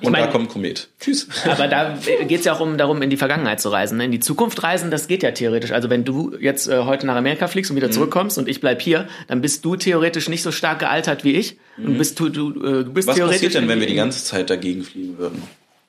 [0.00, 0.88] Und mein- da kommt ein Komet.
[0.98, 1.28] Tschüss.
[1.44, 3.98] Aber da geht es ja auch um, darum, in die Vergangenheit zu reisen.
[3.98, 4.06] ne?
[4.06, 5.70] In die Zukunft reisen, das geht ja theoretisch.
[5.72, 8.80] Also wenn du jetzt äh, heute nach Amerika fliegst und wieder zurückkommst und ich bleib
[8.80, 11.58] hier, dann bist du theoretisch nicht so stark gealtert wie ich.
[11.76, 12.50] Und bist du, du,
[12.80, 13.42] äh, bist Was theoretisch.
[13.42, 15.42] passiert denn, wenn wir die ganze Zeit dagegen fliegen würden?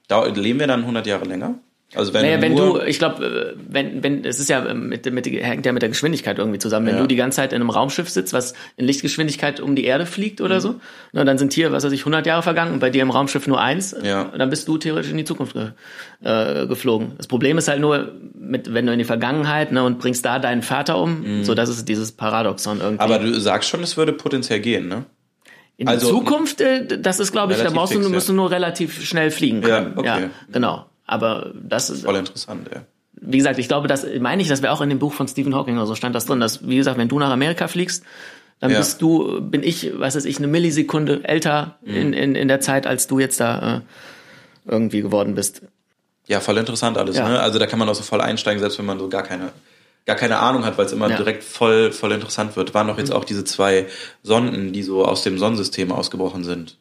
[0.09, 1.55] Da, leben wir dann 100 Jahre länger?
[1.93, 5.25] Also wenn, Naja, wenn du, ich glaube, wenn, wenn, es ist ja ähm, mit, mit,
[5.27, 6.87] hängt ja mit der Geschwindigkeit irgendwie zusammen.
[6.87, 7.01] Wenn Ja.
[7.01, 10.39] du die ganze Zeit in einem Raumschiff sitzt, was in Lichtgeschwindigkeit um die Erde fliegt
[10.39, 10.45] Mhm.
[10.45, 10.75] oder so,
[11.13, 13.47] na, dann sind hier, was weiß ich, 100 Jahre vergangen und bei dir im Raumschiff
[13.47, 14.25] nur eins, Ja.
[14.37, 15.69] dann bist du theoretisch in die Zukunft ge,
[16.23, 17.13] äh, geflogen.
[17.17, 20.39] Das Problem ist halt nur, mit, wenn du in die Vergangenheit ne, und bringst da
[20.39, 22.95] deinen Vater um, so das ist dieses Paradoxon irgendwie.
[23.05, 23.11] Mhm.
[23.13, 25.05] aber du sagst schon, es würde potenziell gehen, ne?
[25.77, 28.27] in also- die Zukunft, äh, das ist, glaube ich, da brauchst du, fix, du musst
[28.27, 28.33] ja.
[28.33, 29.93] du nur relativ schnell fliegen Ja, können.
[29.97, 30.29] okay.
[30.51, 30.85] genau.
[31.05, 32.81] Aber das ist, Voll interessant, ey.
[33.13, 35.53] wie gesagt, ich glaube, das meine ich, das wäre auch in dem Buch von Stephen
[35.55, 38.03] Hawking oder so stand das drin, dass, wie gesagt, wenn du nach Amerika fliegst,
[38.59, 38.77] dann Ja.
[38.79, 41.95] bist du, bin ich, was weiß ich, eine Millisekunde älter Mhm.
[41.95, 43.81] in, in, in der Zeit, als du jetzt da äh,
[44.71, 45.61] irgendwie geworden bist.
[46.27, 47.29] Ja, voll interessant alles, Ja.
[47.29, 47.39] ne?
[47.39, 49.51] Also da kann man auch so voll einsteigen, selbst wenn man so gar keine
[50.07, 51.17] gar keine Ahnung hat, weil es immer Ja.
[51.17, 52.73] direkt voll voll interessant wird.
[52.75, 53.87] Waren doch jetzt auch diese zwei
[54.21, 56.77] Sonden, die so aus dem Sonnensystem ausgebrochen sind.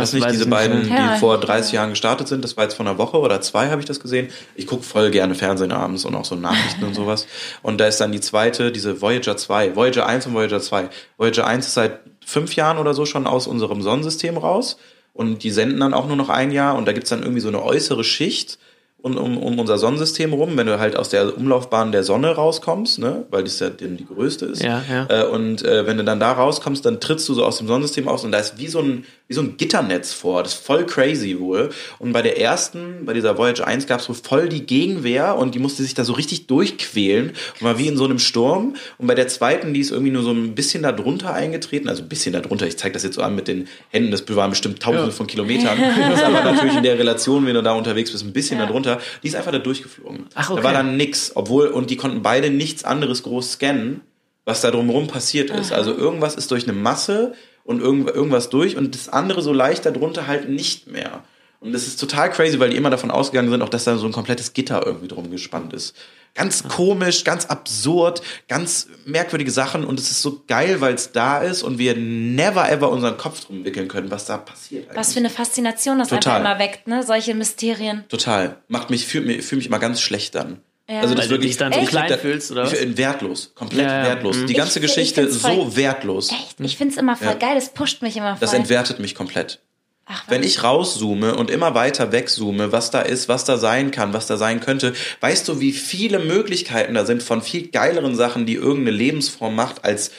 [0.00, 1.14] Das, Das nicht diese beiden, Ja.
[1.14, 2.42] die vor 30 Jahren gestartet sind?
[2.44, 4.28] Das war jetzt vor einer Woche oder zwei, habe ich das gesehen.
[4.54, 7.26] Ich gucke voll gerne Fernsehen abends und auch so Nachrichten und sowas.
[7.62, 9.76] Und da ist dann die zweite, diese Voyager 2.
[9.76, 10.88] Voyager 1 und Voyager 2.
[11.16, 14.76] Voyager 1 ist seit fünf Jahren oder so schon aus unserem Sonnensystem raus.
[15.12, 16.76] Und die senden dann auch nur noch ein Jahr.
[16.76, 18.58] Und da gibt's dann irgendwie so eine äußere Schicht
[19.02, 22.98] um, um, um unser Sonnensystem rum, wenn du halt aus der Umlaufbahn der Sonne rauskommst,
[22.98, 24.62] ne, weil das ja die, die größte ist.
[24.62, 25.06] Ja, ja.
[25.08, 28.08] Äh, und äh, wenn du dann da rauskommst, dann trittst du so aus dem Sonnensystem
[28.08, 30.42] aus und da ist wie so ein wie so ein Gitternetz vor.
[30.44, 31.70] Das ist voll crazy wohl.
[31.98, 35.54] Und bei der ersten, bei dieser Voyager 1 gab es wohl voll die Gegenwehr und
[35.54, 38.76] die musste sich da so richtig durchquälen und war wie in so einem Sturm.
[38.98, 42.02] Und bei der zweiten, die ist irgendwie nur so ein bisschen da drunter eingetreten, also
[42.02, 42.68] ein bisschen da drunter.
[42.68, 45.76] Ich zeige das jetzt so an mit den Händen, das waren bestimmt tausende von Kilometern.
[45.96, 48.66] Das ist aber natürlich in der Relation, wenn du da unterwegs bist, ein bisschen da
[48.66, 48.85] drunter.
[49.22, 50.26] Die ist einfach da durchgeflogen.
[50.34, 50.60] Ach, okay.
[50.60, 54.00] Da war dann nix, obwohl, und die konnten beide nichts anderes groß scannen,
[54.44, 55.72] was da drumherum passiert ist.
[55.72, 57.34] Also irgendwas ist durch eine Masse
[57.64, 61.24] und irgend, irgendwas durch und das andere so leicht darunter halt nicht mehr.
[61.60, 64.06] Und das ist total crazy, weil die immer davon ausgegangen sind, auch dass da so
[64.06, 65.96] ein komplettes Gitter irgendwie drum gespannt ist.
[66.36, 71.38] Ganz komisch, ganz absurd, ganz merkwürdige Sachen und es ist so geil, weil es da
[71.38, 74.88] ist und wir never ever unseren Kopf drum wickeln können, was da passiert.
[74.94, 76.36] Was für eine Faszination das Total.
[76.40, 77.02] einfach immer weckt, ne?
[77.02, 78.04] Solche Mysterien.
[78.08, 78.56] Total.
[78.68, 80.60] Macht mich, fühlt mich, fühlt mich immer ganz schlecht dann.
[80.88, 81.00] Ja.
[81.00, 82.96] Also das Weil du wirklich, dich dann so ich- klein da- fühlst, oder Ich, was?
[82.96, 83.52] wertlos.
[83.54, 84.04] Komplett Ja, ja.
[84.04, 84.36] wertlos.
[84.46, 86.30] Die Ich ganze ich Geschichte voll- so wertlos.
[86.30, 86.60] Echt?
[86.60, 87.34] Ich find's immer voll Ja.
[87.34, 88.40] geil, das pusht mich immer voll.
[88.40, 89.60] Das entwertet mich komplett.
[90.08, 90.22] Ach?
[90.28, 94.28] Wenn ich rauszoome und immer weiter wegzoome, was da ist, was da sein kann, was
[94.28, 98.54] da sein könnte, weißt du, wie viele Möglichkeiten da sind von viel geileren Sachen, die
[98.54, 100.12] irgendeine Lebensform macht, als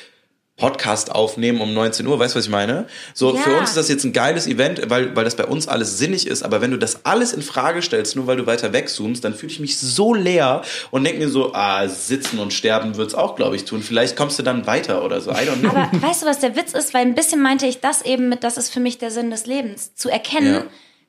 [0.57, 2.87] Podcast aufnehmen um 19 Uhr, weißt du, was ich meine?
[3.13, 3.41] So, Ja.
[3.41, 6.25] für uns ist das jetzt ein geiles Event, weil, weil das bei uns alles sinnig
[6.25, 9.35] ist, aber wenn du das alles in Frage stellst, nur weil du weiter wegzoomst, dann
[9.35, 13.35] fühle ich mich so leer und denke mir so, ah, sitzen und sterben wird's auch,
[13.35, 13.83] glaube ich, tun.
[13.83, 15.69] Vielleicht kommst du dann weiter oder so, I don't know.
[15.69, 16.93] Aber weißt du, was der Witz ist?
[16.95, 19.45] Weil ein bisschen meinte ich das eben mit, das ist für mich der Sinn des
[19.45, 19.93] Lebens.
[19.93, 20.63] Zu erkennen, Ja.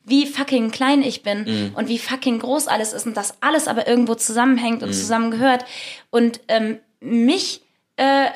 [0.05, 3.89] wie fucking klein ich bin und wie fucking groß alles ist und dass alles aber
[3.89, 5.65] irgendwo zusammenhängt und zusammengehört.
[6.11, 7.63] Und ähm, mich,
[7.97, 8.27] äh,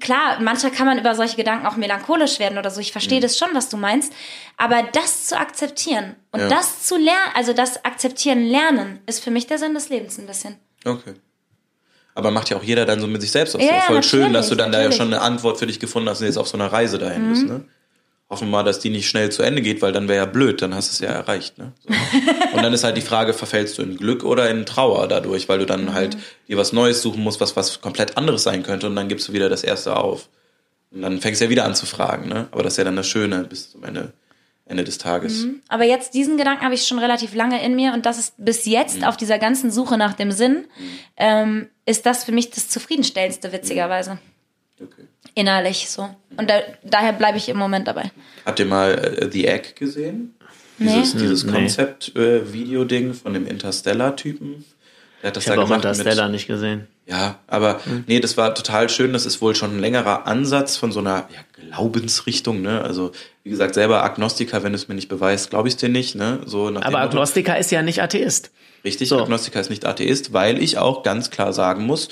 [0.00, 2.80] klar, manchmal kann man über solche Gedanken auch melancholisch werden oder so.
[2.80, 4.12] Ich verstehe das schon, was du meinst.
[4.56, 6.48] Aber das zu akzeptieren und Ja.
[6.48, 10.26] das zu lernen, also das Akzeptieren lernen, ist für mich der Sinn des Lebens ein
[10.26, 10.56] bisschen.
[10.84, 11.14] Okay.
[12.14, 13.62] Aber macht ja auch jeder dann so mit sich selbst aus.
[13.62, 14.98] Ja, Ja, Voll schön, dass du natürlich, dann da ja natürlich.
[15.00, 15.02] Mhm.
[15.12, 17.46] schon eine Antwort für dich gefunden hast und jetzt auf so einer Reise dahin bist.
[17.46, 17.64] Ne?
[18.28, 20.60] Hoffen wir mal, dass die nicht schnell zu Ende geht, weil dann wäre ja blöd,
[20.60, 21.58] dann hast du es ja erreicht.
[21.58, 21.72] Ne?
[21.80, 21.90] So.
[22.56, 25.58] Und dann ist halt die Frage, verfällst du in Glück oder in Trauer dadurch, weil
[25.58, 25.68] du Mhm.
[25.68, 26.16] dann halt
[26.48, 29.32] dir was Neues suchen musst, was was komplett anderes sein könnte und dann gibst du
[29.32, 30.28] wieder das Erste auf.
[30.90, 32.28] Und dann fängst du ja wieder an zu fragen.
[32.28, 32.48] Ne?
[32.50, 34.12] Aber das ist ja dann das Schöne bis zum Ende,
[34.64, 35.46] Ende des Tages.
[35.68, 38.64] Aber jetzt diesen Gedanken habe ich schon relativ lange in mir und das ist bis
[38.66, 40.64] jetzt auf dieser ganzen Suche nach dem Sinn,
[41.16, 44.18] ähm, ist das für mich das zufriedenstellendste, witzigerweise.
[44.82, 45.06] Okay.
[45.36, 46.08] Innerlich so.
[46.38, 48.10] Und da, daher bleibe ich im Moment dabei.
[48.46, 50.34] Habt ihr mal äh, The Egg gesehen?
[50.78, 51.52] Dieses, dieses Nee.
[51.52, 54.64] Konzept-Video-Ding von dem Interstellar-Typen.
[55.22, 56.86] Der hat das Ich habe auch Interstellar mit, nicht gesehen.
[57.06, 59.12] Ja, aber nee, das war total schön.
[59.12, 62.62] Das ist wohl schon ein längerer Ansatz von so einer ja, Glaubensrichtung.
[62.62, 62.80] Ne?
[62.82, 63.12] Also
[63.44, 66.14] wie gesagt, selber Agnostiker, wenn du es mir nicht beweist, glaube ich es dir nicht.
[66.14, 66.40] Ne?
[66.46, 66.96] So Aber Motto.
[66.96, 68.50] Agnostiker ist ja nicht Atheist.
[68.84, 69.20] Richtig, So.
[69.22, 72.08] Agnostiker ist nicht Atheist, weil ich auch ganz klar sagen muss,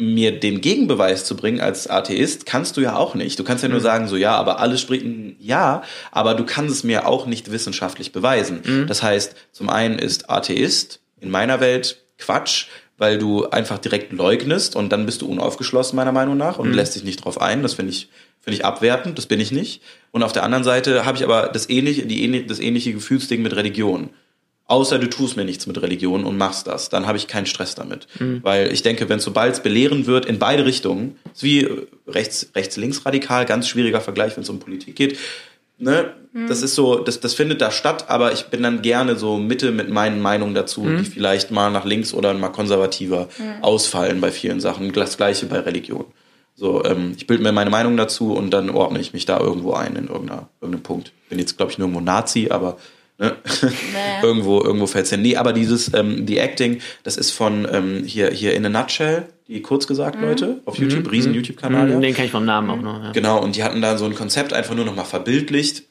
[0.00, 3.38] mir den Gegenbeweis zu bringen als Atheist, kannst du ja auch nicht.
[3.38, 5.04] Du kannst ja nur sagen, so ja, aber alles spricht
[5.40, 5.82] ja,
[6.12, 8.86] aber du kannst es mir auch nicht wissenschaftlich beweisen.
[8.86, 14.76] Das heißt, zum einen ist Atheist in meiner Welt Quatsch, weil du einfach direkt leugnest
[14.76, 17.62] und dann bist du unaufgeschlossen, meiner Meinung nach, und lässt dich nicht drauf ein.
[17.62, 18.08] Das finde ich,
[18.40, 19.82] finde ich abwertend, das bin ich nicht.
[20.12, 23.42] Und auf der anderen Seite habe ich aber das ähnliche, die, ähnliche- das ähnliche Gefühlsding
[23.42, 24.10] mit Religion.
[24.68, 26.90] Außer du tust mir nichts mit Religion und machst das.
[26.90, 28.06] Dann habe ich keinen Stress damit.
[28.42, 31.66] Weil ich denke, wenn sobald es belehren wird, in beide Richtungen, ist wie
[32.06, 35.18] rechts, rechts, links radikal, ganz schwieriger Vergleich, wenn es um Politik geht.
[35.78, 36.12] Ne?
[36.48, 39.72] Das ist so, das, das findet da statt, aber ich bin dann gerne so Mitte
[39.72, 43.28] mit meinen Meinungen dazu, die vielleicht mal nach links oder mal konservativer
[43.62, 44.92] ausfallen bei vielen Sachen.
[44.92, 46.04] Das gleiche bei Religion.
[46.54, 49.72] So, ähm, ich bilde mir meine Meinung dazu und dann ordne ich mich da irgendwo
[49.72, 51.12] ein in irgendeiner, irgendeinem Punkt.
[51.28, 52.76] Bin jetzt, glaube ich, nirgendwo Nazi, aber
[53.18, 53.36] ne?
[54.22, 55.22] irgendwo, irgendwo fällt's hin.
[55.22, 59.28] Nee, aber dieses, ähm, die Acting, das ist von ähm, hier, hier in a nutshell,
[59.48, 61.90] die kurz gesagt, Leute, auf YouTube, riesen YouTube-Kanal.
[61.90, 62.00] ja.
[62.00, 63.02] Den kenne ich vom Namen auch noch.
[63.02, 63.12] Ja.
[63.12, 65.84] Genau, und die hatten da so ein Konzept einfach nur nochmal verbildlicht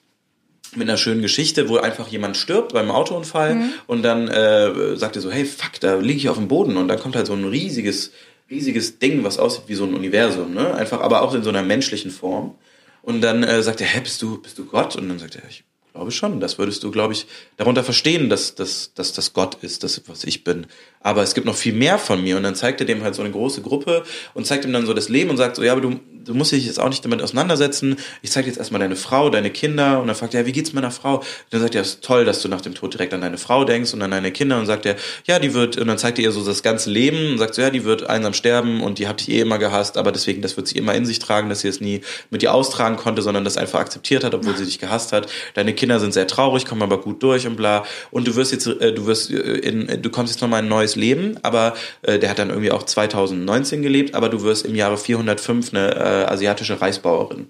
[0.75, 5.21] mit einer schönen Geschichte, wo einfach jemand stirbt beim Autounfall und dann äh, sagt er
[5.21, 7.45] so, hey, fuck, da liege ich auf dem Boden und dann kommt halt so ein
[7.45, 8.11] riesiges,
[8.49, 10.75] riesiges Ding, was aussieht wie so ein Universum, ne?
[10.75, 12.55] Einfach, aber auch in so einer menschlichen Form.
[13.01, 14.97] Und dann äh, sagt er, hä, bist du, bist du Gott?
[14.97, 15.63] Und dann sagt er, ich
[15.97, 17.25] glaube schon, das würdest du, glaube ich,
[17.57, 20.67] darunter verstehen, dass, dass, dass das Gott ist, das, was ich bin.
[21.01, 22.37] Aber es gibt noch viel mehr von mir.
[22.37, 24.03] Und dann zeigt er dem halt so eine große Gruppe
[24.35, 26.51] und zeigt ihm dann so das Leben und sagt so, ja, aber du, du musst
[26.51, 27.97] dich jetzt auch nicht damit auseinandersetzen.
[28.21, 29.99] Ich zeige jetzt erstmal deine Frau, deine Kinder.
[29.99, 31.17] Und dann fragt er, wie geht's meiner Frau?
[31.17, 33.37] Und dann sagt er, es ist toll, dass du nach dem Tod direkt an deine
[33.37, 34.59] Frau denkst und an deine Kinder.
[34.59, 37.31] Und sagt er, ja, die wird, und dann zeigt er ihr so das ganze Leben
[37.31, 39.97] und sagt so, ja, die wird einsam sterben und die hat dich eh immer gehasst,
[39.97, 42.53] aber deswegen, das wird sie immer in sich tragen, dass sie es nie mit dir
[42.53, 45.27] austragen konnte, sondern das einfach akzeptiert hat, obwohl sie dich gehasst hat.
[45.53, 47.85] Deine Kinder sind sehr traurig, kommen aber gut durch und bla.
[48.11, 50.69] Und du wirst jetzt, äh, du wirst äh, in, du kommst jetzt nochmal in ein
[50.69, 54.75] neues Leben, aber äh, der hat dann irgendwie auch 2019 gelebt, aber du wirst im
[54.75, 55.95] Jahre 405 eine
[56.25, 57.49] asiatische Reisbauerin.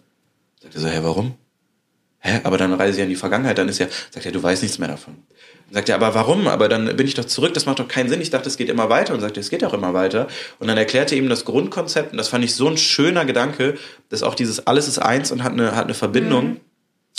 [0.62, 1.36] Sagt er so, hä, warum?
[2.20, 4.64] Hä, aber dann reise ich in die Vergangenheit, dann ist ja, sagt er, du weißt
[4.64, 5.16] nichts mehr davon.
[5.68, 6.48] Dann sagt er, aber warum?
[6.48, 8.22] Aber dann bin ich doch zurück, das macht doch keinen Sinn.
[8.22, 9.14] Ich dachte, es geht immer weiter.
[9.14, 10.28] Und sagt er, es geht auch immer weiter.
[10.60, 13.78] Und dann erklärte er ihm das Grundkonzept, und das fand ich so ein schöner Gedanke,
[14.10, 16.60] dass auch dieses alles ist eins und hat eine, hat eine Verbindung.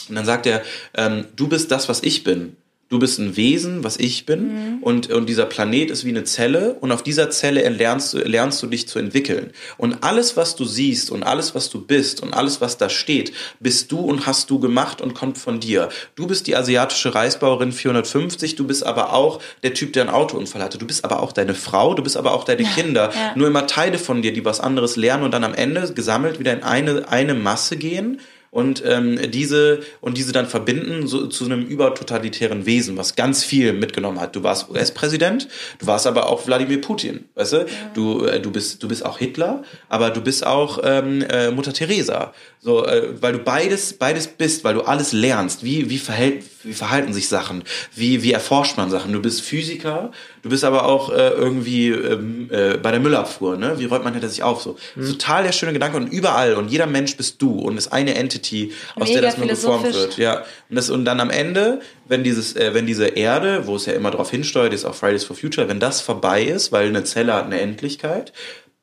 [0.09, 0.63] Und dann sagt er,
[0.95, 2.57] ähm, du bist das, was ich bin.
[2.89, 6.77] Du bist ein Wesen, was ich bin, und, und dieser Planet ist wie eine Zelle,
[6.81, 9.51] und auf dieser Zelle lernst du, lernst du dich zu entwickeln.
[9.77, 13.33] Und alles, was du siehst, und alles, was du bist, und alles, was da steht,
[13.61, 15.91] bist du und hast du gemacht und kommt von dir.
[16.15, 20.63] Du bist die asiatische Reisbauerin 450, du bist aber auch der Typ, der einen Autounfall
[20.63, 20.79] hatte.
[20.79, 23.11] Du bist aber auch deine Frau, du bist aber auch deine Kinder.
[23.15, 23.33] ja.
[23.35, 26.55] Nur immer Teile von dir, die was anderes lernen und dann am Ende gesammelt wieder
[26.55, 28.19] in eine, eine Masse gehen
[28.51, 33.73] und ähm, diese und diese dann verbinden so, zu einem übertotalitären Wesen, was ganz viel
[33.73, 34.37] mitgenommen hat.
[34.37, 37.57] Du warst US-Präsident, du warst aber auch Wladimir Putin, weißt du?
[37.59, 37.67] Ja.
[37.95, 41.73] Du äh, du bist du bist auch Hitler, aber du bist auch ähm, äh, Mutter
[41.73, 45.65] Teresa, so äh, weil du beides beides bist, weil du alles lernst.
[45.65, 47.65] Wie wie verhält wie verhalten sich Sachen?
[47.95, 49.13] Wie wie erforscht man Sachen?
[49.13, 50.13] Du bist Physiker,
[50.43, 53.79] du bist aber auch äh, irgendwie ähm, äh, bei der Müllabfuhr, ne?
[53.79, 54.77] Wie räumt man hinter sich auf so?
[54.95, 55.07] Mhm.
[55.07, 58.73] Total der schöne Gedanke und überall und jeder Mensch bist du und ist eine Entity,
[58.95, 60.19] aus Mega der das nur geformt wird.
[60.19, 60.45] Ja.
[60.69, 63.95] Und, das, und dann am Ende, wenn dieses, äh, wenn diese Erde, wo es ja
[63.95, 67.35] immer darauf hinsteuert, ist auch Fridays for Future, wenn das vorbei ist, weil eine Zelle
[67.35, 68.33] hat eine Endlichkeit,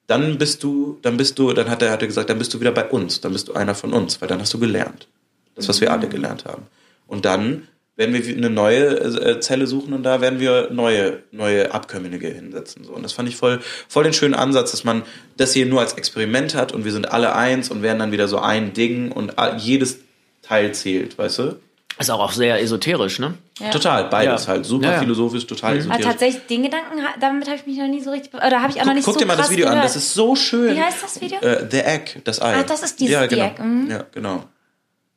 [0.08, 2.60] dann bist du, dann bist du, dann hat er, hat er gesagt, dann bist du
[2.60, 5.08] wieder bei uns, dann bist du einer von uns, weil dann hast du gelernt.
[5.56, 6.64] Das, was wir alle gelernt haben.
[7.08, 11.74] Und dann werden wir eine neue äh, Zelle suchen und da werden wir neue, neue
[11.74, 12.84] Abkömmlinge hinsetzen.
[12.84, 12.94] So.
[12.94, 15.04] Und das fand ich voll, voll den schönen Ansatz, dass man
[15.38, 18.28] das hier nur als Experiment hat und wir sind alle eins und werden dann wieder
[18.28, 20.00] so ein Ding und jedes
[20.42, 21.60] Teil zählt, weißt du?
[21.98, 23.36] Ist auch, auch sehr esoterisch, ne?
[23.58, 23.70] Ja.
[23.70, 24.52] Total, beides ja.
[24.52, 24.66] halt.
[24.66, 25.80] Super ja, philosophisch, total mhm.
[25.80, 26.06] esoterisch.
[26.06, 28.76] Aber tatsächlich, den Gedanken, damit habe ich mich noch nie so richtig, oder habe ich
[28.76, 29.78] auch guck, noch nicht guck so dir mal das Video gehört.
[29.78, 30.76] an, das ist so schön.
[30.76, 31.38] Wie heißt das Video?
[31.38, 32.54] Uh, The Egg, das Ei.
[32.54, 33.46] Ah, das ist dieses ja, genau.
[33.46, 33.64] Egg.
[33.64, 33.90] Mhm.
[33.90, 34.44] Ja, genau.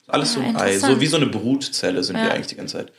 [0.09, 0.79] Alles so ein Ei.
[0.79, 2.93] So wie so eine Brutzelle sind wir eigentlich die ganze Zeit.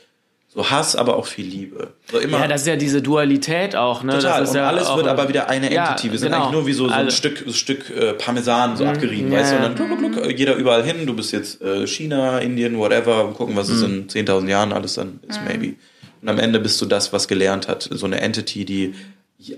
[0.52, 1.92] So Hass, aber auch viel Liebe.
[2.10, 2.40] So immer.
[2.40, 4.02] Ja, das ist ja diese Dualität auch.
[4.02, 4.14] Ne?
[4.14, 4.40] Total.
[4.40, 6.10] Das und ja alles wird aber wieder eine ja, Entity.
[6.10, 6.42] Wir sind genau.
[6.42, 8.90] eigentlich nur wie so, so ein Stück, so Stück äh, Parmesan so mhm.
[8.90, 9.38] abgerieben, ja.
[9.38, 9.56] weißt du?
[9.56, 11.06] Und dann gluck, gluck, gluck, jeder überall hin.
[11.06, 13.26] Du bist jetzt äh, China, Indien, whatever.
[13.26, 14.06] Und gucken, was mhm.
[14.08, 15.46] es in 10.000 Jahren alles dann ist, mhm.
[15.46, 15.74] maybe.
[16.20, 17.88] Und am Ende bist du das, was gelernt hat.
[17.90, 18.94] So eine Entity, die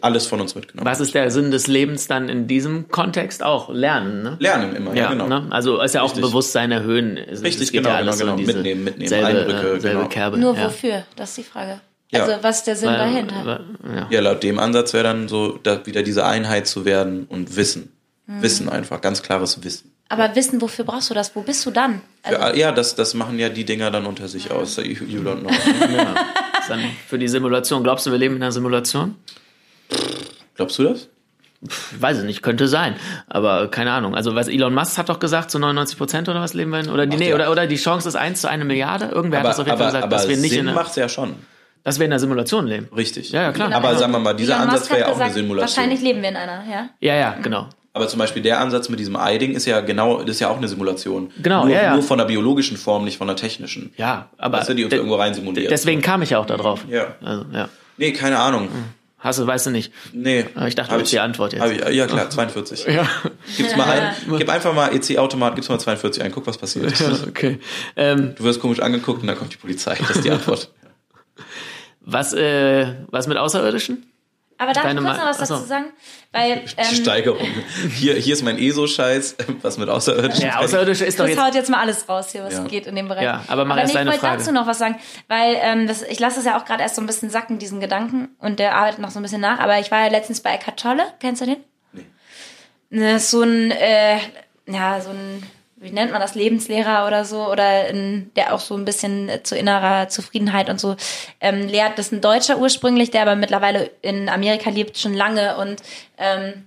[0.01, 0.89] alles von uns mitgenommen.
[0.89, 3.69] Was ist der Sinn des Lebens dann in diesem Kontext auch?
[3.69, 4.37] Lernen, ne?
[4.39, 5.29] Lernen immer, ja, ja genau.
[5.29, 5.47] Ne?
[5.51, 6.23] Also ist ja auch Richtig.
[6.23, 7.19] Bewusstsein erhöhen.
[7.19, 8.37] Richtig, genau, genau, genau.
[8.37, 10.09] mitnehmen, mitnehmen, selbe, Eindrücke, äh, selbe genau.
[10.09, 10.39] Kerbe.
[10.39, 10.67] Nur ja.
[10.67, 11.05] wofür?
[11.17, 11.81] Das ist die Frage.
[12.11, 12.25] Ja.
[12.25, 13.35] Also was ist der Sinn Weil- dahinter?
[13.45, 14.07] weil- ja.
[14.11, 17.91] Ja, laut dem Ansatz wäre dann so, da wieder diese Einheit zu werden und Wissen.
[18.27, 19.91] Wissen einfach, ganz klares Wissen.
[20.09, 21.35] Aber wissen, wofür brauchst du das?
[21.35, 22.03] Wo bist du dann?
[22.23, 24.77] Also, Für, ja, das, das machen ja die Dinger dann unter sich aus.
[24.77, 25.51] You, you don't know.
[25.97, 26.15] Ja.
[26.69, 27.83] Dann für die Simulation.
[27.83, 29.17] Glaubst du, wir leben in einer Simulation?
[30.57, 31.09] Glaubst du das?
[31.65, 32.97] Ich weiß es nicht, könnte sein.
[33.29, 34.17] Aber keine Ahnung.
[34.17, 36.91] Also was Elon Musk hat doch gesagt, so 99 Prozent oder was leben wir in?
[36.91, 37.35] Oder die, Ach, nee, ja.
[37.37, 39.07] oder, oder die Chance ist 1 zu 1 Milliarde?
[39.07, 41.09] Irgendwer hat das auf jeden Fall gesagt, dass wir nicht in Sinn einer, macht's ja
[41.09, 41.35] schon.
[41.85, 42.89] dass wir in einer Simulation leben.
[42.97, 43.31] Richtig.
[43.31, 43.69] Ja, ja, klar.
[43.69, 43.79] Genau.
[43.79, 45.77] Aber sagen wir mal, dieser Elon Ansatz wäre ja auch eine Simulation.
[45.77, 46.89] Wahrscheinlich leben wir in einer, ja.
[46.99, 47.69] Ja, ja, genau.
[47.93, 50.57] Aber zum Beispiel der Ansatz mit diesem Ei-Ding ist ja genau, das ist ja auch
[50.57, 51.31] eine Simulation.
[51.41, 51.95] Genau, nur, ja, ja.
[51.95, 53.93] Nur von der biologischen Form, nicht von der technischen.
[53.99, 55.71] Ja, aber Weißt du, die uns irgendwo rein simuliert.
[55.71, 56.85] deswegen kam ich ja auch da drauf.
[56.89, 57.15] Ja.
[57.23, 57.69] Also, ja.
[57.99, 58.69] Nee, keine Ahnung.
[59.23, 59.93] Hast du, weißt du nicht.
[60.13, 60.47] Nee.
[60.57, 61.65] Aber ich dachte, Hab das ist die Antwort jetzt.
[61.65, 62.87] Ich, ja, klar, 42.
[62.93, 63.09] Ja.
[63.57, 64.15] Gib's mal ein.
[64.39, 66.93] Gib einfach mal EC-Automat, gib's mal 42 ein, guck, was passiert.
[67.29, 67.61] okay.
[67.95, 69.97] Ähm, Du wirst komisch angeguckt und dann kommt die Polizei.
[69.97, 70.73] Das ist die Antwort.
[72.01, 74.12] was, äh, was mit Außerirdischen?
[74.63, 75.55] Aber darf ich kurz noch was Achso.
[75.55, 75.87] dazu sagen?
[76.33, 77.47] Weil Die ähm, Steigerung.
[77.95, 80.45] Hier, hier ist mein ESO-Scheiß, was mit Außerirdischen.
[80.47, 81.41] Ja, Außerirdische ist doch jetzt.
[81.43, 82.65] haut jetzt mal alles raus hier, was Ja.
[82.65, 83.25] geht in dem Bereich.
[83.25, 84.39] Ja, aber mach erst nee, deine ich wollte Frage.
[84.39, 84.97] dazu noch was sagen,
[85.29, 87.81] weil ähm, das, ich lasse es ja auch gerade erst so ein bisschen sacken, diesen
[87.81, 89.59] Gedanken, und der arbeitet noch so ein bisschen nach.
[89.59, 91.57] Aber ich war ja letztens bei Eckhart Tolle, kennst du den?
[91.93, 92.07] Nee.
[92.91, 94.19] Ne, so ein, äh,
[94.67, 95.43] ja, so ein,
[95.83, 99.57] wie nennt man das, Lebenslehrer oder so, oder ein, der auch so ein bisschen zu
[99.57, 100.97] innerer Zufriedenheit und so
[101.41, 101.99] ähm, lehrt.
[101.99, 105.83] Das ist ein Deutscher ursprünglich, der aber mittlerweile in Amerika lebt, schon lange und
[106.19, 106.67] ähm,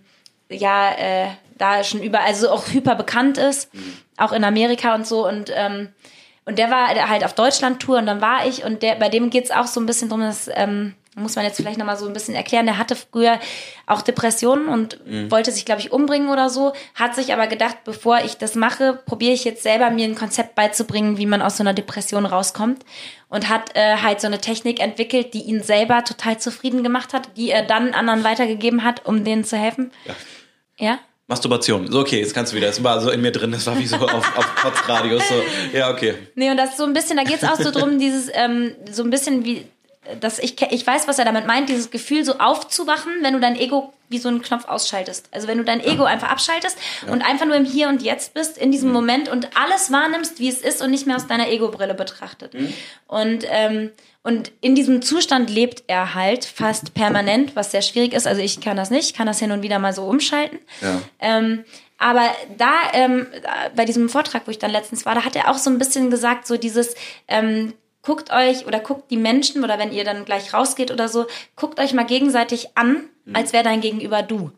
[0.49, 3.70] ja, äh, da schon überall, also auch hyper bekannt ist,
[4.18, 5.89] auch in Amerika und so und ähm,
[6.47, 9.49] und der war halt auf Deutschland-Tour und dann war ich und der, bei dem geht's
[9.49, 12.36] auch so ein bisschen drum, dass, ähm, muss man jetzt vielleicht nochmal so ein bisschen
[12.36, 13.39] erklären, der hatte früher
[13.88, 14.99] auch Depressionen und
[15.30, 18.99] wollte sich, glaube ich, umbringen oder so, hat sich aber gedacht, bevor ich das mache,
[19.05, 22.84] probiere ich jetzt selber mir ein Konzept beizubringen, wie man aus so einer Depression rauskommt
[23.30, 27.30] und hat äh, halt so eine Technik entwickelt, die ihn selber total zufrieden gemacht hat,
[27.38, 29.91] die er dann anderen weitergegeben hat, um denen zu helfen.
[30.05, 30.16] Ja.
[30.78, 30.99] Ja?
[31.28, 31.91] Masturbation.
[31.91, 32.68] So, okay, jetzt kannst du wieder.
[32.68, 35.28] Das war so in mir drin, das war wie so auf, auf Kotzradius.
[35.28, 35.36] So.
[35.74, 36.13] Ja, okay.
[36.36, 39.03] Nee, und das ist so ein bisschen, da geht's auch so drum, dieses, ähm, so
[39.03, 39.66] ein bisschen wie,
[40.19, 43.55] dass ich, ich weiß, was er damit meint, dieses Gefühl, so aufzuwachen, wenn du dein
[43.55, 45.27] Ego wie so einen Knopf ausschaltest.
[45.31, 46.77] Also wenn du dein Ego einfach abschaltest
[47.07, 50.47] und einfach nur im Hier und Jetzt bist, in diesem Moment und alles wahrnimmst, wie
[50.47, 52.53] es ist und nicht mehr aus deiner Ego-Brille betrachtet.
[53.07, 53.91] Und, ähm,
[54.21, 58.27] und in diesem Zustand lebt er halt fast permanent, was sehr schwierig ist.
[58.27, 60.59] Also ich kann das nicht, ich kann das hin und wieder mal so umschalten.
[60.81, 61.01] Ja.
[61.19, 61.65] Ähm,
[61.97, 63.27] aber da, ähm,
[63.75, 66.11] bei diesem Vortrag, wo ich dann letztens war, da hat er auch so ein bisschen
[66.11, 66.93] gesagt, so dieses,
[67.27, 67.73] ähm,
[68.05, 71.25] guckt euch oder guckt die Menschen oder wenn ihr dann gleich rausgeht oder so,
[71.55, 74.51] guckt euch mal gegenseitig an, als wäre dein Gegenüber du.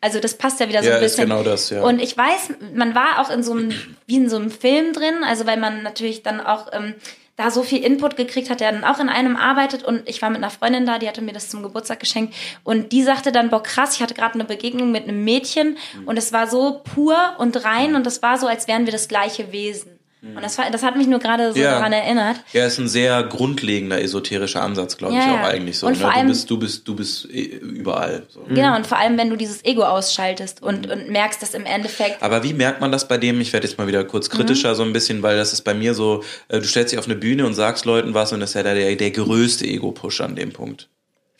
[0.00, 1.30] Also das passt ja wieder so Ja, ein ist bisschen.
[1.30, 1.82] genau das, ja.
[1.82, 3.72] Und ich weiß, man war auch in so einem,
[4.06, 6.94] wie in so einem Film drin, also weil man natürlich dann auch ähm,
[7.36, 10.28] da so viel Input gekriegt hat, der dann auch in einem arbeitet und ich war
[10.30, 12.34] mit einer Freundin da, die hatte mir das zum Geburtstag geschenkt
[12.64, 16.16] und die sagte dann, boah krass, ich hatte gerade eine Begegnung mit einem Mädchen und
[16.16, 19.52] es war so pur und rein und es war so, als wären wir das gleiche
[19.52, 19.93] Wesen.
[20.34, 21.72] Und das, war, das hat mich nur gerade so Ja.
[21.72, 22.36] daran erinnert.
[22.52, 25.34] Ja, ist ein sehr grundlegender esoterischer Ansatz, glaube Ja, ich ja.
[25.34, 25.86] auch eigentlich so.
[25.86, 25.98] Und Ne?
[25.98, 28.22] vor Du allem- bist, du bist, du bist äh, überall.
[28.28, 28.40] So.
[28.48, 32.22] Genau, und vor allem, wenn du dieses Ego ausschaltest und, und merkst, dass im Endeffekt
[32.22, 33.40] Aber wie merkt man das bei dem?
[33.40, 34.74] Ich werde jetzt mal wieder kurz kritischer Mhm.
[34.76, 37.16] so ein bisschen, weil das ist bei mir so, äh, du stellst dich auf eine
[37.16, 40.52] Bühne und sagst Leuten was und das ist ja der, der größte Ego-Push an dem
[40.52, 40.88] Punkt.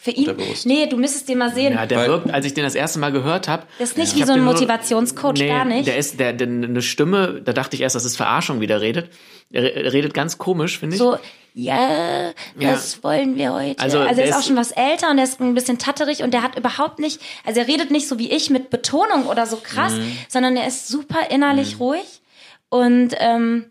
[0.04, 0.66] Für ihn, Unterbewusst.
[0.66, 1.72] nee, du müsstest den mal sehen.
[1.72, 3.62] Ja, der Weil- wirkt, als ich den das erste Mal gehört habe.
[3.78, 5.86] Das ist nicht wie so ein Motivationscoach, gar nicht.
[5.86, 8.82] Der ist, der, der, eine Stimme, da dachte ich erst, das ist Verarschung, wie der
[8.82, 9.08] redet.
[9.50, 10.98] Er re- redet ganz komisch, finde ich.
[11.00, 11.16] so,
[11.54, 12.28] ja,
[12.58, 12.72] Ja.
[12.72, 13.80] was wollen wir heute?
[13.82, 16.22] Also, Also, er ist auch ist- schon was älter und er ist ein bisschen tatterig
[16.22, 19.46] und der hat überhaupt nicht, also er redet nicht so wie ich mit Betonung oder
[19.46, 20.18] so krass, Mhm.
[20.28, 22.20] sondern er ist super innerlich ruhig
[22.68, 23.66] und, ähm,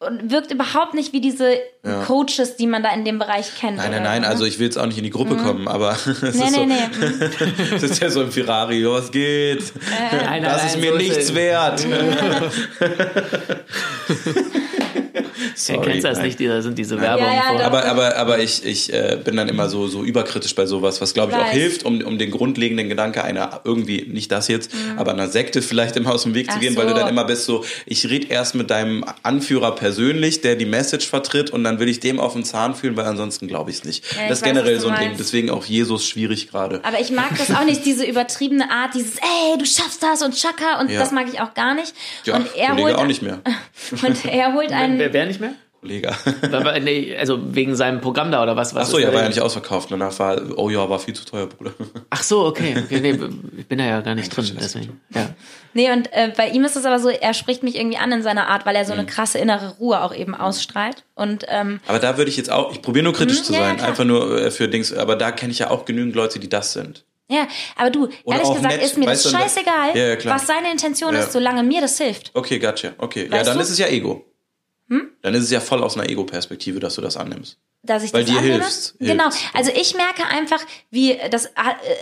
[0.00, 1.56] und wirkt überhaupt nicht wie diese
[2.06, 3.76] Coaches, die man da in dem Bereich kennt.
[3.78, 4.28] Nein, oder nein, nein, so, ne?
[4.28, 6.48] also ich will jetzt auch nicht in die Gruppe kommen, aber es Nee, ist nee,
[6.50, 6.74] so, nee.
[6.74, 7.76] mhm.
[7.76, 9.72] es ist ja so im Ferrari, jo, was geht?
[10.10, 11.34] nein, nein, Das nein, ist mir so nichts es.
[11.34, 11.86] wert.
[15.68, 16.26] Er kennt das nein.
[16.26, 17.66] nicht, da sind diese Werbungen Ja, ja.
[17.66, 21.14] Aber, aber, aber ich, ich äh, bin dann immer so, so überkritisch bei sowas, was
[21.14, 21.52] glaube ich auch Weiß.
[21.52, 25.96] hilft, um, um den grundlegenden Gedanke einer irgendwie, nicht das jetzt, aber einer Sekte vielleicht
[25.96, 26.56] immer aus dem Weg zu Mhm.
[26.56, 26.98] Ach gehen, weil du so.
[26.98, 31.50] dann immer bist so, ich rede erst mit deinem Anführer persönlich, der die Message vertritt
[31.50, 34.04] und dann will ich dem auf den Zahn fühlen, weil ansonsten glaube ich es nicht.
[34.14, 35.20] Ja, das ist generell du so ein Ding, meinst.
[35.20, 36.80] deswegen auch Jesus schwierig gerade.
[36.84, 40.34] Aber ich mag das auch nicht, diese übertriebene Art, dieses, ey, du schaffst das und
[40.36, 41.00] Chaka und Ja.
[41.00, 41.94] das mag ich auch gar nicht.
[42.24, 43.40] Ja, und er Kollege holt auch nicht mehr.
[44.02, 44.98] Und er holt einen.
[44.98, 45.40] Wer, wer nicht
[45.84, 48.74] nee, also wegen seinem Programm da oder was?
[48.74, 49.90] was Ach so, ja, war ja nicht ausverkauft.
[49.90, 51.72] Danach war, oh ja, war viel zu teuer, Bruder.
[52.10, 52.74] Ach so, okay.
[52.84, 53.18] okay nee,
[53.58, 55.00] ich bin da ja gar nicht drin, deswegen.
[55.14, 55.30] Ja.
[55.74, 58.22] Nee, und äh, bei ihm ist es aber so, er spricht mich irgendwie an in
[58.22, 59.00] seiner Art, weil er so Mhm.
[59.00, 61.04] eine krasse innere Ruhe auch eben ausstrahlt.
[61.14, 63.58] Und ähm, Aber da würde ich jetzt auch, ich probiere nur kritisch Mhm, zu ja,
[63.60, 63.88] ja, sein, klar.
[63.88, 66.72] einfach nur äh, für Dings, aber da kenne ich ja auch genügend Leute, die das
[66.74, 67.04] sind.
[67.28, 70.36] ja, aber du, Oder ehrlich gesagt, nett, ist mir das scheißegal, ja, ja, klar.
[70.36, 71.20] was seine Intention Ja.
[71.20, 72.30] ist, solange mir das hilft.
[72.34, 72.90] Okay, gotcha.
[72.98, 73.24] Okay.
[73.26, 73.62] ja, Weißt dann du?
[73.62, 74.24] ist es ja Ego.
[75.00, 75.08] Hm?
[75.22, 77.58] Dann ist es ja voll aus einer Ego-Perspektive, dass du das annimmst.
[77.86, 78.54] dass ich Weil das dir annehme.
[78.54, 79.28] hilft's, Genau.
[79.52, 81.50] Also ich merke einfach, wie das,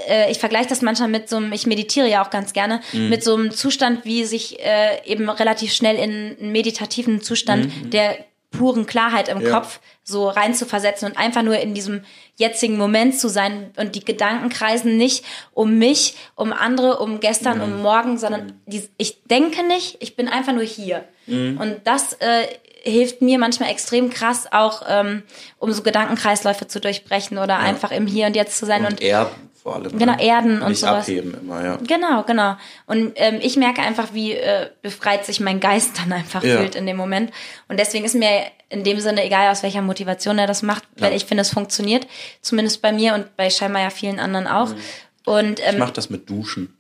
[0.09, 3.09] äh, ich vergleiche das manchmal mit so einem, ich meditiere ja auch ganz gerne, Mhm.
[3.09, 8.17] mit so einem Zustand, wie sich äh, eben relativ schnell in einen meditativen Zustand der
[8.53, 9.45] puren Klarheit im Mhm.
[9.47, 9.51] Ja.
[9.55, 12.05] Kopf so rein zu versetzen und einfach nur in diesem
[12.37, 17.57] jetzigen Moment zu sein und die Gedanken kreisen nicht um mich, um andere, um gestern,
[17.59, 17.65] Mhm.
[17.65, 21.05] um morgen, sondern die, ich denke nicht, ich bin einfach nur hier.
[21.27, 21.59] Mhm.
[21.61, 22.47] Und das äh,
[22.83, 25.23] hilft mir manchmal extrem krass auch, ähm,
[25.59, 29.01] um so Gedankenkreisläufe zu durchbrechen oder einfach im Hier und Jetzt zu sein Und, und,
[29.03, 29.31] erden
[29.63, 29.97] vor allem.
[29.97, 30.21] Genau, ne?
[30.25, 31.05] erden und Nicht sowas.
[31.05, 31.77] abheben immer, ja.
[31.87, 32.57] Genau, genau.
[32.87, 36.59] Und ähm, ich merke einfach, wie äh, befreit sich mein Geist dann einfach Ja.
[36.59, 37.31] fühlt in dem Moment.
[37.69, 41.11] Und deswegen ist mir in dem Sinne egal, aus welcher Motivation er das macht, weil
[41.11, 41.17] Ja.
[41.17, 42.09] ich finde, es funktioniert.
[42.41, 44.71] Zumindest bei mir und bei scheinbar ja vielen anderen auch.
[44.71, 44.81] Mhm.
[45.27, 46.77] Und Ich ähm, mache das mit Duschen.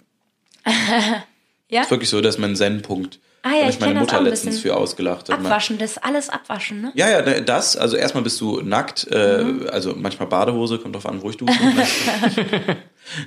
[1.68, 3.20] ja, Ist wirklich so, dass mein Zen-Punkt.
[3.44, 5.28] Ah ja, ich ich meine Mutter letztens für ausgelacht.
[5.28, 5.38] hat.
[5.38, 6.92] abwaschen, das ist alles abwaschen, ne?
[6.94, 9.66] Ja, ja, das, also erstmal bist du nackt, äh, Mhm.
[9.70, 11.58] also manchmal Badehose, kommt drauf an, wo ich dusche.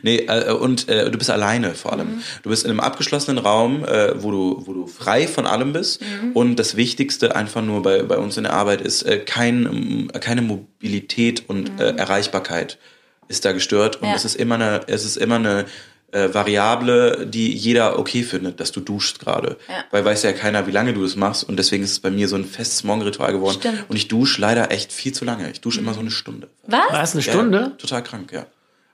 [0.03, 2.15] nee, äh, und äh, du bist alleine vor allem.
[2.15, 2.23] Mhm.
[2.43, 6.01] Du bist in einem abgeschlossenen Raum, äh, wo du, wo du frei von allem bist.
[6.01, 6.31] Mhm.
[6.33, 10.11] Und das Wichtigste einfach nur bei, bei uns in der Arbeit ist, äh, kein, ähm,
[10.21, 12.77] keine Mobilität und äh, Erreichbarkeit
[13.27, 13.97] ist da gestört.
[13.97, 14.09] Und Mhm.
[14.09, 14.15] Ja.
[14.15, 15.65] es ist immer eine, es ist immer eine
[16.15, 19.57] äh, Variable, die jeder okay findet, dass du duschst gerade.
[19.67, 19.83] Ja.
[19.91, 21.43] Weil weiß ja keiner, wie lange du das machst.
[21.43, 23.57] Und deswegen ist es bei mir so ein festes Morgenritual geworden.
[23.59, 23.85] Stimmt.
[23.89, 25.51] Und ich dusche leider echt viel zu lange.
[25.51, 26.47] Ich dusche immer so eine Stunde.
[26.67, 26.89] Was?
[26.89, 27.73] War es eine Ja, Stunde?
[27.77, 28.45] total krank, ja.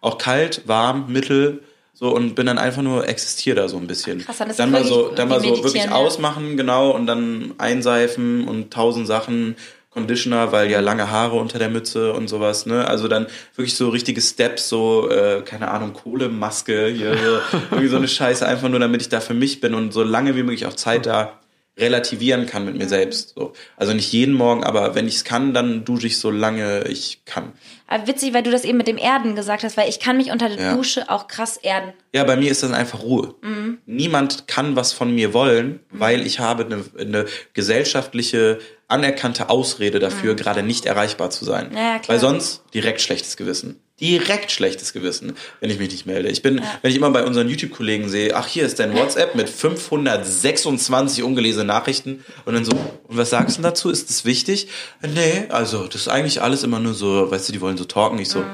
[0.02, 1.62] Auch kalt, warm, mittel,
[1.94, 4.26] so und bin dann einfach nur existier da so ein bisschen.
[4.26, 5.92] Krass, dann ist dann das mal so, wirklich dann mal so wirklich ja.
[5.92, 9.56] ausmachen, genau, und dann einseifen und tausend Sachen,
[9.92, 12.88] Conditioner, weil ja lange Haare unter der Mütze und sowas, ne?
[12.88, 17.98] Also dann wirklich so richtige Steps, so, äh, keine Ahnung, Kohlemaske, hier, so, irgendwie so
[17.98, 20.66] eine Scheiße, einfach nur damit ich da für mich bin und so lange wie möglich
[20.66, 21.40] auch Zeit da
[21.78, 23.34] relativieren kann mit mir selbst.
[23.36, 23.54] So.
[23.78, 27.24] Also nicht jeden Morgen, aber wenn ich es kann, dann dusche ich so lange ich
[27.26, 27.54] kann.
[27.88, 30.32] Aber witzig, weil du das eben mit dem Erden gesagt hast, weil ich kann mich
[30.32, 30.76] unter der Ja.
[30.76, 31.94] Dusche auch krass erden.
[32.14, 33.36] Ja, bei mir ist das einfach Ruhe.
[33.42, 33.80] Mhm.
[33.86, 40.36] Niemand kann was von mir wollen, weil ich habe eine, eine gesellschaftliche, anerkannte Ausrede dafür,
[40.36, 41.70] gerade nicht erreichbar zu sein.
[41.70, 41.78] Mhm.
[41.78, 42.10] Ja, klar.
[42.10, 43.82] weil sonst direkt schlechtes Gewissen.
[44.02, 46.30] Direkt schlechtes Gewissen, wenn ich mich nicht melde.
[46.30, 49.48] Ich bin, wenn ich immer bei unseren YouTube-Kollegen sehe, ach, hier ist dein WhatsApp mit
[49.48, 53.90] 526 ungelesene Nachrichten und dann so, und was sagst du dazu?
[53.90, 54.68] Ist das wichtig?
[55.02, 58.18] Nee, also, das ist eigentlich alles immer nur so, weißt du, die wollen so talken,
[58.20, 58.46] ich so, Mhm.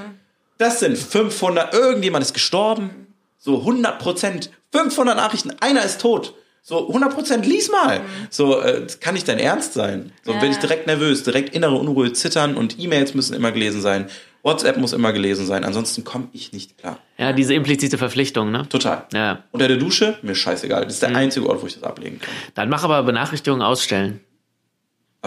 [0.57, 3.07] das sind 500, irgendjemand ist gestorben,
[3.37, 6.33] so 100 Prozent, 500 Nachrichten, einer ist tot.
[6.61, 8.01] So 100 Prozent, lies mal.
[8.29, 10.11] So, äh, kann nicht dein Ernst sein.
[10.25, 10.39] So Ja.
[10.39, 14.09] bin ich direkt nervös, direkt innere Unruhe, zittern und E-Mails müssen immer gelesen sein.
[14.43, 16.99] WhatsApp muss immer gelesen sein, ansonsten komme ich nicht klar.
[17.17, 18.67] Ja, diese implizite Verpflichtung, ne?
[18.69, 19.05] Total.
[19.13, 19.43] Ja.
[19.51, 20.85] Unter der Dusche, mir scheißegal.
[20.85, 21.07] Das ist Mhm.
[21.09, 22.33] der einzige Ort, wo ich das ablegen kann.
[22.55, 24.21] Dann mach aber Benachrichtigungen ausstellen.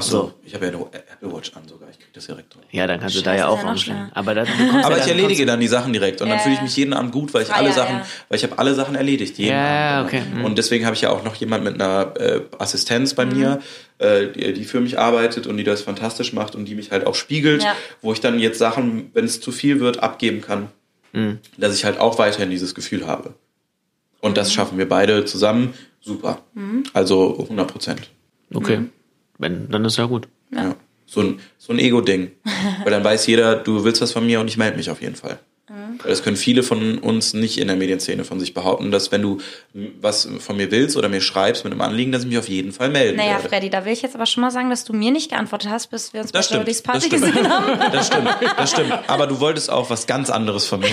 [0.01, 1.89] Ach so, ich habe ja eine Apple Watch an sogar.
[1.91, 2.63] Ich krieg das direkt drauf.
[2.71, 4.11] Ja, dann kannst du da Scheiße, ja auch umstellen.
[4.15, 6.39] Aber, da, du kommst Aber ja ich dann erledige dann die Sachen direkt und dann
[6.39, 8.07] Ja, fühle ich mich jeden Abend gut, weil ich Freier, alle Sachen, ja.
[8.29, 9.39] weil ich habe alle Sachen erledigt.
[9.39, 10.09] Jeden Ja, Abend.
[10.13, 10.23] okay.
[10.35, 10.45] Mhm.
[10.45, 13.61] Und deswegen habe ich ja auch noch jemand mit einer äh, Assistenz bei mir,
[13.99, 17.07] äh, die, die für mich arbeitet und die das fantastisch macht und die mich halt
[17.07, 17.75] auch spiegelt, Ja.
[18.03, 20.69] wo ich dann jetzt Sachen, wenn es zu viel wird, abgeben kann,
[21.13, 21.39] Mhm.
[21.57, 23.35] dass ich halt auch weiterhin dieses Gefühl habe.
[24.21, 24.35] Und Mhm.
[24.35, 25.75] das schaffen wir beide zusammen.
[26.03, 26.39] Super.
[26.95, 28.11] Also 100 Prozent.
[28.55, 28.83] Okay.
[29.41, 30.29] Wenn, dann ist ja gut.
[30.55, 30.77] Ja.
[31.07, 32.31] So ein, so ein Ego-Ding.
[32.85, 35.17] Weil dann weiß jeder, du willst was von mir und ich melde mich auf jeden
[35.17, 35.41] Fall.
[35.69, 35.99] Mhm.
[36.03, 39.23] Weil das können viele von uns nicht in der Medienszene von sich behaupten, dass wenn
[39.23, 39.39] du
[40.01, 42.73] was von mir willst oder mir schreibst mit einem Anliegen, dass ich mich auf jeden
[42.73, 43.49] Fall melden Naja, werde.
[43.49, 45.89] Freddy, da will ich jetzt aber schon mal sagen, dass du mir nicht geantwortet hast,
[45.91, 47.23] bis wir uns Das bei stimmt, Jodys das Party stimmt.
[47.25, 47.67] gesehen haben.
[47.93, 48.93] Das stimmt, das stimmt.
[49.09, 50.91] Aber du wolltest auch was ganz anderes von mir.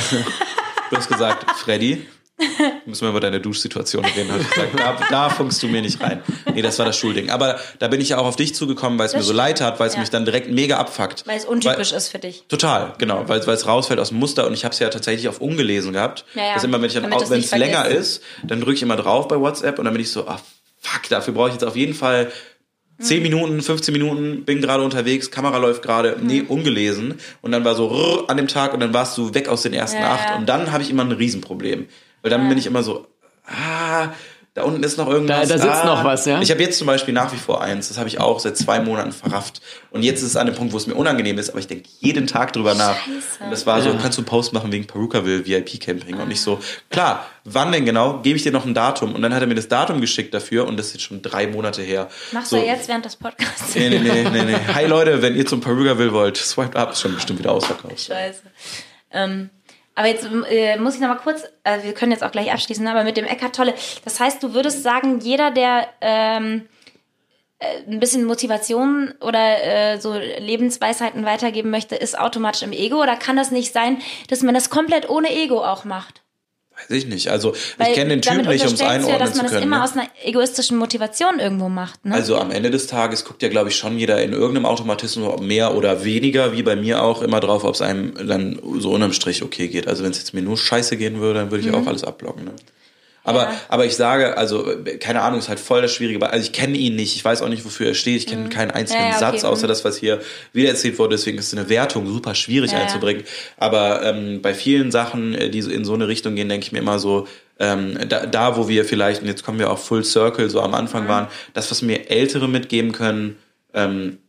[0.89, 2.05] Du hast gesagt, Freddy,
[2.85, 4.79] müssen wir über deine Duschsituation reden, habe ich gesagt.
[4.79, 6.21] Da, da funkst du mir nicht rein.
[6.53, 7.29] Nee, das war das Schulding.
[7.31, 9.79] Aber da bin ich ja auch auf dich zugekommen, weil es mir so leid hat,
[9.79, 9.99] weil es Ja.
[10.01, 11.25] mich dann direkt mega abfuckt.
[11.25, 12.43] Weil es untypisch ist für dich.
[12.47, 15.27] Total, genau, weil weil es rausfällt aus dem Muster und ich habe es ja tatsächlich
[15.29, 16.25] auf ungelesen gehabt.
[16.35, 16.53] Ja, ja.
[16.53, 19.39] Dass immer, wenn ich dann, wenn es länger ist, dann drücke ich immer drauf bei
[19.39, 20.39] WhatsApp und dann bin ich so, ah
[20.79, 22.31] fuck, dafür brauche ich jetzt auf jeden Fall
[22.99, 26.47] 10 Minuten, 15 Minuten, bin gerade unterwegs, Kamera läuft gerade, nee, Mhm.
[26.47, 27.19] ungelesen.
[27.43, 29.73] Und dann war so rrr, an dem Tag und dann warst du weg aus den
[29.73, 30.35] ersten Ja, acht.
[30.39, 31.87] Und dann habe ich immer ein Riesenproblem.
[32.27, 33.07] Weil dann bin ich immer so,
[33.45, 34.09] ah,
[34.53, 35.47] da unten ist noch irgendwas.
[35.47, 35.85] Da- da sitzt ah.
[35.85, 36.41] noch was, ja?
[36.41, 38.81] Ich habe jetzt zum Beispiel nach wie vor eins, das habe ich auch seit zwei
[38.81, 39.61] Monaten verrafft.
[39.91, 41.87] Und jetzt ist es an dem Punkt, wo es mir unangenehm ist, aber ich denke
[41.99, 42.97] jeden Tag drüber nach.
[42.97, 43.45] Scheiße.
[43.45, 46.59] Und das war so, kannst du einen Post machen wegen Perukaville VIP-Camping und nicht so,
[46.89, 49.15] klar, wann denn genau, gebe ich dir noch ein Datum.
[49.15, 51.47] Und dann hat er mir das Datum geschickt dafür und das ist jetzt schon drei
[51.47, 52.09] Monate her.
[52.33, 53.73] Machst so, du jetzt während des Podcasts?
[53.73, 54.55] Nee, nee, nee, nee, nee.
[54.73, 58.01] Hi Leute, wenn ihr zum Perukaville wollt, swipe up, ist schon bestimmt wieder ausverkauft.
[58.01, 58.41] Scheiße.
[59.11, 59.49] Ähm,
[59.97, 62.85] aber jetzt äh, muss ich noch mal kurz, äh, wir können jetzt auch gleich abschließen,
[62.85, 63.73] aber mit dem Eckart Tolle.
[64.05, 66.69] Das heißt, du würdest sagen, jeder, der ähm,
[67.57, 73.01] äh, ein bisschen Motivation oder äh, so Lebensweisheiten weitergeben möchte, ist automatisch im Ego?
[73.01, 73.97] Oder kann das nicht sein,
[74.29, 76.21] dass man das komplett ohne Ego auch macht?
[76.77, 77.29] Weiß ich nicht.
[77.29, 79.53] Also, Weil ich kenne den Typ nicht, um es du ja, einordnen dass man das
[79.53, 79.63] können.
[79.63, 79.83] immer ne?
[79.83, 82.05] aus einer egoistischen Motivation irgendwo macht.
[82.05, 82.13] Ne?
[82.13, 85.41] Also am Ende des Tages guckt ja, glaube ich, schon jeder in irgendeinem Automatismus, ob
[85.41, 89.13] mehr oder weniger, wie bei mir auch, immer drauf, ob es einem dann so unterm
[89.13, 89.87] Strich okay geht.
[89.87, 92.45] Also wenn es jetzt mir nur scheiße gehen würde, dann würde ich auch alles abblocken.
[92.45, 92.51] Ne?
[93.27, 93.61] Aber, Ja.
[93.67, 94.65] aber ich sage, also,
[95.01, 96.25] keine Ahnung, ist halt voll das Schwierige.
[96.31, 98.71] Also ich kenne ihn nicht, ich weiß auch nicht, wofür er steht, ich kenne keinen
[98.71, 99.69] einzigen Ja, ja, okay, Satz, außer mhm.
[99.69, 100.21] das, was hier
[100.53, 101.15] wieder erzählt wurde.
[101.15, 103.23] Deswegen ist eine Wertung super schwierig einzubringen.
[103.57, 106.79] Aber ähm, bei vielen Sachen, äh, die in so eine Richtung gehen, denke ich mir
[106.79, 107.27] immer so,
[107.59, 110.73] ähm, da, da, wo wir vielleicht, und jetzt kommen wir auf Full Circle, so am
[110.73, 111.07] Anfang Mhm.
[111.09, 113.35] waren, das, was mir Ältere mitgeben können,
[113.73, 114.19] ähm,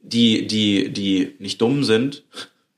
[0.00, 2.24] die, die, die nicht dumm sind,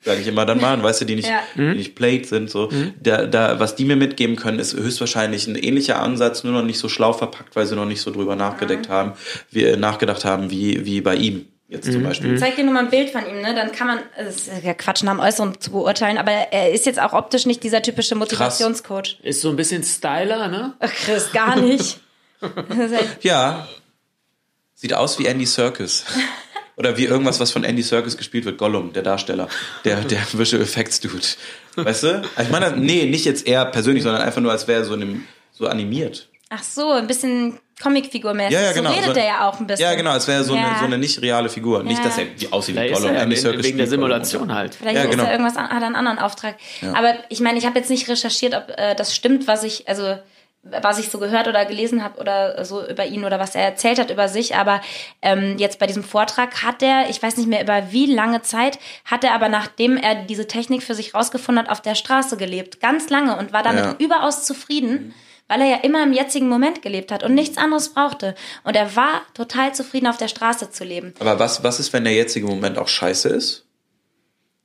[0.03, 1.41] sage ich immer dann mal, und weißt du, die nicht, Ja.
[1.57, 2.69] die nicht played sind, so,
[3.03, 6.79] da, da, was die mir mitgeben können, ist höchstwahrscheinlich ein ähnlicher Ansatz, nur noch nicht
[6.79, 9.13] so schlau verpackt, weil sie noch nicht so drüber nachgedacht haben,
[9.51, 12.35] wie, äh, nachgedacht haben, wie, wie bei ihm jetzt zum Beispiel.
[12.35, 13.55] Ich zeig dir nur mal ein Bild von ihm, ne?
[13.55, 16.85] Dann kann man, das ist ja Quatsch, nach dem Äußeren zu beurteilen, aber er ist
[16.85, 19.19] jetzt auch optisch nicht dieser typische Motivationscoach.
[19.23, 20.75] Ist so ein bisschen Styler, ne?
[20.81, 22.01] Ach, Chris, gar nicht.
[22.43, 23.69] Halt, Ja,
[24.75, 26.05] sieht aus wie Andy Serkis.
[26.81, 29.49] Oder wie irgendwas, was von Andy Serkis gespielt wird, Gollum, der Darsteller,
[29.85, 31.21] der, der Visual Effects Dude.
[31.77, 32.09] Weißt du?
[32.35, 34.95] Also Ich meine, nee, nicht jetzt er persönlich, sondern einfach nur, als wäre er so,
[34.95, 36.27] in einem- so animiert.
[36.49, 38.51] ach so, ein bisschen Comicfigur-mäßig.
[38.53, 38.91] Ja, ja, genau.
[38.91, 39.85] So redet So- er ja auch ein bisschen.
[39.87, 40.69] Ja, genau, als wäre er so, Ja.
[40.71, 41.83] eine, so eine nicht reale Figur.
[41.83, 42.05] Nicht, Ja.
[42.05, 43.15] dass er wie aussieht wie ist Gollum.
[43.15, 43.87] er Andy in, Serkis wegen der.
[43.87, 44.75] Simulation halt.
[44.75, 45.25] Vielleicht Ja, ist genau.
[45.25, 46.57] er irgendwas, an- hat er einen anderen Auftrag.
[46.95, 50.19] Aber ich meine, ich habe jetzt nicht recherchiert, ob äh, das stimmt, was ich, also
[50.63, 53.99] was ich so gehört oder gelesen habe oder so über ihn oder was er erzählt
[53.99, 54.57] hat über sich.
[54.57, 54.81] Aber
[55.23, 58.79] ähm, jetzt bei diesem Vortrag hat er, ich weiß nicht mehr über wie lange Zeit,
[59.07, 62.81] hat er aber nachdem er diese Technik für sich rausgefunden hat, auf der Straße gelebt.
[62.81, 63.97] Ganz lange und war damit Ja.
[63.99, 65.15] überaus zufrieden.
[65.49, 68.37] Weil er ja immer im jetzigen Moment gelebt hat und nichts anderes brauchte.
[68.63, 71.13] Und er war total zufrieden, auf der Straße zu leben.
[71.19, 73.67] Aber was, was ist, wenn der jetzige Moment auch scheiße ist?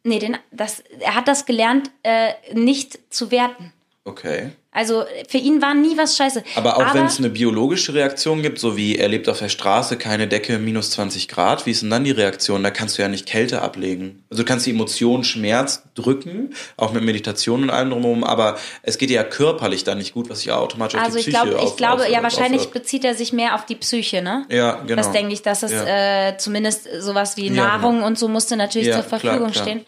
[0.04, 3.74] Nee, den, das, er hat das gelernt, äh, nicht zu werten.
[4.08, 4.52] Okay.
[4.72, 6.44] Also für ihn war nie was scheiße.
[6.56, 9.98] Aber auch wenn es eine biologische Reaktion gibt, so wie er lebt auf der Straße,
[9.98, 12.62] keine Decke, minus 20 Grad, wie ist denn dann die Reaktion?
[12.62, 14.24] Da kannst du ja nicht Kälte ablegen.
[14.30, 18.98] Also du kannst die Emotion Schmerz drücken, auch mit Meditation und allem drumherum, aber es
[19.00, 21.46] geht ja körperlich dann nicht gut, was sich ja automatisch also auf ich die Psyche
[21.46, 24.22] glaube, ich auf- glaube, auf- ja wahrscheinlich auf- bezieht er sich mehr auf die Psyche,
[24.22, 24.46] ne?
[24.52, 24.98] Ja, genau.
[25.02, 26.28] Das denke ich, dass es Ja.
[26.32, 28.08] äh, zumindest sowas wie Ja, Nahrung genau.
[28.08, 29.64] und so musste natürlich Ja, zur Verfügung klar, klar.
[29.66, 29.86] stehen.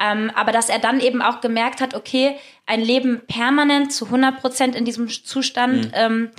[0.00, 2.36] Ähm, aber dass er dann eben auch gemerkt hat, okay,
[2.66, 5.90] ein Leben permanent zu 100 Prozent in diesem Zustand Mhm.
[5.94, 6.30] ähm,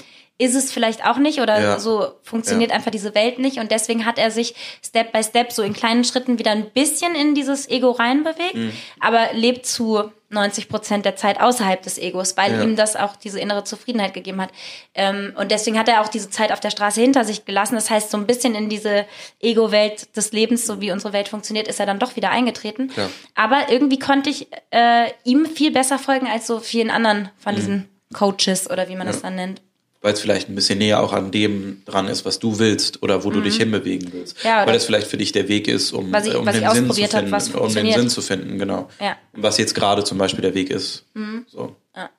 [0.42, 1.80] ist es vielleicht auch nicht oder Ja.
[1.80, 2.78] so funktioniert Ja.
[2.78, 6.04] einfach diese Welt nicht und deswegen hat er sich Step by Step so in kleinen
[6.04, 8.72] Schritten wieder ein bisschen in dieses Ego reinbewegt, Mhm.
[9.00, 12.64] aber lebt zu 90 Prozent der Zeit außerhalb des Egos, weil Ja.
[12.64, 14.50] ihm das auch diese innere Zufriedenheit gegeben hat.
[14.96, 17.76] Ähm, und deswegen hat er auch diese Zeit auf der Straße hinter sich gelassen.
[17.76, 19.06] Das heißt, so ein bisschen in diese
[19.42, 22.92] Ego-Welt des Lebens, so wie unsere Welt funktioniert, ist er dann doch wieder eingetreten.
[22.96, 23.10] Ja.
[23.36, 27.90] Aber irgendwie konnte ich äh, ihm viel besser folgen als so vielen anderen von diesen
[28.14, 29.62] Coaches oder wie man das dann nennt.
[30.04, 33.24] Weil es vielleicht ein bisschen näher auch an dem dran ist, was du willst oder
[33.24, 34.36] wo du dich hinbewegen willst.
[34.44, 34.48] Mhm.
[34.48, 36.94] Ja, Weil das vielleicht für dich der Weg ist, um, ich- um den Sinn zu
[37.18, 37.94] finden, was um den.
[37.94, 38.90] Sinn zu finden, genau.
[39.00, 39.16] Ja.
[39.34, 41.06] Und was jetzt gerade zum Beispiel der Weg ist.
[41.48, 41.76] So.
[41.96, 42.10] Ja.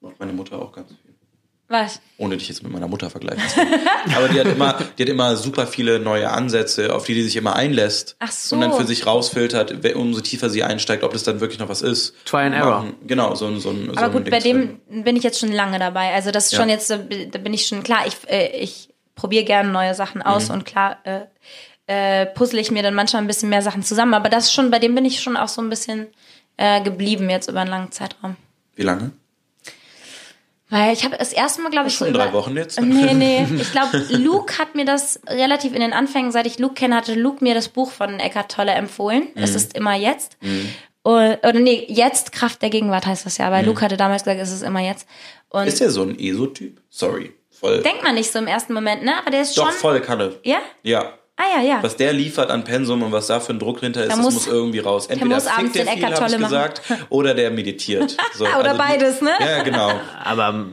[0.00, 1.09] Macht meine Mutter auch ganz viel.
[1.72, 2.00] Was?
[2.18, 3.80] Ohne dich jetzt mit meiner Mutter vergleichen zu wollen.
[4.16, 7.36] Aber die hat immer, die hat immer super viele neue Ansätze, auf die die sich
[7.36, 8.16] immer einlässt.
[8.18, 8.56] Ach so.
[8.56, 11.80] Und dann für sich rausfiltert, umso tiefer sie einsteigt, ob das dann wirklich noch was
[11.80, 12.14] ist.
[12.24, 12.86] Try and error.
[13.06, 15.38] Genau, so ein, so ein, so Aber ein gut, Ding bei dem bin ich jetzt
[15.38, 16.12] schon lange dabei.
[16.12, 16.58] Also das ist Ja.
[16.58, 16.96] schon jetzt, da
[17.38, 18.04] bin ich schon klar.
[18.06, 20.54] Ich, äh, ich probiere gerne neue Sachen aus Mhm.
[20.54, 21.20] und klar äh,
[21.86, 24.14] äh, puzzle ich mir dann manchmal ein bisschen mehr Sachen zusammen.
[24.14, 26.08] Aber das schon, bei dem bin ich schon auch so ein bisschen
[26.56, 28.34] äh, geblieben jetzt über einen langen Zeitraum.
[28.74, 29.12] Wie lange?
[30.70, 32.80] Weil ich habe das erste Mal, glaube ich, Schon drei über- Wochen jetzt?
[32.80, 33.46] Nee, nee.
[33.60, 37.14] Ich glaube, Luke hat mir das relativ in den Anfängen, seit ich Luke kenne, hatte
[37.14, 39.28] Luke mir das Buch von Eckhart Tolle empfohlen.
[39.34, 39.42] Mhm.
[39.42, 40.36] Es ist immer jetzt.
[41.02, 44.40] Und, oder nee, jetzt Kraft der Gegenwart heißt das ja, weil Luke hatte damals gesagt,
[44.40, 45.08] es ist immer jetzt.
[45.48, 45.68] Und Mhm.
[45.68, 46.80] Ist der so ein ESO-Typ?
[46.88, 47.32] Sorry.
[47.50, 47.82] Voll.
[47.82, 49.12] denkt man nicht so im ersten Moment, ne?
[49.20, 49.74] Aber der ist Doch, schon.
[49.74, 50.34] volle Kanne.
[50.44, 50.58] Ja?
[50.82, 51.12] Ja.
[51.42, 51.78] Ah ja, ja.
[51.82, 54.24] Was der liefert an Pensum und was da für ein Druck hinter ist, Da das
[54.24, 55.06] muss- muss irgendwie raus.
[55.06, 56.50] Entweder muss abends fickt der den viel, Eckart hab ich Tolle machen.
[56.52, 58.16] gesagt, oder der meditiert.
[58.34, 59.30] So, Oder also beides, ne?
[59.40, 59.90] Ja, genau.
[60.24, 60.66] Aber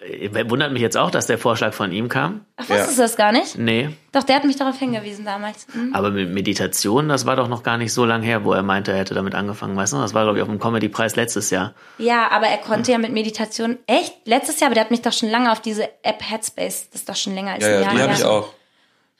[0.00, 2.44] äh, wundert mich jetzt auch, dass der Vorschlag von ihm kam.
[2.56, 2.76] Ach, Ja.
[2.76, 3.56] wusstest du das gar nicht?
[3.58, 3.90] Nee.
[4.12, 5.66] Doch, der hat mich darauf hingewiesen damals.
[5.72, 5.94] Hm.
[5.94, 8.92] Aber mit Meditation, das war doch noch gar nicht so lang her, wo er meinte,
[8.92, 9.98] er hätte damit angefangen, weißt du?
[9.98, 11.74] Das war, glaube ich, auf dem Comedy-Preis letztes Jahr.
[11.98, 13.78] Ja, aber er konnte ja mit Meditation.
[13.86, 14.14] Echt?
[14.26, 16.90] Letztes Jahr, aber der hat mich doch schon lange auf diese App Headspace.
[16.90, 18.48] Das ist doch schon länger als Ja, ein ja, Jahr die habe ich auch.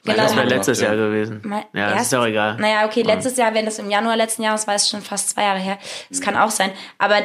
[0.04, 0.16] Genau.
[0.18, 0.88] Das wäre letztes ja.
[0.88, 1.40] Jahr gewesen.
[1.44, 2.56] Mal Ja, das erst- ist ja auch egal.
[2.58, 5.42] Naja, okay, letztes Jahr, wenn das im Januar letzten Jahres war, ist schon fast zwei
[5.44, 5.78] Jahre her.
[6.10, 6.70] Das kann auch sein.
[6.98, 7.22] Aber äh,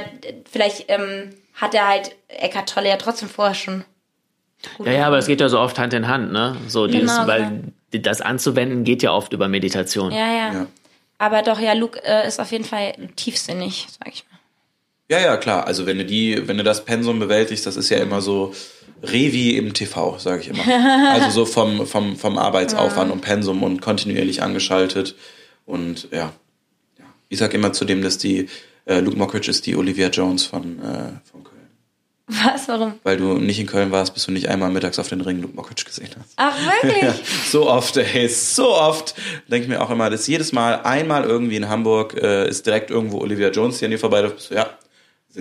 [0.50, 3.84] vielleicht ähm, hat er halt Eckart Tolle ja trotzdem vorher schon.
[4.84, 6.56] Ja, ja, aber es geht ja so oft Hand in Hand, ne?
[6.68, 10.12] So dieses, Genau, weil das anzuwenden geht ja oft über Meditation.
[10.12, 10.54] Ja, ja.
[10.54, 10.66] Ja.
[11.18, 14.38] Aber doch, ja, Luke äh, ist auf jeden Fall tiefsinnig, sag ich mal.
[15.10, 15.66] Ja, ja, klar.
[15.68, 18.54] Also wenn du die, wenn du das Pensum bewältigst, das ist ja immer so
[19.04, 20.64] Revi im TV, sage ich immer.
[21.10, 25.16] Also so vom, vom, vom Arbeitsaufwand und Pensum und kontinuierlich angeschaltet.
[25.66, 26.34] Und ja,
[26.98, 27.06] ja.
[27.30, 28.48] ich sag immer zu dem, dass die
[28.86, 31.60] äh, Luke Mockridge ist die Olivia Jones von, äh, von Köln.
[32.28, 32.94] Was, warum?
[33.04, 35.56] Weil du nicht in Köln warst, bis du nicht einmal mittags auf den Ring Luke
[35.56, 36.34] Mockridge gesehen hast.
[36.36, 37.04] Ach, wirklich?
[37.04, 37.16] Ja,
[37.50, 39.16] so oft, ey, so oft.
[39.48, 42.92] Denke ich mir auch immer, dass jedes Mal, einmal irgendwie in Hamburg, äh, ist direkt
[42.92, 44.36] irgendwo Olivia Jones, die an dir vorbeiläuft.
[44.36, 44.70] Bist du, ja,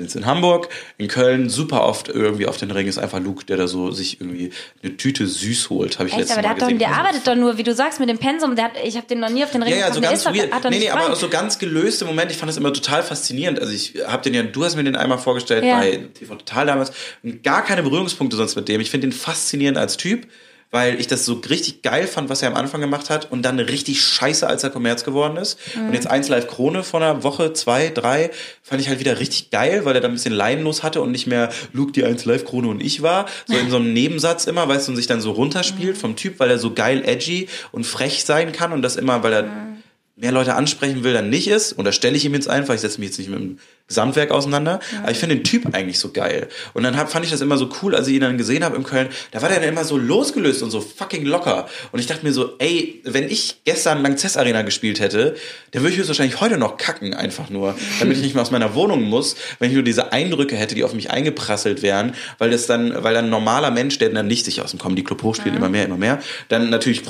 [0.03, 0.69] jetzt in Hamburg.
[0.97, 4.21] In Köln, super oft irgendwie auf den Ring ist einfach Luke, der da so sich
[4.21, 4.51] irgendwie
[4.83, 5.99] eine Tüte süß holt.
[5.99, 6.79] Habe ich Echt, letztes Mal hat doch, gesehen.
[6.79, 8.57] der arbeitet doch nur, wie du sagst, mit dem Pensum.
[8.57, 10.35] Der hat, ich habe den noch nie auf den Ring Ja, ja, so ganz der
[10.35, 10.53] weird.
[10.53, 12.33] hat doch Nee, nee, aber so ganz gelöste Momente.
[12.33, 13.61] Ich fand das immer total faszinierend.
[13.61, 15.79] Also ich habe den ja, du hast mir den einmal vorgestellt Ja.
[15.79, 16.93] bei TV Total damals.
[17.23, 18.81] Und gar keine Berührungspunkte sonst mit dem.
[18.81, 20.27] Ich finde den faszinierend als Typ,
[20.71, 23.59] weil ich das so richtig geil fand, was er am Anfang gemacht hat und dann
[23.59, 25.59] richtig scheiße, als er Kommerz geworden ist.
[25.75, 25.89] Mhm.
[25.89, 28.31] Und jetzt 1 Live Krone vor einer Woche, zwei, drei,
[28.63, 31.27] fand ich halt wieder richtig geil, weil er da ein bisschen leinlos hatte und nicht
[31.27, 33.27] mehr Luke die 1 Live Krone und ich war.
[33.47, 36.01] So in so einem Nebensatz immer, weißt du, und sich dann so runterspielt Mhm.
[36.01, 39.33] vom Typ, weil er so geil edgy und frech sein kann und das immer, weil
[39.33, 39.83] er Mhm.
[40.21, 41.73] Mehr Leute ansprechen will, dann nicht ist.
[41.73, 44.33] Und da stelle ich ihm jetzt einfach, ich setze mich jetzt nicht mit dem Gesamtwerk
[44.33, 44.81] auseinander.
[45.03, 46.49] Aber ich finde den Typ eigentlich so geil.
[46.75, 48.77] Und dann hab, fand ich das immer so cool, als ich ihn dann gesehen habe
[48.77, 49.09] in Köln.
[49.31, 51.69] Da war der dann immer so losgelöst und so fucking locker.
[51.93, 55.37] Und ich dachte mir so, ey, wenn ich gestern Langzess Arena gespielt hätte,
[55.71, 57.77] dann würde ich höchstwahrscheinlich heute noch kacken, einfach nur.
[58.01, 60.83] Damit ich nicht mehr aus meiner Wohnung muss, wenn ich nur diese Eindrücke hätte, die
[60.83, 62.15] auf mich eingeprasselt wären.
[62.39, 65.05] Weil das dann, weil dann ein normaler Mensch, der dann nicht sich aus dem Comedy
[65.05, 67.03] Club hochspielt, immer mehr, immer mehr, dann natürlich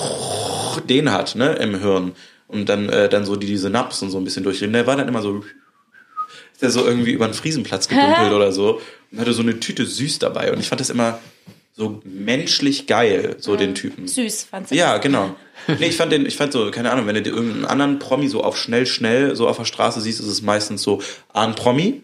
[0.89, 2.13] den hat, ne, im Hirn
[2.49, 4.73] und dann, äh, dann so die, die Synapsen so ein bisschen durchleben.
[4.73, 5.45] Der war dann immer so,
[6.53, 8.81] ist der so irgendwie über den Friesenplatz gedümpelt oder so
[9.13, 10.53] und hatte so eine Tüte süß dabei.
[10.53, 11.21] Und ich fand das immer
[11.73, 14.09] so menschlich geil, so den Typen.
[14.09, 14.77] Süß, fandst du?
[14.77, 15.37] Ja, genau.
[15.79, 18.29] Nee, ich fand den, ich fand so, keine Ahnung, wenn du dir irgendeinen anderen Promi
[18.29, 21.03] so auf schnell, schnell so auf der Straße siehst, ist es meistens so
[21.35, 22.03] ein Promi.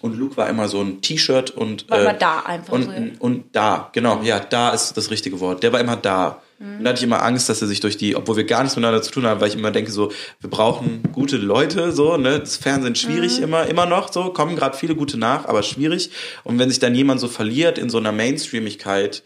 [0.00, 1.90] Und Luke war immer so ein T-Shirt und.
[1.90, 5.40] War äh, immer da einfach Und, so, und da, genau, ja, da ist das richtige
[5.40, 5.62] Wort.
[5.62, 6.42] Der war immer da.
[6.60, 8.76] Und da hatte ich immer Angst, dass er sich durch die, obwohl wir gar nichts
[8.76, 12.38] miteinander zu tun haben, weil ich immer denke so, wir brauchen gute Leute, so, ne,
[12.38, 16.10] das Fernsehen schwierig immer, immer noch, so, kommen gerade viele gute nach, aber schwierig.
[16.44, 19.22] Und wenn sich dann jemand so verliert in so einer Mainstreamigkeit,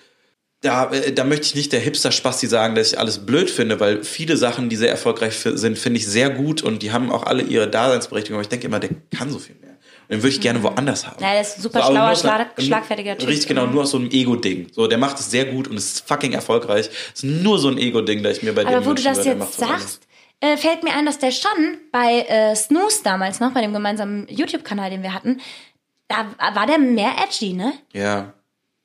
[0.61, 4.05] da, äh, da möchte ich nicht der Hipster-Spasti sagen, dass ich alles blöd finde, weil
[4.05, 7.43] viele Sachen, die sehr erfolgreich sind, finde ich sehr gut und die haben auch alle
[7.43, 8.37] ihre Daseinsberechtigung.
[8.37, 9.64] Aber ich denke immer, der kann so viel mehr.
[10.11, 11.23] Den würde ich gerne woanders haben.
[11.23, 13.29] Ja, der ist ein super aber schlauer, schlag- schlagfertiger Typ.
[13.29, 14.69] Richtig, genau, nur aus so einem Ego-Ding.
[14.73, 16.89] So, der macht es sehr gut und ist fucking erfolgreich.
[17.15, 19.39] ist nur so ein Ego-Ding, da ich mir bei dem Aber wo du das würde,
[19.41, 20.07] jetzt sagst,
[20.41, 24.27] äh, fällt mir ein, dass der schon bei äh, Snooze damals noch, bei dem gemeinsamen
[24.29, 25.41] YouTube-Kanal, den wir hatten,
[26.09, 27.73] da war der mehr edgy, ne?
[27.93, 28.35] Ja.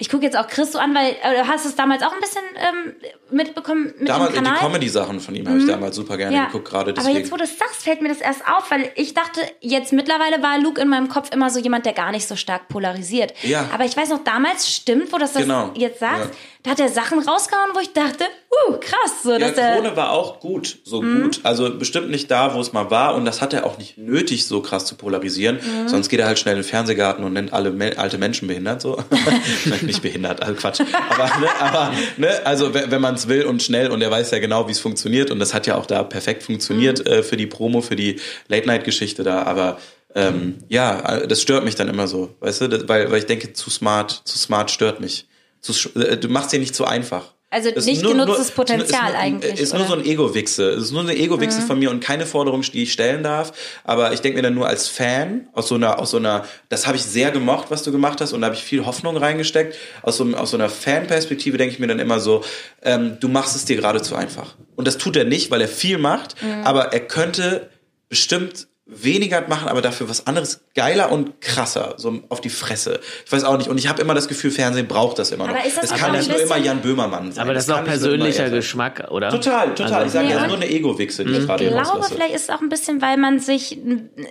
[0.01, 2.21] Ich gucke jetzt auch Chris so an, weil äh, hast du es damals auch ein
[2.21, 2.93] bisschen ähm,
[3.31, 4.59] mitbekommen mit Damals, dem die Kanal?
[4.61, 6.45] Comedy-Sachen von ihm habe ich damals super gerne ja.
[6.45, 9.13] geguckt, gerade Aber jetzt, wo du es sagst, fällt mir das erst auf, weil ich
[9.13, 12.37] dachte, jetzt mittlerweile war Luke in meinem Kopf immer so jemand, der gar nicht so
[12.37, 13.33] stark polarisiert.
[13.43, 13.69] Ja.
[13.73, 15.71] Aber ich weiß noch, damals stimmt, wo das, das Genau.
[15.75, 16.35] jetzt sagst, Ja.
[16.63, 18.23] da hat er Sachen rausgehauen, wo ich dachte,
[18.67, 19.75] uh, krass, so, Ja, dass er...
[19.75, 21.23] Krone war auch gut, so Mhm.
[21.23, 21.39] gut.
[21.43, 23.15] Also bestimmt nicht da, wo es mal war.
[23.15, 25.57] Und das hat er auch nicht nötig, so krass zu polarisieren.
[25.57, 25.87] Mhm.
[25.89, 28.81] Sonst geht er halt schnell in den Fernsehgarten und nennt alle Me alte Menschen behindert.
[28.81, 28.97] So.
[29.81, 30.81] nicht behindert, also Quatsch.
[31.09, 34.39] Aber, ne, aber ne, also wenn, man es will und schnell und er weiß ja
[34.39, 35.31] genau, wie es funktioniert.
[35.31, 37.05] Und das hat ja auch da perfekt funktioniert Mhm.
[37.11, 39.43] äh, für die Promo, für die Late-Night-Geschichte da.
[39.43, 39.77] Aber
[40.15, 42.67] ähm, ja, äh, das stört mich dann immer so, weißt du?
[42.67, 45.27] Das, weil, weil ich denke, zu smart, zu smart stört mich.
[45.61, 47.33] Zu, äh, du machst dir nicht zu einfach.
[47.51, 49.95] Also ist nicht genutztes Potenzial ist nur, eigentlich, Ist nur oder?
[49.97, 50.03] Mhm.
[50.03, 50.63] so ein Ego-Wichse.
[50.69, 53.53] Ist nur eine Ego-Wichse von mir und keine Forderung, die ich stellen darf.
[53.83, 56.85] Aber ich denke mir dann nur als Fan, aus so einer, aus so einer, das
[56.85, 59.75] habe ich sehr gemocht, was du gemacht hast und da habe ich viel Hoffnung reingesteckt.
[60.03, 62.43] Aus so, aus so einer Fan-Perspektive denke ich mir dann immer so,
[62.83, 64.55] ähm, du machst es dir gerade zu einfach.
[64.75, 66.63] Und das tut er nicht, weil er viel macht, Mhm.
[66.65, 67.69] aber er könnte
[68.09, 72.99] bestimmt weniger machen, aber dafür was anderes geiler und krasser, so auf die Fresse.
[73.25, 73.69] Ich weiß auch nicht.
[73.69, 75.53] Und ich habe immer das Gefühl, Fernsehen braucht das immer noch.
[75.55, 77.43] Aber ist das es auch kann nicht nur immer Jan Böhmermann sein.
[77.43, 78.49] Aber das ist auch persönlicher er.
[78.49, 79.29] Geschmack, oder?
[79.29, 79.93] Total, total.
[79.93, 81.87] Also- ich sage, Nee, das ist nur eine Ego-Wichse, die ich Ich gerade hier glaube,
[81.87, 82.13] rauslasse.
[82.15, 83.77] vielleicht ist es auch ein bisschen, weil man sich,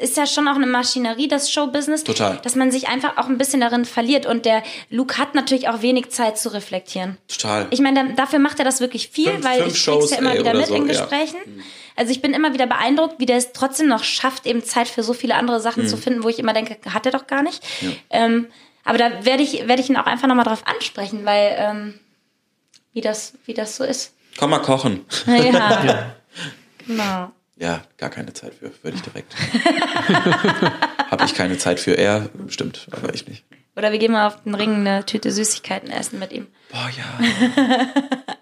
[0.01, 2.39] ist ja schon auch eine Maschinerie, das Showbusiness, Total.
[2.43, 4.27] dass man sich einfach auch ein bisschen darin verliert.
[4.27, 7.17] Und der Luke hat natürlich auch wenig Zeit zu reflektieren.
[7.29, 7.67] Total.
[7.71, 10.19] Ich meine, dann- dafür macht er das wirklich viel, Fünf- weil fünf ich Shows, ja
[10.19, 10.95] immer ey, wieder mit so, in ja.
[11.99, 15.03] Also ich bin immer wieder beeindruckt, wie der es trotzdem noch schafft, eben Zeit für
[15.03, 15.89] so viele andere Sachen Mhm.
[15.89, 17.63] zu finden, wo ich immer denke, hat er doch gar nicht.
[18.11, 18.47] Ähm,
[18.85, 21.95] aber da werde ich, werde ich ihn auch einfach nochmal drauf ansprechen, weil ähm,
[22.93, 24.15] wie das, wie das so ist.
[24.39, 25.05] Komm mal kochen.
[25.27, 26.15] Ja.
[26.87, 27.31] Genau.
[27.57, 29.35] Ja, gar keine Zeit für, würde ich direkt.
[31.11, 31.93] Habe ich keine Zeit für.
[31.99, 33.45] Er bestimmt, aber ich nicht.
[33.77, 36.47] Oder wir gehen mal auf den Ring eine Tüte Süßigkeiten essen mit ihm.
[36.71, 37.89] Boah, ja.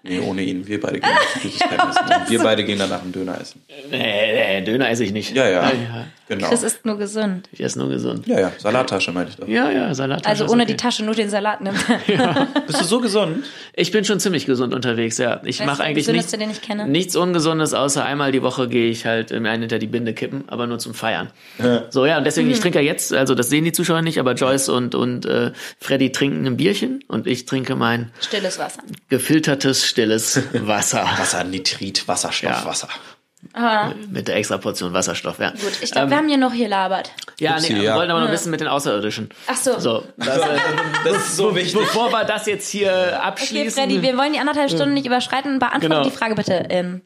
[0.09, 0.65] Nee, ohne ihn.
[0.65, 1.09] Wir beide gehen
[1.41, 2.05] Süßigkeiten essen.
[2.05, 3.61] Und wir beide gehen danach einen Döner essen.
[3.91, 5.35] Nee, nee, Döner esse ich nicht.
[5.35, 5.63] Ja, ja.
[5.63, 6.05] ja.
[6.29, 6.47] Genau.
[6.47, 7.47] Chris ist nur gesund.
[7.51, 8.25] Ich esse nur gesund.
[8.27, 8.51] Ja, ja.
[8.57, 9.47] Salattasche meinte ich doch.
[9.47, 10.25] Ja, ja, Salat.
[10.25, 10.73] Also ohne okay.
[10.73, 11.77] die Tasche nur den Salat nimmt.
[12.67, 13.45] Bist du so gesund?
[13.73, 15.41] Ich bin schon ziemlich gesund unterwegs, ja.
[15.43, 16.87] Ich mache der eigentlich nichts, den ich kenne?
[16.87, 20.43] nichts Ungesundes, außer einmal die Woche gehe ich halt mir einen hinter die Binde kippen,
[20.47, 21.29] aber nur zum Feiern.
[21.89, 22.53] So, ja, und deswegen, Mhm.
[22.53, 25.51] ich trinke ja jetzt, also das sehen die Zuschauer nicht, aber Joyce und, und äh,
[25.79, 28.81] Freddy trinken ein Bierchen und ich trinke mein Stilles Wasser.
[29.09, 31.03] gefiltertes, stilles Wasser.
[31.17, 32.65] Wasser, Nitrit, Wasserstoff, Ja.
[32.65, 32.89] Wasser.
[34.09, 35.51] Mit der extra Portion Wasserstoff, ja.
[35.51, 37.11] Gut, ich glaube, wir haben hier noch hier labert.
[37.39, 37.95] Ja, Upsi, nee, wir ja.
[37.95, 39.29] wollten aber noch wissen mit den Außerirdischen.
[39.45, 39.79] Ach so.
[39.79, 40.57] So, das, äh,
[41.05, 41.75] Das ist so wichtig.
[41.75, 43.83] bevor wir das jetzt hier Okay, abschließen.
[43.83, 45.59] Freddy, wir wollen die anderthalb Stunden nicht überschreiten.
[45.59, 46.03] Beantworte Genau.
[46.03, 47.01] die Frage bitte in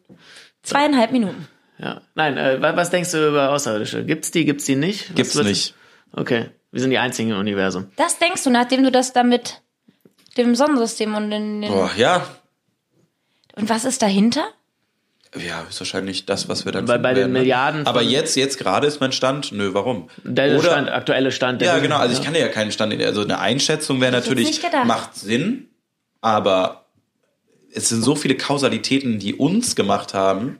[0.63, 1.47] zweieinhalb Minuten.
[1.77, 2.01] Ja.
[2.15, 4.05] Nein, äh, wa- was denkst du über Außerirdische?
[4.05, 5.09] Gibt's die, gibt's die nicht?
[5.09, 5.75] Was Gibt's nicht.
[6.13, 7.91] Okay, wir sind die einzigen im Universum.
[7.97, 9.60] Das denkst du, nachdem du das damit
[10.37, 12.25] dem Sonnensystem und den, den Boah, ja.
[13.55, 14.47] und was ist dahinter?
[15.35, 17.39] Ja, ist wahrscheinlich das, was wir dann Weil finden bei den werden, ne?
[17.39, 20.09] Milliarden Aber jetzt, jetzt gerade ist mein Stand, nö, warum?
[20.23, 21.61] Der Oder- Stand, aktuelle Stand.
[21.61, 21.97] Der Ja, genau.
[21.97, 25.69] Also ich kann dir ja keinen Stand, also eine Einschätzung wäre natürlich, macht Sinn,
[26.19, 26.85] aber
[27.73, 30.59] es sind so viele Kausalitäten, die uns gemacht haben,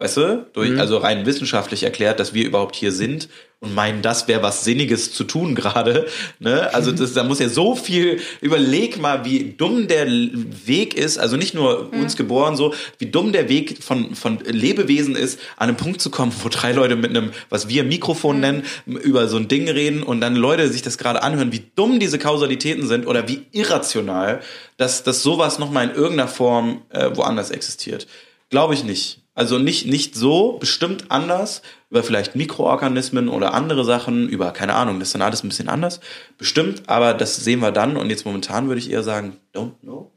[0.00, 0.80] weißt du, durch, Mhm.
[0.80, 3.28] also rein wissenschaftlich erklärt, dass wir überhaupt hier sind
[3.60, 6.06] und meinen, das wäre was Sinniges zu tun gerade.
[6.40, 6.72] Ne?
[6.72, 11.36] Also das, da muss ja so viel, überleg mal, wie dumm der Weg ist, also
[11.36, 12.00] nicht nur Mhm.
[12.00, 16.08] uns geboren so, wie dumm der Weg von, von Lebewesen ist, an einen Punkt zu
[16.10, 18.40] kommen, wo drei Leute mit einem, was wir Mikrofon Mhm.
[18.40, 22.00] nennen, über so ein Ding reden und dann Leute sich das gerade anhören, wie dumm
[22.00, 24.40] diese Kausalitäten sind oder wie irrational,
[24.78, 28.06] dass, dass sowas nochmal in irgendeiner Form äh, woanders existiert.
[28.48, 29.18] Glaube ich nicht.
[29.40, 34.98] Also nicht, nicht so, bestimmt anders, über vielleicht Mikroorganismen oder andere Sachen, über, keine Ahnung,
[34.98, 36.00] das ist dann alles ein bisschen anders.
[36.36, 40.12] Bestimmt, aber das sehen wir dann und jetzt momentan würde ich eher sagen, don't know.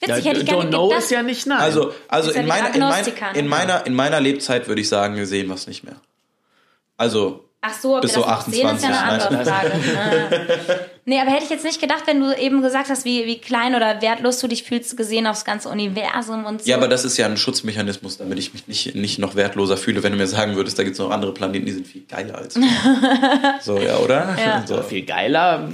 [0.00, 1.04] Witzig, Ja, hätte ich don't nicht know gedacht.
[1.04, 1.60] ist ja nicht nein.
[1.60, 3.38] Also, also ja in, nicht meiner, in, mein, Agnostiker, ne?
[3.38, 6.00] in, meiner, in meiner Lebzeit würde ich sagen, wir sehen was nicht mehr.
[6.96, 9.44] Also, Ach so, ob Bis wir so das noch sehen, ist ja eine 28, andere
[9.44, 9.72] Frage.
[10.72, 10.74] Ah.
[11.04, 13.76] nee, aber hätte ich jetzt nicht gedacht, wenn du eben gesagt hast, wie, wie klein
[13.76, 16.68] oder wertlos du dich fühlst, gesehen aufs ganze Universum und so.
[16.68, 20.02] ja, aber das ist ja ein Schutzmechanismus, damit ich mich nicht, nicht noch wertloser fühle,
[20.02, 22.36] wenn du mir sagen würdest, da gibt es noch andere Planeten, die sind viel geiler
[22.36, 22.64] als wir.
[23.60, 24.36] so, ja, oder?
[24.38, 24.64] Ja.
[24.72, 24.82] So.
[24.82, 25.68] viel geiler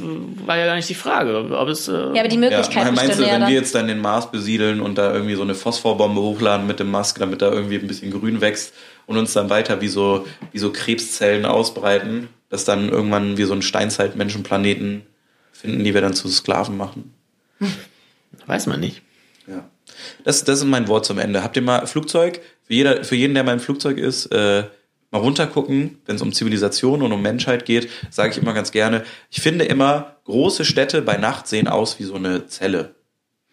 [0.45, 1.57] war ja gar nicht die Frage.
[1.57, 3.49] Ob es, äh, ja, aber die Möglichkeit Ja, meinst du, wenn dann.
[3.49, 6.91] wir jetzt dann den Mars besiedeln und da irgendwie so eine Phosphorbombe hochladen mit dem
[6.91, 8.73] Musk, damit da irgendwie ein bisschen grün wächst
[9.09, 13.53] und uns dann weiter wie so, wie so Krebszellen ausbreiten, Dass dann irgendwann wir so
[13.53, 15.03] einen Steinzeit-Menschenplaneten
[15.53, 17.13] finden, die wir dann zu Sklaven machen.
[18.47, 19.03] Weiß man nicht.
[19.47, 19.69] Ja.
[20.25, 21.43] Das, das ist mein Wort zum Ende.
[21.43, 22.41] Habt ihr mal Flugzeug?
[22.63, 24.65] Für, jeder, für jeden, der mal im Flugzeug ist, äh,
[25.11, 29.05] mal runtergucken, wenn es um Zivilisation und um Menschheit geht, sage ich immer ganz gerne.
[29.31, 32.95] Ich finde immer, große Städte bei Nacht sehen aus wie so eine Zelle.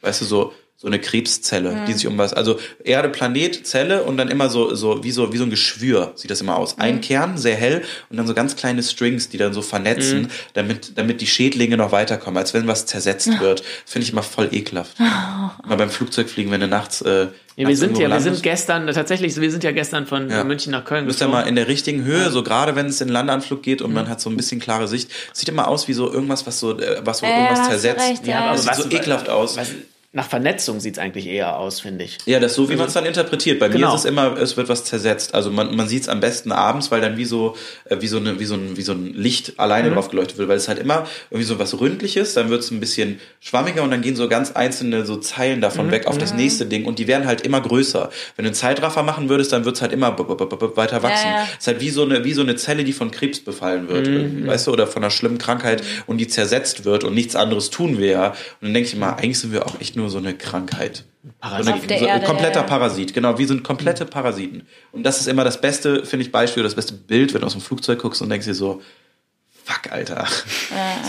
[0.01, 4.17] Weißt du, so, so eine Krebszelle, die sich um was, also Erde, Planet, Zelle und
[4.17, 6.77] dann immer so, so, wie so, wie so ein Geschwür sieht das immer aus.
[6.79, 10.97] Ein Kern, sehr hell und dann so ganz kleine Strings, die dann so vernetzen, damit,
[10.97, 13.63] damit die Schädlinge noch weiterkommen, als wenn was zersetzt wird.
[13.85, 14.99] Finde ich immer voll ekelhaft.
[14.99, 19.39] Mal beim Flugzeugfliegen, wenn du nachts, äh, Ja, wir sind ja, wir sind gestern, tatsächlich,
[19.39, 20.43] wir sind ja gestern von Ja.
[20.43, 22.99] München nach Köln Du bist ja mal in der richtigen Höhe, so gerade wenn es
[22.99, 23.95] in den Landeanflug geht und Mhm.
[23.95, 25.09] man hat so ein bisschen klare Sicht.
[25.31, 28.01] Sieht immer aus wie so irgendwas, was so, äh, was so Ja, irgendwas zersetzt.
[28.09, 28.39] recht, ja.
[28.41, 29.55] aber das sieht was- so ekelhaft aus.
[29.55, 29.69] Was,
[30.15, 32.19] nach Vernetzung sieht's eigentlich eher aus, finde ich.
[32.25, 33.59] Ja, das ist so, wie man es dann interpretiert.
[33.59, 33.89] Bei Genau.
[33.89, 35.35] mir ist es immer, es wird was zersetzt.
[35.35, 38.15] Also man, man sieht es am besten abends, weil dann wie so, äh, wie so,
[38.17, 40.47] eine, wie so, ein, wie so ein Licht alleine drauf geleuchtet wird.
[40.47, 43.91] Weil es halt immer irgendwie so was Ründliches, dann wird es ein bisschen schwammiger und
[43.91, 47.07] dann gehen so ganz einzelne so Zeilen davon weg auf das nächste Ding und die
[47.07, 48.09] werden halt immer größer.
[48.37, 51.27] Wenn du einen Zeitraffer machen würdest, dann wird es halt immer weiter wachsen.
[51.27, 51.47] Ja, ja.
[51.51, 54.07] Es ist halt wie so, eine, wie so eine Zelle, die von Krebs befallen wird,
[54.07, 57.69] irgendwie, weißt du, oder von einer schlimmen Krankheit und die zersetzt wird und nichts anderes
[57.69, 58.27] tun wir ja.
[58.29, 61.05] Und dann denke ich immer, eigentlich sind wir auch echt nur so eine Krankheit.
[61.23, 62.63] So eine, Auf der so, Erde, kompletter.
[62.63, 63.37] Parasit, genau.
[63.37, 64.67] Wir sind komplette Parasiten.
[64.91, 67.53] Und das ist immer das beste, finde ich, Beispiel, das beste Bild, wenn du aus
[67.53, 68.81] dem Flugzeug guckst und denkst dir so,
[69.63, 70.27] fuck, Alter.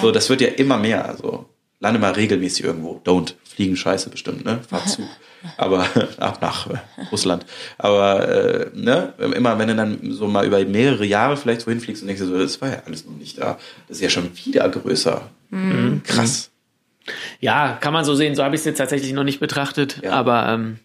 [0.00, 1.06] So, das wird ja immer mehr.
[1.06, 1.46] Also,
[1.80, 3.00] lande mal regelmäßig irgendwo.
[3.04, 3.34] Don't.
[3.44, 4.60] Fliegen scheiße bestimmt, ne?
[4.68, 5.08] Fahr zu.
[5.56, 5.86] Aber
[6.18, 6.78] ab nach äh,
[7.10, 7.46] Russland.
[7.78, 12.02] Aber äh, ne, immer wenn du dann so mal über mehrere Jahre vielleicht so hinfliegst
[12.02, 13.58] und denkst dir so, das war ja alles noch nicht da.
[13.88, 15.22] Das ist ja schon wieder größer.
[15.50, 16.02] Mhm.
[16.04, 16.50] Krass.
[17.40, 18.34] Ja, kann man so sehen.
[18.34, 20.00] So habe ich es jetzt tatsächlich noch nicht betrachtet.
[20.02, 20.12] Ja.
[20.12, 20.78] Aber ähm,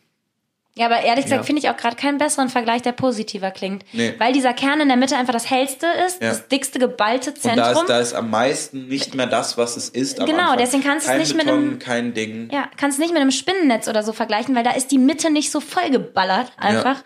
[0.76, 1.46] Ja, aber ehrlich gesagt Ja.
[1.46, 3.84] finde ich auch gerade keinen besseren Vergleich, der positiver klingt.
[3.92, 4.14] Nee.
[4.20, 6.30] Weil dieser Kern in der Mitte einfach das hellste ist, Ja.
[6.30, 7.84] das dickste geballte Und da Zentrum.
[7.84, 10.20] ist, da ist am meisten nicht mehr das, was es ist.
[10.22, 10.58] Am Genau, Anfang.
[10.60, 12.50] deswegen kannst du es nicht mit Beton, einem- kein Ding.
[12.54, 15.52] ja, kannst nicht mit einem Spinnennetz oder so vergleichen, weil da ist die Mitte nicht
[15.52, 17.04] so vollgeballert einfach.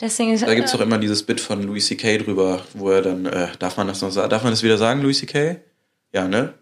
[0.00, 2.18] Deswegen ist Da gibt's doch immer dieses Bit von Louis C.K.
[2.18, 4.30] drüber, wo er dann, äh, darf man das noch sagen?
[4.30, 5.56] Darf man das wieder sagen, Louis C.K.?
[6.12, 6.54] Ja, ne?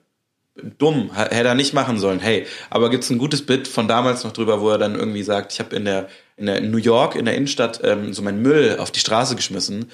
[0.78, 2.18] Dumm, hätte er nicht machen sollen.
[2.18, 5.52] Hey, aber gibt's ein gutes Bit von damals noch drüber, wo er dann irgendwie sagt,
[5.52, 8.40] ich habe in der, in der in New York, in der Innenstadt, ähm, so meinen
[8.40, 9.90] Müll auf die Straße geschmissen.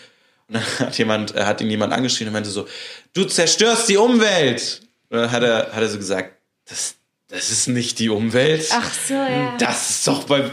[0.49, 2.69] Und dann hat jemand, äh, hat ihn jemand angeschrien und meinte so,
[3.13, 4.83] du zerstörst die Umwelt.
[5.11, 6.37] Und dann hat er, hat er so gesagt,
[6.69, 6.95] das,
[7.27, 8.69] das ist nicht die Umwelt.
[8.71, 9.57] Ach so, ja.
[9.59, 10.49] Das ist doch bei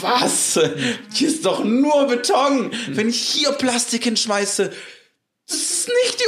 [0.00, 0.60] was?
[1.12, 2.70] Hier ist doch nur Beton.
[2.88, 4.72] Wenn ich hier Plastik hinschmeiße,
[5.48, 6.24] das ist nicht die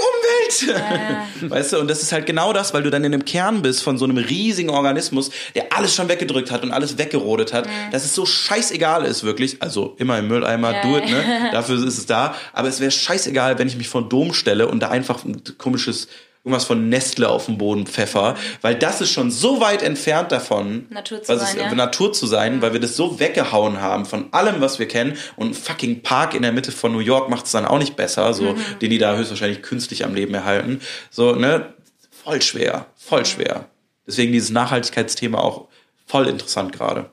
[0.69, 1.51] Umwelt.
[1.51, 3.83] Weißt du, und das ist halt genau das, weil du dann in einem Kern bist
[3.83, 8.05] von so einem riesigen Organismus, der alles schon weggedrückt hat und alles weggerodet hat, dass
[8.05, 9.63] es so scheißegal ist, wirklich.
[9.63, 10.83] Also immer im Mülleimer, Ja.
[10.83, 11.49] do it, ne?
[11.53, 12.35] Dafür ist es da.
[12.53, 15.43] Aber es wäre scheißegal, wenn ich mich vor den Dom stelle und da einfach ein
[15.57, 16.09] komisches
[16.47, 20.87] irgendwas von Nestle auf den Boden pfeffer, weil das ist schon so weit entfernt davon,
[20.91, 21.75] Natur zu was sein, es, ja.
[21.75, 25.19] Natur zu sein, weil wir das so weggehauen haben von allem, was wir kennen.
[25.35, 27.97] Und ein fucking Park in der Mitte von New York macht es dann auch nicht
[27.97, 28.79] besser, so, Mhm.
[28.81, 30.81] den die da höchstwahrscheinlich künstlich am Leben erhalten.
[31.11, 31.75] So, ne?
[32.23, 33.65] Voll schwer, voll schwer.
[34.07, 35.67] Deswegen dieses Nachhaltigkeitsthema auch
[36.07, 37.11] voll interessant gerade.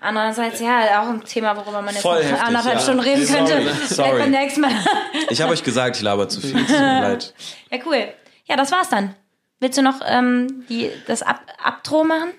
[0.00, 2.80] Andererseits, ja, auch ein Thema, worüber man jetzt Voll heftig, anderthalb ja.
[2.80, 3.70] Stunden reden Sorry, könnte.
[3.70, 4.18] Vielleicht sorry.
[4.20, 4.70] beim nächsten Mal.
[5.30, 6.52] Ich habe euch gesagt, ich laber zu viel.
[6.52, 7.34] Tut mir leid.
[7.70, 8.08] Ja, cool.
[8.44, 9.14] Ja, das war's dann.
[9.58, 12.30] Willst du noch ähm, die, das Ab Abtro machen?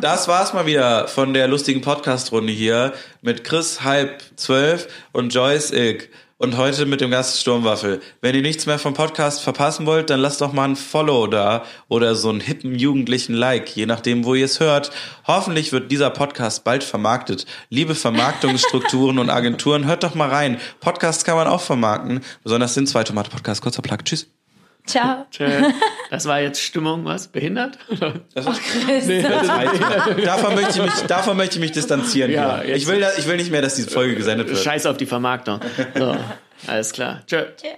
[0.00, 2.92] Das war's mal wieder von der lustigen Podcast-Runde hier
[3.22, 6.10] mit Chris halb zwölf und Joyce Ick.
[6.36, 8.00] Und heute mit dem Gast Sturmwaffel.
[8.20, 11.64] Wenn ihr nichts mehr vom Podcast verpassen wollt, dann lasst doch mal ein Follow da
[11.88, 14.90] oder so einen hippen jugendlichen Like, je nachdem, wo ihr es hört.
[15.26, 17.46] Hoffentlich wird dieser Podcast bald vermarktet.
[17.70, 20.60] Liebe Vermarktungsstrukturen und Agenturen, hört doch mal rein.
[20.80, 23.62] Podcasts kann man auch vermarkten, besonders den Zwei Tomate Podcast.
[23.62, 23.98] Kurzer Plug.
[24.04, 24.26] Tschüss.
[24.86, 25.26] Ciao.
[25.30, 25.46] tschö.
[26.10, 27.28] das war jetzt Stimmung, was?
[27.28, 27.78] Behindert?
[28.34, 28.60] Das war's.
[30.24, 32.30] davon, möchte ich mich, davon möchte ich mich distanzieren.
[32.30, 34.58] Ja, ich, will, ich will nicht mehr, dass diese Folge gesendet wird.
[34.58, 35.60] Scheiß auf die Vermarktung.
[35.94, 36.16] So,
[36.66, 37.22] alles klar.
[37.26, 37.44] Tschö.
[37.56, 37.68] Tschö.